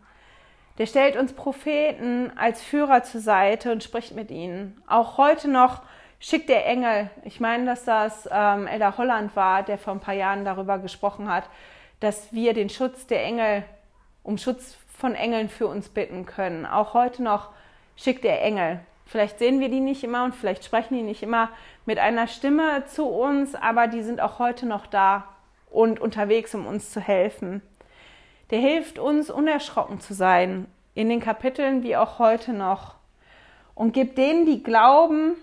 Der 0.79 0.87
stellt 0.87 1.17
uns 1.17 1.35
Propheten 1.35 2.33
als 2.37 2.61
Führer 2.61 3.05
zur 3.05 3.21
Seite 3.21 3.71
und 3.71 3.85
spricht 3.85 4.13
mit 4.17 4.33
ihnen. 4.33 4.83
Auch 4.89 5.19
heute 5.19 5.49
noch 5.49 5.83
schickt 6.19 6.49
der 6.49 6.67
Engel. 6.67 7.11
Ich 7.23 7.39
meine, 7.39 7.65
dass 7.65 7.85
das 7.85 8.29
ähm, 8.33 8.67
Elder 8.67 8.99
Holland 8.99 9.37
war, 9.37 9.63
der 9.63 9.79
vor 9.79 9.93
ein 9.93 10.01
paar 10.01 10.15
Jahren 10.15 10.45
darüber 10.45 10.81
gesprochen 10.81 11.33
hat, 11.33 11.45
dass 12.01 12.33
wir 12.33 12.53
den 12.53 12.69
Schutz 12.69 13.07
der 13.07 13.23
Engel, 13.23 13.63
um 14.25 14.37
Schutz 14.37 14.79
von 14.99 15.15
Engeln 15.15 15.49
für 15.49 15.69
uns 15.69 15.91
bitten 15.91 16.27
können. 16.27 16.67
Auch 16.67 16.93
heute 16.93 17.23
noch 17.23 17.51
schickt 17.95 18.25
er 18.25 18.43
Engel. 18.43 18.81
Vielleicht 19.11 19.41
sehen 19.41 19.59
wir 19.59 19.69
die 19.69 19.81
nicht 19.81 20.05
immer 20.05 20.23
und 20.23 20.37
vielleicht 20.37 20.65
sprechen 20.65 20.95
die 20.95 21.03
nicht 21.03 21.25
immer 21.25 21.49
mit 21.85 21.99
einer 21.99 22.29
Stimme 22.29 22.85
zu 22.87 23.07
uns, 23.07 23.57
aber 23.57 23.89
die 23.89 24.03
sind 24.03 24.21
auch 24.21 24.39
heute 24.39 24.67
noch 24.67 24.87
da 24.87 25.27
und 25.69 25.99
unterwegs, 25.99 26.55
um 26.55 26.65
uns 26.65 26.93
zu 26.93 27.01
helfen. 27.01 27.61
Der 28.51 28.61
hilft 28.61 29.01
uns, 29.01 29.29
unerschrocken 29.29 29.99
zu 29.99 30.15
sein, 30.15 30.67
in 30.95 31.09
den 31.09 31.19
Kapiteln 31.19 31.83
wie 31.83 31.97
auch 31.97 32.21
heute 32.21 32.53
noch. 32.53 32.95
Und 33.75 33.95
gibt 33.95 34.17
denen, 34.17 34.47
die 34.47 34.63
glauben, 34.63 35.35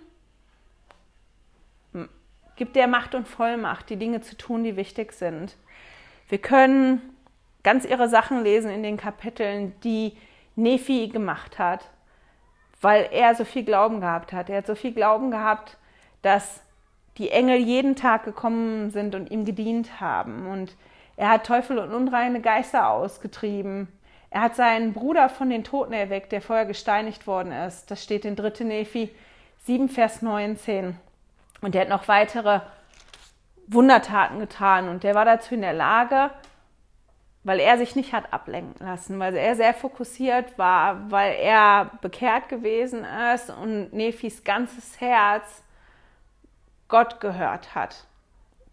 gibt 2.55 2.78
der 2.78 2.88
Macht 2.88 3.15
und 3.15 3.28
Vollmacht, 3.28 3.89
die 3.89 3.97
Dinge 3.97 4.22
zu 4.22 4.38
tun, 4.38 4.63
die 4.63 4.78
wichtig 4.78 5.11
sind. 5.11 5.57
Wir 6.30 6.38
können 6.38 7.01
ganz 7.63 7.84
irre 7.84 8.07
Sachen 8.07 8.45
lesen 8.45 8.72
in 8.72 8.82
den 8.82 8.95
Kapiteln, 8.95 9.78
die 9.84 10.15
Nephi 10.55 11.09
gemacht 11.09 11.59
hat, 11.59 11.89
weil 12.82 13.09
er 13.11 13.36
so 13.36 13.43
viel 13.43 13.63
Glauben 13.63 14.01
gehabt 14.01 14.34
hat. 14.34 14.49
Er 14.49 14.57
hat 14.57 14.67
so 14.67 14.75
viel 14.75 14.93
Glauben 14.93 15.32
gehabt, 15.32 15.78
dass 16.21 16.61
die 17.17 17.30
Engel 17.30 17.57
jeden 17.57 17.95
Tag 17.95 18.23
gekommen 18.23 18.91
sind 18.91 19.15
und 19.15 19.32
ihm 19.32 19.45
gedient 19.45 19.99
haben. 19.99 20.47
Und 20.47 20.75
er 21.15 21.30
hat 21.30 21.45
Teufel 21.45 21.80
und 21.80 21.93
unreine 21.93 22.41
Geister 22.41 22.89
ausgetrieben. 22.89 23.88
Er 24.30 24.41
hat 24.41 24.55
seinen 24.55 24.93
Bruder 24.93 25.30
von 25.30 25.49
den 25.49 25.63
Toten 25.63 25.93
erweckt, 25.93 26.32
der 26.32 26.41
vorher 26.41 26.65
gesteinigt 26.65 27.25
worden 27.25 27.51
ist. 27.51 27.89
Das 27.89 28.03
steht 28.03 28.25
in 28.25 28.36
3. 28.36 28.65
Nephi 28.65 29.09
7, 29.63 29.89
Vers 29.89 30.21
19. 30.21 30.97
Und 31.61 31.73
er 31.73 31.82
hat 31.82 31.89
noch 31.89 32.07
weitere 32.07 32.59
Wundertaten 33.67 34.39
getan. 34.39 34.89
Und 34.89 35.03
der 35.03 35.15
war 35.15 35.25
dazu 35.25 35.55
in 35.55 35.61
der 35.61 35.73
Lage, 35.73 36.30
weil 37.48 37.62
er 37.62 37.78
sich 37.78 37.95
nicht 37.95 38.12
hat 38.12 38.34
ablenken 38.34 38.86
lassen, 38.86 39.18
weil 39.20 39.34
er 39.38 39.56
sehr 39.56 39.74
fokussiert 39.74 40.58
war, 40.58 41.10
weil 41.10 41.34
er 41.36 41.91
bekehrt 42.02 42.50
gewesen 42.50 43.06
ist 43.34 43.50
und 43.50 43.93
Nephis 43.93 44.43
ganzes 44.43 45.00
Herz 45.00 45.64
Gott 46.89 47.22
gehört 47.22 47.74
hat. 47.74 48.06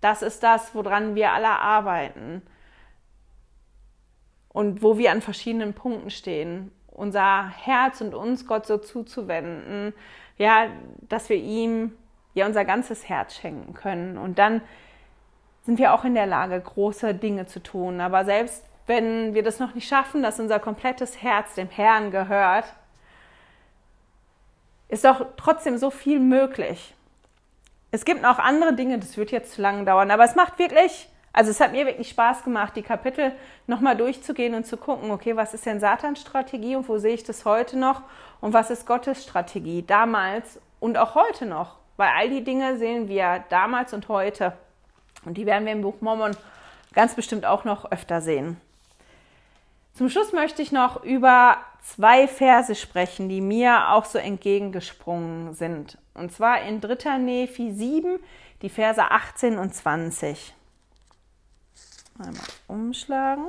Das 0.01 0.23
ist 0.23 0.43
das, 0.43 0.75
woran 0.75 1.15
wir 1.15 1.31
alle 1.31 1.51
arbeiten 1.51 2.43
und 4.49 4.83
wo 4.83 4.99
wir 4.99 5.13
an 5.13 5.23
verschiedenen 5.23 5.75
Punkten 5.75 6.11
stehen. 6.11 6.73
Unser 6.89 7.51
Herz 7.51 8.01
und 8.01 8.13
uns 8.13 8.45
Gott 8.45 8.67
so 8.67 8.79
zuzuwenden, 8.79 9.95
ja, 10.37 10.67
dass 11.03 11.29
wir 11.29 11.37
ihm 11.37 11.93
ja 12.35 12.45
unser 12.45 12.65
ganzes 12.65 13.09
Herz 13.09 13.37
schenken 13.37 13.73
können. 13.73 14.19
Und 14.19 14.41
dann 14.41 14.63
sind 15.65 15.79
wir 15.79 15.95
auch 15.95 16.05
in 16.05 16.15
der 16.15 16.27
Lage, 16.27 16.61
große 16.61 17.15
Dinge 17.15 17.47
zu 17.47 17.63
tun. 17.63 18.01
Aber 18.01 18.25
selbst 18.25 18.65
wenn 18.87 19.35
wir 19.35 19.43
das 19.43 19.59
noch 19.59 19.75
nicht 19.75 19.89
schaffen, 19.89 20.23
dass 20.23 20.39
unser 20.39 20.59
komplettes 20.59 21.23
Herz 21.23 21.55
dem 21.55 21.69
Herrn 21.69 22.11
gehört, 22.11 22.67
ist 24.89 25.05
doch 25.05 25.27
trotzdem 25.37 25.79
so 25.79 25.91
viel 25.91 26.21
möglich. 26.21 26.95
Es 27.91 28.05
gibt 28.05 28.23
noch 28.23 28.39
andere 28.39 28.75
Dinge, 28.75 28.99
das 28.99 29.17
wird 29.17 29.31
jetzt 29.31 29.53
zu 29.53 29.63
lange 29.63 29.85
dauern, 29.85 30.11
aber 30.11 30.25
es 30.25 30.35
macht 30.35 30.59
wirklich, 30.59 31.09
also 31.33 31.51
es 31.51 31.61
hat 31.61 31.73
mir 31.73 31.87
wirklich 31.87 32.09
Spaß 32.09 32.45
gemacht, 32.45 32.77
die 32.77 32.83
Kapitel 32.83 33.33
nochmal 33.67 33.97
durchzugehen 33.97 34.55
und 34.55 34.67
zu 34.67 34.77
gucken, 34.77 35.11
okay, 35.11 35.37
was 35.37 35.55
ist 35.55 35.65
denn 35.65 35.81
Satans 35.81 36.21
Strategie 36.21 36.77
und 36.77 36.89
wo 36.89 36.99
sehe 36.99 37.15
ich 37.15 37.25
das 37.25 37.45
heute 37.45 37.79
noch 37.79 38.03
und 38.41 38.53
was 38.53 38.71
ist 38.71 38.87
Gottes 38.87 39.23
Strategie 39.23 39.83
damals 39.87 40.61
und 40.81 40.99
auch 40.99 41.15
heute 41.15 41.47
noch, 41.47 41.77
weil 41.97 42.11
all 42.17 42.29
die 42.29 42.45
Dinge 42.45 42.77
sehen 42.77 43.09
wir 43.09 43.45
damals 43.49 43.95
und 43.95 44.09
heute 44.09 44.53
und 45.25 45.35
die 45.35 45.47
werden 45.47 45.65
wir 45.65 45.73
im 45.73 45.83
Buch 45.83 46.01
Mormon 46.01 46.37
ganz 46.93 47.15
bestimmt 47.15 47.45
auch 47.45 47.65
noch 47.65 47.91
öfter 47.91 48.21
sehen. 48.21 48.61
Zum 49.95 50.09
Schluss 50.09 50.33
möchte 50.33 50.61
ich 50.61 50.73
noch 50.73 51.05
über 51.05 51.59
zwei 51.83 52.27
Verse 52.27 52.75
sprechen, 52.75 53.29
die 53.29 53.41
mir 53.41 53.91
auch 53.91 54.05
so 54.05 54.19
entgegengesprungen 54.19 55.55
sind. 55.55 55.99
Und 56.15 56.33
zwar 56.33 56.63
in 56.63 56.81
3. 56.81 57.19
Nephi 57.19 57.73
7, 57.73 58.19
die 58.63 58.69
Verse 58.69 59.01
18 59.01 59.59
und 59.59 59.75
20. 59.75 60.55
Einmal 62.19 62.43
umschlagen. 62.67 63.47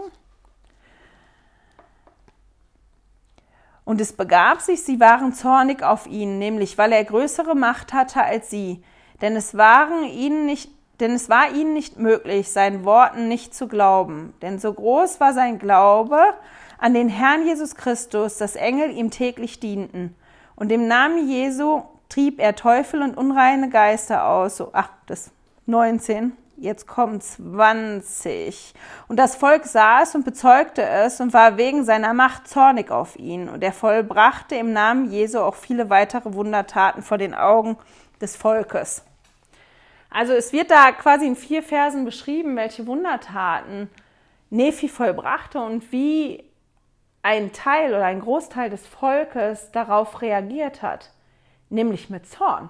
Und 3.85 4.01
es 4.01 4.13
begab 4.13 4.61
sich, 4.61 4.83
sie 4.83 4.99
waren 4.99 5.33
zornig 5.33 5.83
auf 5.83 6.07
ihn, 6.07 6.39
nämlich 6.39 6.77
weil 6.77 6.91
er 6.91 7.03
größere 7.03 7.55
Macht 7.55 7.93
hatte 7.93 8.23
als 8.23 8.49
sie. 8.49 8.83
Denn 9.21 9.35
es 9.35 9.55
waren 9.55 10.03
ihnen 10.03 10.45
nicht, 10.45 10.69
denn 10.99 11.11
es 11.11 11.29
war 11.29 11.51
ihnen 11.51 11.73
nicht 11.73 11.97
möglich, 11.97 12.51
seinen 12.51 12.85
Worten 12.85 13.27
nicht 13.27 13.53
zu 13.53 13.67
glauben. 13.67 14.33
Denn 14.41 14.59
so 14.59 14.73
groß 14.73 15.19
war 15.19 15.33
sein 15.33 15.59
Glaube 15.59 16.19
an 16.77 16.93
den 16.93 17.09
Herrn 17.09 17.45
Jesus 17.45 17.75
Christus, 17.75 18.37
dass 18.37 18.55
Engel 18.55 18.91
ihm 18.91 19.11
täglich 19.11 19.59
dienten. 19.59 20.15
Und 20.55 20.71
im 20.71 20.87
Namen 20.87 21.27
Jesu 21.27 21.83
trieb 22.09 22.39
er 22.39 22.55
Teufel 22.55 23.01
und 23.01 23.17
unreine 23.17 23.69
Geister 23.69 24.27
aus. 24.27 24.57
So, 24.57 24.69
ach, 24.73 24.89
das 25.07 25.31
19. 25.65 26.33
Jetzt 26.57 26.87
kommt 26.87 27.21
20. 27.21 28.73
Und 29.09 29.17
das 29.17 29.35
Volk 29.35 29.65
sah 29.65 30.01
es 30.01 30.15
und 30.15 30.23
bezeugte 30.23 30.83
es 30.83 31.19
und 31.19 31.33
war 31.33 31.57
wegen 31.57 31.83
seiner 31.83 32.13
Macht 32.13 32.47
zornig 32.47 32.91
auf 32.91 33.17
ihn. 33.17 33.49
Und 33.49 33.61
er 33.61 33.73
vollbrachte 33.73 34.55
im 34.55 34.71
Namen 34.71 35.11
Jesu 35.11 35.39
auch 35.39 35.55
viele 35.55 35.89
weitere 35.89 36.33
Wundertaten 36.33 37.01
vor 37.01 37.17
den 37.17 37.33
Augen 37.33 37.77
des 38.21 38.37
Volkes. 38.37 39.03
Also 40.15 40.31
es 40.31 40.53
wird 40.53 40.71
da 40.71 40.93
quasi 40.93 41.27
in 41.27 41.35
vier 41.35 41.61
Versen 41.61 42.05
beschrieben, 42.05 42.55
welche 42.55 42.87
Wundertaten 42.87 43.89
Nephi 44.49 44.87
vollbrachte 44.87 45.59
und 45.59 45.91
wie 45.91 46.49
ein 47.21 47.51
Teil 47.51 47.89
oder 47.89 48.05
ein 48.05 48.21
Großteil 48.21 48.69
des 48.69 48.87
Volkes 48.87 49.71
darauf 49.73 50.21
reagiert 50.21 50.81
hat, 50.81 51.11
nämlich 51.67 52.09
mit 52.09 52.29
Zorn. 52.29 52.69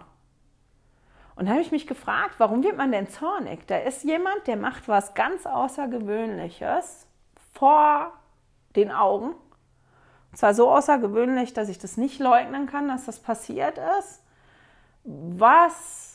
Und 1.36 1.46
da 1.46 1.52
habe 1.52 1.62
ich 1.62 1.72
mich 1.72 1.86
gefragt, 1.86 2.34
warum 2.40 2.64
wird 2.64 2.78
man 2.78 2.92
denn 2.92 3.10
zornig? 3.10 3.68
Da 3.68 3.78
ist 3.78 4.04
jemand, 4.04 4.48
der 4.48 4.58
macht 4.58 4.88
was 4.88 5.14
ganz 5.14 5.46
Außergewöhnliches 5.46 7.06
vor 7.54 8.12
den 8.76 8.92
Augen. 8.92 9.36
Und 10.32 10.38
zwar 10.40 10.56
so 10.56 10.72
außergewöhnlich, 10.72 11.54
dass 11.54 11.70
ich 11.70 11.78
das 11.78 11.96
nicht 11.96 12.18
leugnen 12.18 12.66
kann, 12.66 12.88
dass 12.88 13.06
das 13.06 13.20
passiert 13.20 13.78
ist. 14.00 14.24
Was 15.04 16.15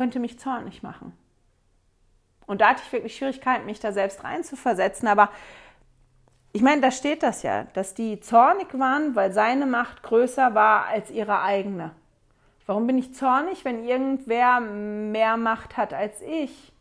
könnte 0.00 0.18
mich 0.18 0.38
zornig 0.38 0.82
machen. 0.82 1.12
Und 2.46 2.62
da 2.62 2.70
hatte 2.70 2.80
ich 2.82 2.90
wirklich 2.90 3.14
Schwierigkeiten, 3.14 3.66
mich 3.66 3.80
da 3.80 3.92
selbst 3.92 4.24
reinzuversetzen. 4.24 5.06
Aber 5.06 5.28
ich 6.54 6.62
meine, 6.62 6.80
da 6.80 6.90
steht 6.90 7.22
das 7.22 7.42
ja, 7.42 7.64
dass 7.74 7.92
die 7.92 8.18
zornig 8.18 8.68
waren, 8.78 9.14
weil 9.14 9.30
seine 9.30 9.66
Macht 9.66 10.02
größer 10.02 10.54
war 10.54 10.86
als 10.86 11.10
ihre 11.10 11.42
eigene. 11.42 11.90
Warum 12.64 12.86
bin 12.86 12.96
ich 12.96 13.14
zornig, 13.14 13.66
wenn 13.66 13.84
irgendwer 13.84 14.60
mehr 14.60 15.36
Macht 15.36 15.76
hat 15.76 15.92
als 15.92 16.22
ich? 16.22 16.72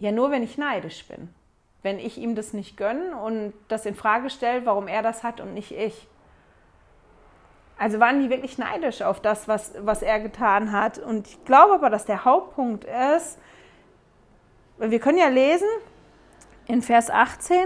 Ja, 0.00 0.10
nur 0.10 0.32
wenn 0.32 0.42
ich 0.42 0.58
neidisch 0.58 1.06
bin. 1.06 1.32
Wenn 1.82 2.00
ich 2.00 2.18
ihm 2.18 2.34
das 2.34 2.54
nicht 2.54 2.76
gönne 2.76 3.16
und 3.18 3.52
das 3.68 3.86
in 3.86 3.94
Frage 3.94 4.30
stelle, 4.30 4.66
warum 4.66 4.88
er 4.88 5.02
das 5.02 5.22
hat 5.22 5.40
und 5.40 5.54
nicht 5.54 5.70
ich. 5.70 6.08
Also 7.82 7.98
waren 7.98 8.22
die 8.22 8.30
wirklich 8.30 8.58
neidisch 8.58 9.02
auf 9.02 9.18
das, 9.18 9.48
was, 9.48 9.72
was 9.80 10.02
er 10.02 10.20
getan 10.20 10.70
hat. 10.70 10.98
Und 10.98 11.26
ich 11.26 11.44
glaube 11.44 11.74
aber, 11.74 11.90
dass 11.90 12.04
der 12.04 12.24
Hauptpunkt 12.24 12.84
ist, 13.18 13.40
wir 14.78 15.00
können 15.00 15.18
ja 15.18 15.26
lesen, 15.26 15.66
in 16.68 16.80
Vers 16.80 17.10
18 17.10 17.56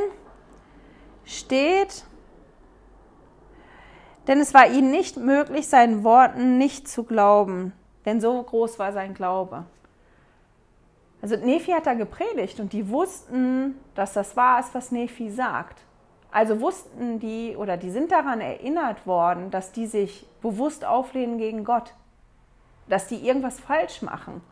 steht, 1.27 2.07
denn 4.27 4.41
es 4.41 4.55
war 4.55 4.67
ihnen 4.69 4.91
nicht 4.91 5.19
möglich, 5.19 5.69
seinen 5.69 6.03
Worten 6.03 6.57
nicht 6.57 6.89
zu 6.89 7.05
glauben, 7.05 7.75
denn 8.07 8.23
so 8.23 8.43
groß 8.43 8.79
war 8.79 8.95
sein 8.95 9.13
Glaube. 9.13 9.67
Also 11.21 11.37
Nephi 11.37 11.73
hat 11.73 11.85
da 11.85 11.93
gepredigt 11.93 12.59
und 12.59 12.73
die 12.73 12.89
wussten, 12.89 13.79
dass 13.95 14.15
das 14.15 14.35
wahr 14.35 14.61
ist, 14.61 14.75
was 14.75 14.91
Nephi 14.91 15.31
sagt. 15.31 15.83
Also 16.31 16.61
wussten 16.61 17.19
die 17.19 17.57
oder 17.57 17.77
die 17.77 17.91
sind 17.91 18.13
daran 18.13 18.41
erinnert 18.41 19.07
worden, 19.07 19.51
dass 19.51 19.73
die 19.73 19.87
sich 19.87 20.27
bewusst 20.43 20.85
auflehnen 20.85 21.39
gegen 21.39 21.65
Gott, 21.65 21.95
dass 22.89 23.09
die 23.09 23.27
irgendwas 23.27 23.61
falsch 23.61 24.03
machen. 24.03 24.43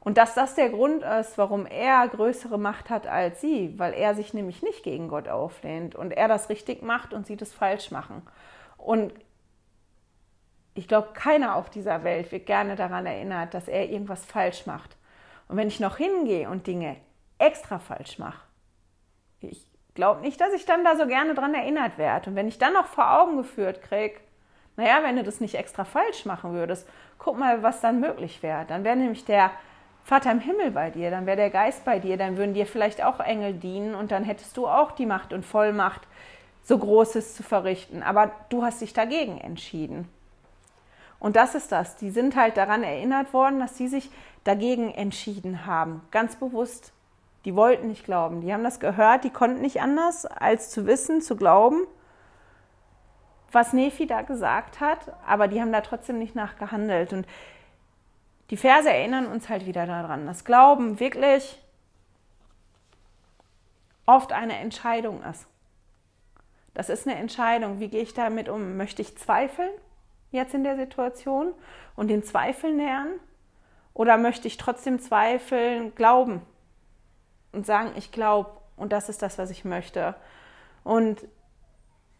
Und 0.00 0.18
dass 0.18 0.34
das 0.34 0.54
der 0.54 0.68
Grund 0.68 1.02
ist, 1.02 1.38
warum 1.38 1.64
er 1.64 2.06
größere 2.08 2.58
Macht 2.58 2.90
hat 2.90 3.06
als 3.06 3.40
sie, 3.40 3.78
weil 3.78 3.94
er 3.94 4.14
sich 4.14 4.34
nämlich 4.34 4.62
nicht 4.62 4.82
gegen 4.82 5.08
Gott 5.08 5.28
auflehnt 5.28 5.94
und 5.94 6.12
er 6.12 6.28
das 6.28 6.50
richtig 6.50 6.82
macht 6.82 7.14
und 7.14 7.26
sie 7.26 7.36
das 7.36 7.54
falsch 7.54 7.90
machen. 7.90 8.20
Und 8.76 9.14
ich 10.74 10.88
glaube, 10.88 11.08
keiner 11.14 11.56
auf 11.56 11.70
dieser 11.70 12.04
Welt 12.04 12.32
wird 12.32 12.44
gerne 12.44 12.76
daran 12.76 13.06
erinnert, 13.06 13.54
dass 13.54 13.66
er 13.66 13.88
irgendwas 13.88 14.26
falsch 14.26 14.66
macht. 14.66 14.96
Und 15.48 15.56
wenn 15.56 15.68
ich 15.68 15.80
noch 15.80 15.96
hingehe 15.96 16.50
und 16.50 16.66
Dinge 16.66 16.96
extra 17.38 17.78
falsch 17.78 18.18
mache, 18.18 18.42
ich 19.40 19.66
glaube 19.94 20.20
nicht, 20.20 20.40
dass 20.40 20.52
ich 20.52 20.66
dann 20.66 20.84
da 20.84 20.96
so 20.96 21.06
gerne 21.06 21.34
daran 21.34 21.54
erinnert 21.54 21.98
werde. 21.98 22.30
Und 22.30 22.36
wenn 22.36 22.48
ich 22.48 22.58
dann 22.58 22.72
noch 22.72 22.86
vor 22.86 23.20
Augen 23.20 23.36
geführt 23.36 23.82
kriege, 23.82 24.20
naja, 24.76 25.00
wenn 25.02 25.16
du 25.16 25.22
das 25.22 25.40
nicht 25.40 25.54
extra 25.54 25.84
falsch 25.84 26.24
machen 26.24 26.52
würdest, 26.52 26.88
guck 27.18 27.38
mal, 27.38 27.62
was 27.62 27.80
dann 27.80 28.00
möglich 28.00 28.42
wäre. 28.42 28.64
Dann 28.66 28.84
wäre 28.84 28.96
nämlich 28.96 29.24
der 29.24 29.50
Vater 30.02 30.32
im 30.32 30.40
Himmel 30.40 30.70
bei 30.70 30.90
dir, 30.90 31.10
dann 31.10 31.26
wäre 31.26 31.36
der 31.36 31.50
Geist 31.50 31.84
bei 31.84 31.98
dir, 31.98 32.16
dann 32.16 32.36
würden 32.36 32.54
dir 32.54 32.66
vielleicht 32.66 33.02
auch 33.02 33.20
Engel 33.20 33.54
dienen 33.54 33.94
und 33.94 34.10
dann 34.10 34.24
hättest 34.24 34.56
du 34.56 34.66
auch 34.66 34.92
die 34.92 35.06
Macht 35.06 35.32
und 35.32 35.46
Vollmacht, 35.46 36.02
so 36.62 36.78
Großes 36.78 37.34
zu 37.34 37.42
verrichten. 37.42 38.02
Aber 38.02 38.32
du 38.48 38.64
hast 38.64 38.80
dich 38.80 38.92
dagegen 38.92 39.38
entschieden. 39.38 40.08
Und 41.20 41.36
das 41.36 41.54
ist 41.54 41.72
das. 41.72 41.96
Die 41.96 42.10
sind 42.10 42.36
halt 42.36 42.56
daran 42.56 42.82
erinnert 42.82 43.32
worden, 43.32 43.60
dass 43.60 43.78
sie 43.78 43.88
sich 43.88 44.10
dagegen 44.44 44.92
entschieden 44.92 45.66
haben. 45.66 46.02
Ganz 46.10 46.36
bewusst. 46.36 46.93
Die 47.44 47.54
wollten 47.54 47.88
nicht 47.88 48.04
glauben. 48.04 48.40
Die 48.40 48.52
haben 48.52 48.64
das 48.64 48.80
gehört, 48.80 49.24
die 49.24 49.30
konnten 49.30 49.60
nicht 49.60 49.80
anders, 49.80 50.24
als 50.24 50.70
zu 50.70 50.86
wissen, 50.86 51.20
zu 51.20 51.36
glauben, 51.36 51.86
was 53.52 53.72
Nephi 53.72 54.06
da 54.06 54.22
gesagt 54.22 54.80
hat. 54.80 55.12
Aber 55.26 55.46
die 55.46 55.60
haben 55.60 55.72
da 55.72 55.82
trotzdem 55.82 56.18
nicht 56.18 56.34
nachgehandelt. 56.34 57.12
Und 57.12 57.26
die 58.50 58.56
Verse 58.56 58.88
erinnern 58.88 59.26
uns 59.26 59.48
halt 59.48 59.66
wieder 59.66 59.86
daran, 59.86 60.26
dass 60.26 60.44
Glauben 60.44 61.00
wirklich 61.00 61.60
oft 64.06 64.32
eine 64.32 64.58
Entscheidung 64.58 65.22
ist. 65.22 65.46
Das 66.72 66.88
ist 66.88 67.06
eine 67.06 67.18
Entscheidung. 67.18 67.78
Wie 67.78 67.88
gehe 67.88 68.02
ich 68.02 68.14
damit 68.14 68.48
um? 68.48 68.76
Möchte 68.76 69.02
ich 69.02 69.16
zweifeln 69.18 69.70
jetzt 70.30 70.54
in 70.54 70.64
der 70.64 70.76
Situation 70.76 71.52
und 71.94 72.08
den 72.08 72.24
Zweifel 72.24 72.72
nähern? 72.72 73.08
Oder 73.92 74.16
möchte 74.16 74.48
ich 74.48 74.56
trotzdem 74.56 74.98
zweifeln, 74.98 75.94
glauben 75.94 76.42
und 77.54 77.66
sagen, 77.66 77.92
ich 77.96 78.12
glaube 78.12 78.50
und 78.76 78.92
das 78.92 79.08
ist 79.08 79.22
das, 79.22 79.38
was 79.38 79.50
ich 79.50 79.64
möchte? 79.64 80.14
Und 80.82 81.26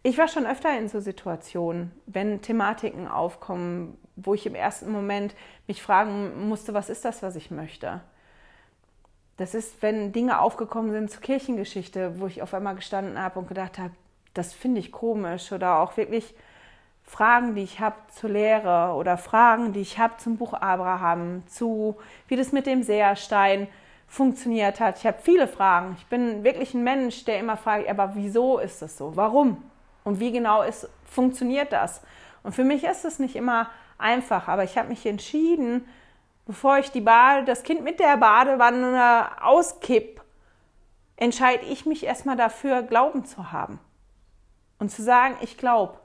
ich 0.03 0.19
war 0.19 0.29
schon 0.29 0.47
öfter 0.47 0.77
in 0.79 0.89
so 0.89 1.01
Situationen, 1.01 1.91
wenn 2.07 2.43
Thematiken 2.43 3.09
aufkommen, 3.09 3.99
wo 4.17 4.35
ich 4.35 4.47
im 4.47 4.55
ersten 4.55 4.93
Moment 4.93 5.35
mich 5.67 5.83
fragen 5.83 6.47
musste, 6.49 6.75
was 6.75 6.91
ist 6.91 7.05
das, 7.05 7.23
was 7.23 7.37
ich 7.37 7.51
möchte? 7.51 8.01
Das 9.37 9.55
ist, 9.55 9.83
wenn 9.83 10.13
Dinge 10.13 10.41
aufgekommen 10.41 10.93
sind 10.93 11.11
zur 11.11 11.23
Kirchengeschichte, 11.23 12.21
wo 12.21 12.27
ich 12.27 12.43
auf 12.43 12.55
einmal 12.55 12.77
gestanden 12.77 13.21
habe 13.21 13.41
und 13.41 13.49
gedacht 13.49 13.79
habe, 13.79 13.95
das 14.33 14.53
finde 14.53 14.81
ich 14.81 14.93
komisch 14.93 15.53
oder 15.53 15.79
auch 15.79 15.97
wirklich 15.97 16.35
Fragen, 17.03 17.55
die 17.55 17.63
ich 17.63 17.81
habe 17.81 17.97
zur 18.09 18.31
Lehre 18.31 18.95
oder 18.95 19.19
Fragen, 19.19 19.73
die 19.73 19.81
ich 19.81 19.99
habe 19.99 20.17
zum 20.19 20.37
Buch 20.37 20.55
Abraham, 20.55 21.43
zu 21.47 21.97
wie 22.29 22.37
das 22.37 22.53
mit 22.53 22.67
dem 22.67 22.83
Seherstein 22.83 23.69
funktioniert 24.15 24.79
hat. 24.79 24.99
Ich 24.99 25.07
habe 25.07 25.19
viele 25.21 25.49
Fragen. 25.49 25.97
Ich 25.99 26.07
bin 26.07 26.45
wirklich 26.45 26.73
ein 26.73 26.85
Mensch, 26.85 27.25
der 27.25 27.41
immer 27.41 27.57
fragt, 27.57 27.89
aber 27.89 28.13
wieso 28.15 28.59
ist 28.59 28.81
das 28.81 28.97
so? 28.97 29.17
Warum? 29.17 29.63
Und 30.05 30.21
wie 30.21 30.31
genau 30.31 30.63
ist, 30.63 30.89
funktioniert 31.05 31.73
das? 31.73 32.01
Und 32.45 32.55
für 32.55 32.63
mich 32.63 32.85
ist 32.85 33.05
es 33.05 33.19
nicht 33.19 33.35
immer 33.35 33.69
einfach, 33.99 34.47
aber 34.47 34.63
ich 34.63 34.79
habe 34.79 34.89
mich 34.89 35.05
entschieden, 35.05 35.89
bevor 36.47 36.79
ich 36.79 36.93
die 36.93 37.01
Bade, 37.01 37.45
das 37.45 37.65
Kind 37.65 37.83
mit 37.83 37.99
der 37.99 38.17
Badewanne 38.17 39.43
auskipp, 39.43 40.23
entscheide 41.17 41.65
ich 41.65 41.85
mich 41.85 42.05
erstmal 42.05 42.37
dafür, 42.37 42.83
Glauben 42.83 43.25
zu 43.25 43.51
haben. 43.51 43.81
Und 44.79 44.91
zu 44.91 45.03
sagen, 45.03 45.37
ich 45.41 45.59
glaube. 45.59 45.99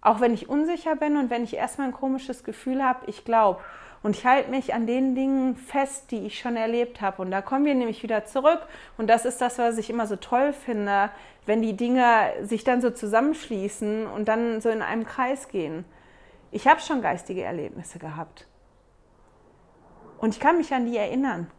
Auch 0.00 0.20
wenn 0.20 0.32
ich 0.32 0.48
unsicher 0.48 0.94
bin 0.94 1.16
und 1.16 1.28
wenn 1.28 1.42
ich 1.42 1.54
erstmal 1.54 1.88
ein 1.88 1.92
komisches 1.92 2.44
Gefühl 2.44 2.84
habe, 2.84 3.06
ich 3.06 3.24
glaube. 3.24 3.60
Und 4.02 4.16
ich 4.16 4.24
halte 4.24 4.50
mich 4.50 4.74
an 4.74 4.86
den 4.86 5.14
Dingen 5.14 5.56
fest, 5.56 6.10
die 6.10 6.26
ich 6.26 6.38
schon 6.38 6.56
erlebt 6.56 7.00
habe. 7.00 7.22
Und 7.22 7.30
da 7.30 7.42
kommen 7.42 7.64
wir 7.64 7.74
nämlich 7.74 8.02
wieder 8.02 8.24
zurück. 8.24 8.60
Und 8.96 9.08
das 9.08 9.24
ist 9.24 9.40
das, 9.40 9.58
was 9.58 9.78
ich 9.78 9.90
immer 9.90 10.06
so 10.06 10.16
toll 10.16 10.52
finde, 10.52 11.10
wenn 11.46 11.62
die 11.62 11.76
Dinge 11.76 12.32
sich 12.42 12.62
dann 12.62 12.80
so 12.80 12.90
zusammenschließen 12.90 14.06
und 14.06 14.28
dann 14.28 14.60
so 14.60 14.68
in 14.68 14.82
einem 14.82 15.04
Kreis 15.04 15.48
gehen. 15.48 15.84
Ich 16.50 16.68
habe 16.68 16.80
schon 16.80 17.02
geistige 17.02 17.42
Erlebnisse 17.42 17.98
gehabt. 17.98 18.46
Und 20.18 20.34
ich 20.34 20.40
kann 20.40 20.58
mich 20.58 20.72
an 20.72 20.86
die 20.86 20.96
erinnern. 20.96 21.50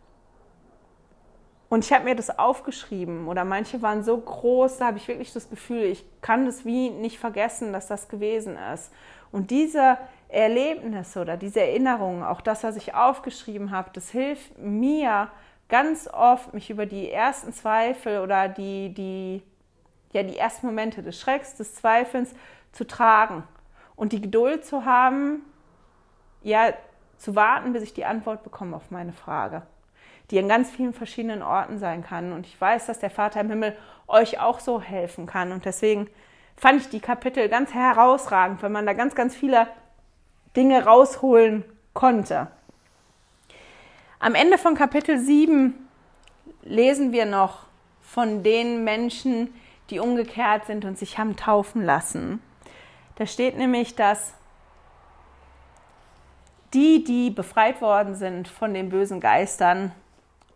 Und 1.70 1.86
ich 1.86 1.94
habe 1.94 2.06
mir 2.06 2.16
das 2.16 2.38
aufgeschrieben 2.40 3.28
oder 3.28 3.46
manche 3.46 3.84
waren 3.84 4.04
so 4.04 4.18
groß, 4.18 4.78
da 4.80 4.88
habe 4.88 4.98
ich 4.98 5.08
wirklich 5.08 5.32
das 5.34 5.52
Gefühl, 5.52 5.84
ich 5.84 6.04
kann 6.20 6.46
das 6.48 6.66
wie 6.66 6.90
nicht 6.90 7.20
vergessen, 7.20 7.74
dass 7.74 7.86
das 7.86 8.10
gewesen 8.10 8.58
ist. 8.74 8.92
Und 9.32 9.52
diese 9.52 10.00
Erlebnisse 10.30 11.22
oder 11.22 11.38
diese 11.38 11.60
Erinnerungen, 11.60 12.24
auch 12.24 12.42
das, 12.42 12.64
was 12.64 12.76
ich 12.78 12.94
aufgeschrieben 12.94 13.72
habe, 13.72 13.90
das 13.94 14.12
hilft 14.12 14.58
mir 14.60 15.30
ganz 15.70 16.08
oft, 16.08 16.54
mich 16.54 16.70
über 16.70 16.86
die 16.86 17.12
ersten 17.12 17.52
Zweifel 17.52 18.20
oder 18.20 18.48
die, 18.48 18.94
die, 18.94 19.44
ja, 20.14 20.24
die 20.24 20.38
ersten 20.38 20.68
Momente 20.68 21.02
des 21.02 21.20
Schrecks, 21.20 21.56
des 21.56 21.76
Zweifelns 21.76 22.34
zu 22.72 22.86
tragen 22.86 23.44
und 23.96 24.14
die 24.14 24.22
Geduld 24.22 24.66
zu 24.66 24.86
haben, 24.86 25.42
ja, 26.44 26.74
zu 27.18 27.36
warten, 27.36 27.74
bis 27.74 27.84
ich 27.84 27.94
die 27.94 28.06
Antwort 28.06 28.44
bekomme 28.44 28.76
auf 28.76 28.92
meine 28.92 29.12
Frage, 29.12 29.64
die 30.32 30.40
an 30.40 30.48
ganz 30.48 30.70
vielen 30.70 30.94
verschiedenen 30.94 31.42
Orten 31.42 31.78
sein 31.78 32.04
kann. 32.04 32.32
Und 32.32 32.46
ich 32.46 32.60
weiß, 32.60 32.86
dass 32.86 33.00
der 33.00 33.10
Vater 33.10 33.42
im 33.42 33.50
Himmel 33.50 33.76
euch 34.08 34.40
auch 34.40 34.60
so 34.60 34.80
helfen 34.80 35.26
kann. 35.26 35.52
Und 35.52 35.66
deswegen 35.66 36.08
fand 36.56 36.82
ich 36.82 36.90
die 36.90 37.02
Kapitel 37.02 37.50
ganz 37.50 37.74
herausragend, 37.74 38.64
weil 38.64 38.70
man 38.70 38.86
da 38.86 38.94
ganz, 38.94 39.16
ganz 39.16 39.36
viele 39.36 39.68
Dinge 40.56 40.86
rausholen 40.86 41.64
konnte. 41.94 42.48
Am 44.20 44.36
Ende 44.36 44.58
von 44.58 44.76
Kapitel 44.76 45.18
7 45.18 45.74
lesen 46.64 47.12
wir 47.12 47.26
noch 47.26 47.66
von 48.02 48.44
den 48.44 48.84
Menschen, 48.84 49.54
die 49.90 50.00
umgekehrt 50.00 50.66
sind 50.66 50.86
und 50.86 50.98
sich 50.98 51.18
haben 51.18 51.36
taufen 51.36 51.84
lassen. 51.84 52.42
Da 53.16 53.26
steht 53.26 53.58
nämlich, 53.58 53.96
dass 53.96 54.34
die, 56.74 57.04
die 57.04 57.32
befreit 57.32 57.82
worden 57.82 58.16
sind 58.16 58.48
von 58.48 58.74
den 58.74 58.90
bösen 58.90 59.20
Geistern 59.20 59.92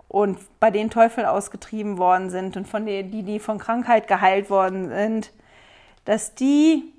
und 0.07 0.39
bei 0.59 0.69
denen 0.69 0.89
Teufel 0.89 1.25
ausgetrieben 1.25 1.97
worden 1.97 2.29
sind 2.29 2.55
und 2.55 2.67
von 2.67 2.85
denen, 2.85 3.11
die, 3.11 3.23
die 3.23 3.39
von 3.39 3.57
Krankheit 3.57 4.07
geheilt 4.07 4.49
worden 4.49 4.89
sind, 4.89 5.31
dass 6.05 6.35
die 6.35 6.93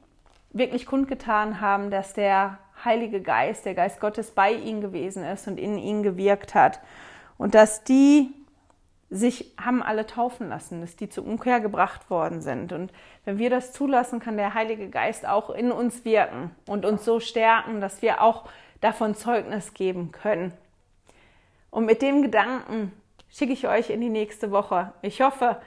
wirklich 0.51 0.86
kundgetan 0.86 1.61
haben, 1.61 1.90
dass 1.90 2.14
der 2.14 2.59
Heilige 2.85 3.20
Geist, 3.20 3.64
der 3.64 3.74
Geist 3.74 4.01
Gottes 4.01 4.30
bei 4.30 4.53
ihnen 4.53 4.80
gewesen 4.80 5.24
ist 5.24 5.47
und 5.49 5.59
in 5.59 5.78
ihnen 5.78 6.03
gewirkt 6.03 6.55
hat. 6.55 6.80
Und 7.39 7.55
dass 7.55 7.85
die 7.85 8.32
sich 9.11 9.53
haben 9.62 9.82
alle 9.82 10.07
taufen 10.07 10.49
lassen, 10.49 10.80
dass 10.80 10.97
die 10.97 11.09
zur 11.09 11.26
Umkehr 11.26 11.61
gebracht 11.61 12.11
worden 12.11 12.41
sind. 12.41 12.72
Und 12.72 12.93
wenn 13.24 13.39
wir 13.39 13.49
das 13.51 13.72
zulassen, 13.72 14.18
kann 14.18 14.37
der 14.37 14.55
Heilige 14.55 14.89
Geist 14.89 15.26
auch 15.26 15.51
in 15.51 15.70
uns 15.70 16.05
wirken 16.05 16.51
und 16.66 16.85
uns 16.85 17.05
so 17.05 17.20
stärken, 17.20 17.80
dass 17.80 18.03
wir 18.03 18.22
auch 18.22 18.45
davon 18.80 19.14
Zeugnis 19.14 19.72
geben 19.74 20.11
können. 20.11 20.53
Und 21.70 21.87
mit 21.87 22.03
dem 22.03 22.22
Gedanken 22.22 22.93
schicke 23.30 23.53
ich 23.53 23.68
euch 23.68 23.91
in 23.91 24.01
die 24.01 24.11
nächste 24.11 24.51
Woche. 24.51 24.93
Ich 25.03 25.20
hoffe, 25.20 25.61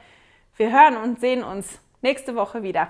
wir 0.57 0.71
hören 0.71 0.97
und 0.97 1.19
sehen 1.19 1.43
uns 1.43 1.79
nächste 2.01 2.35
Woche 2.35 2.63
wieder. 2.63 2.89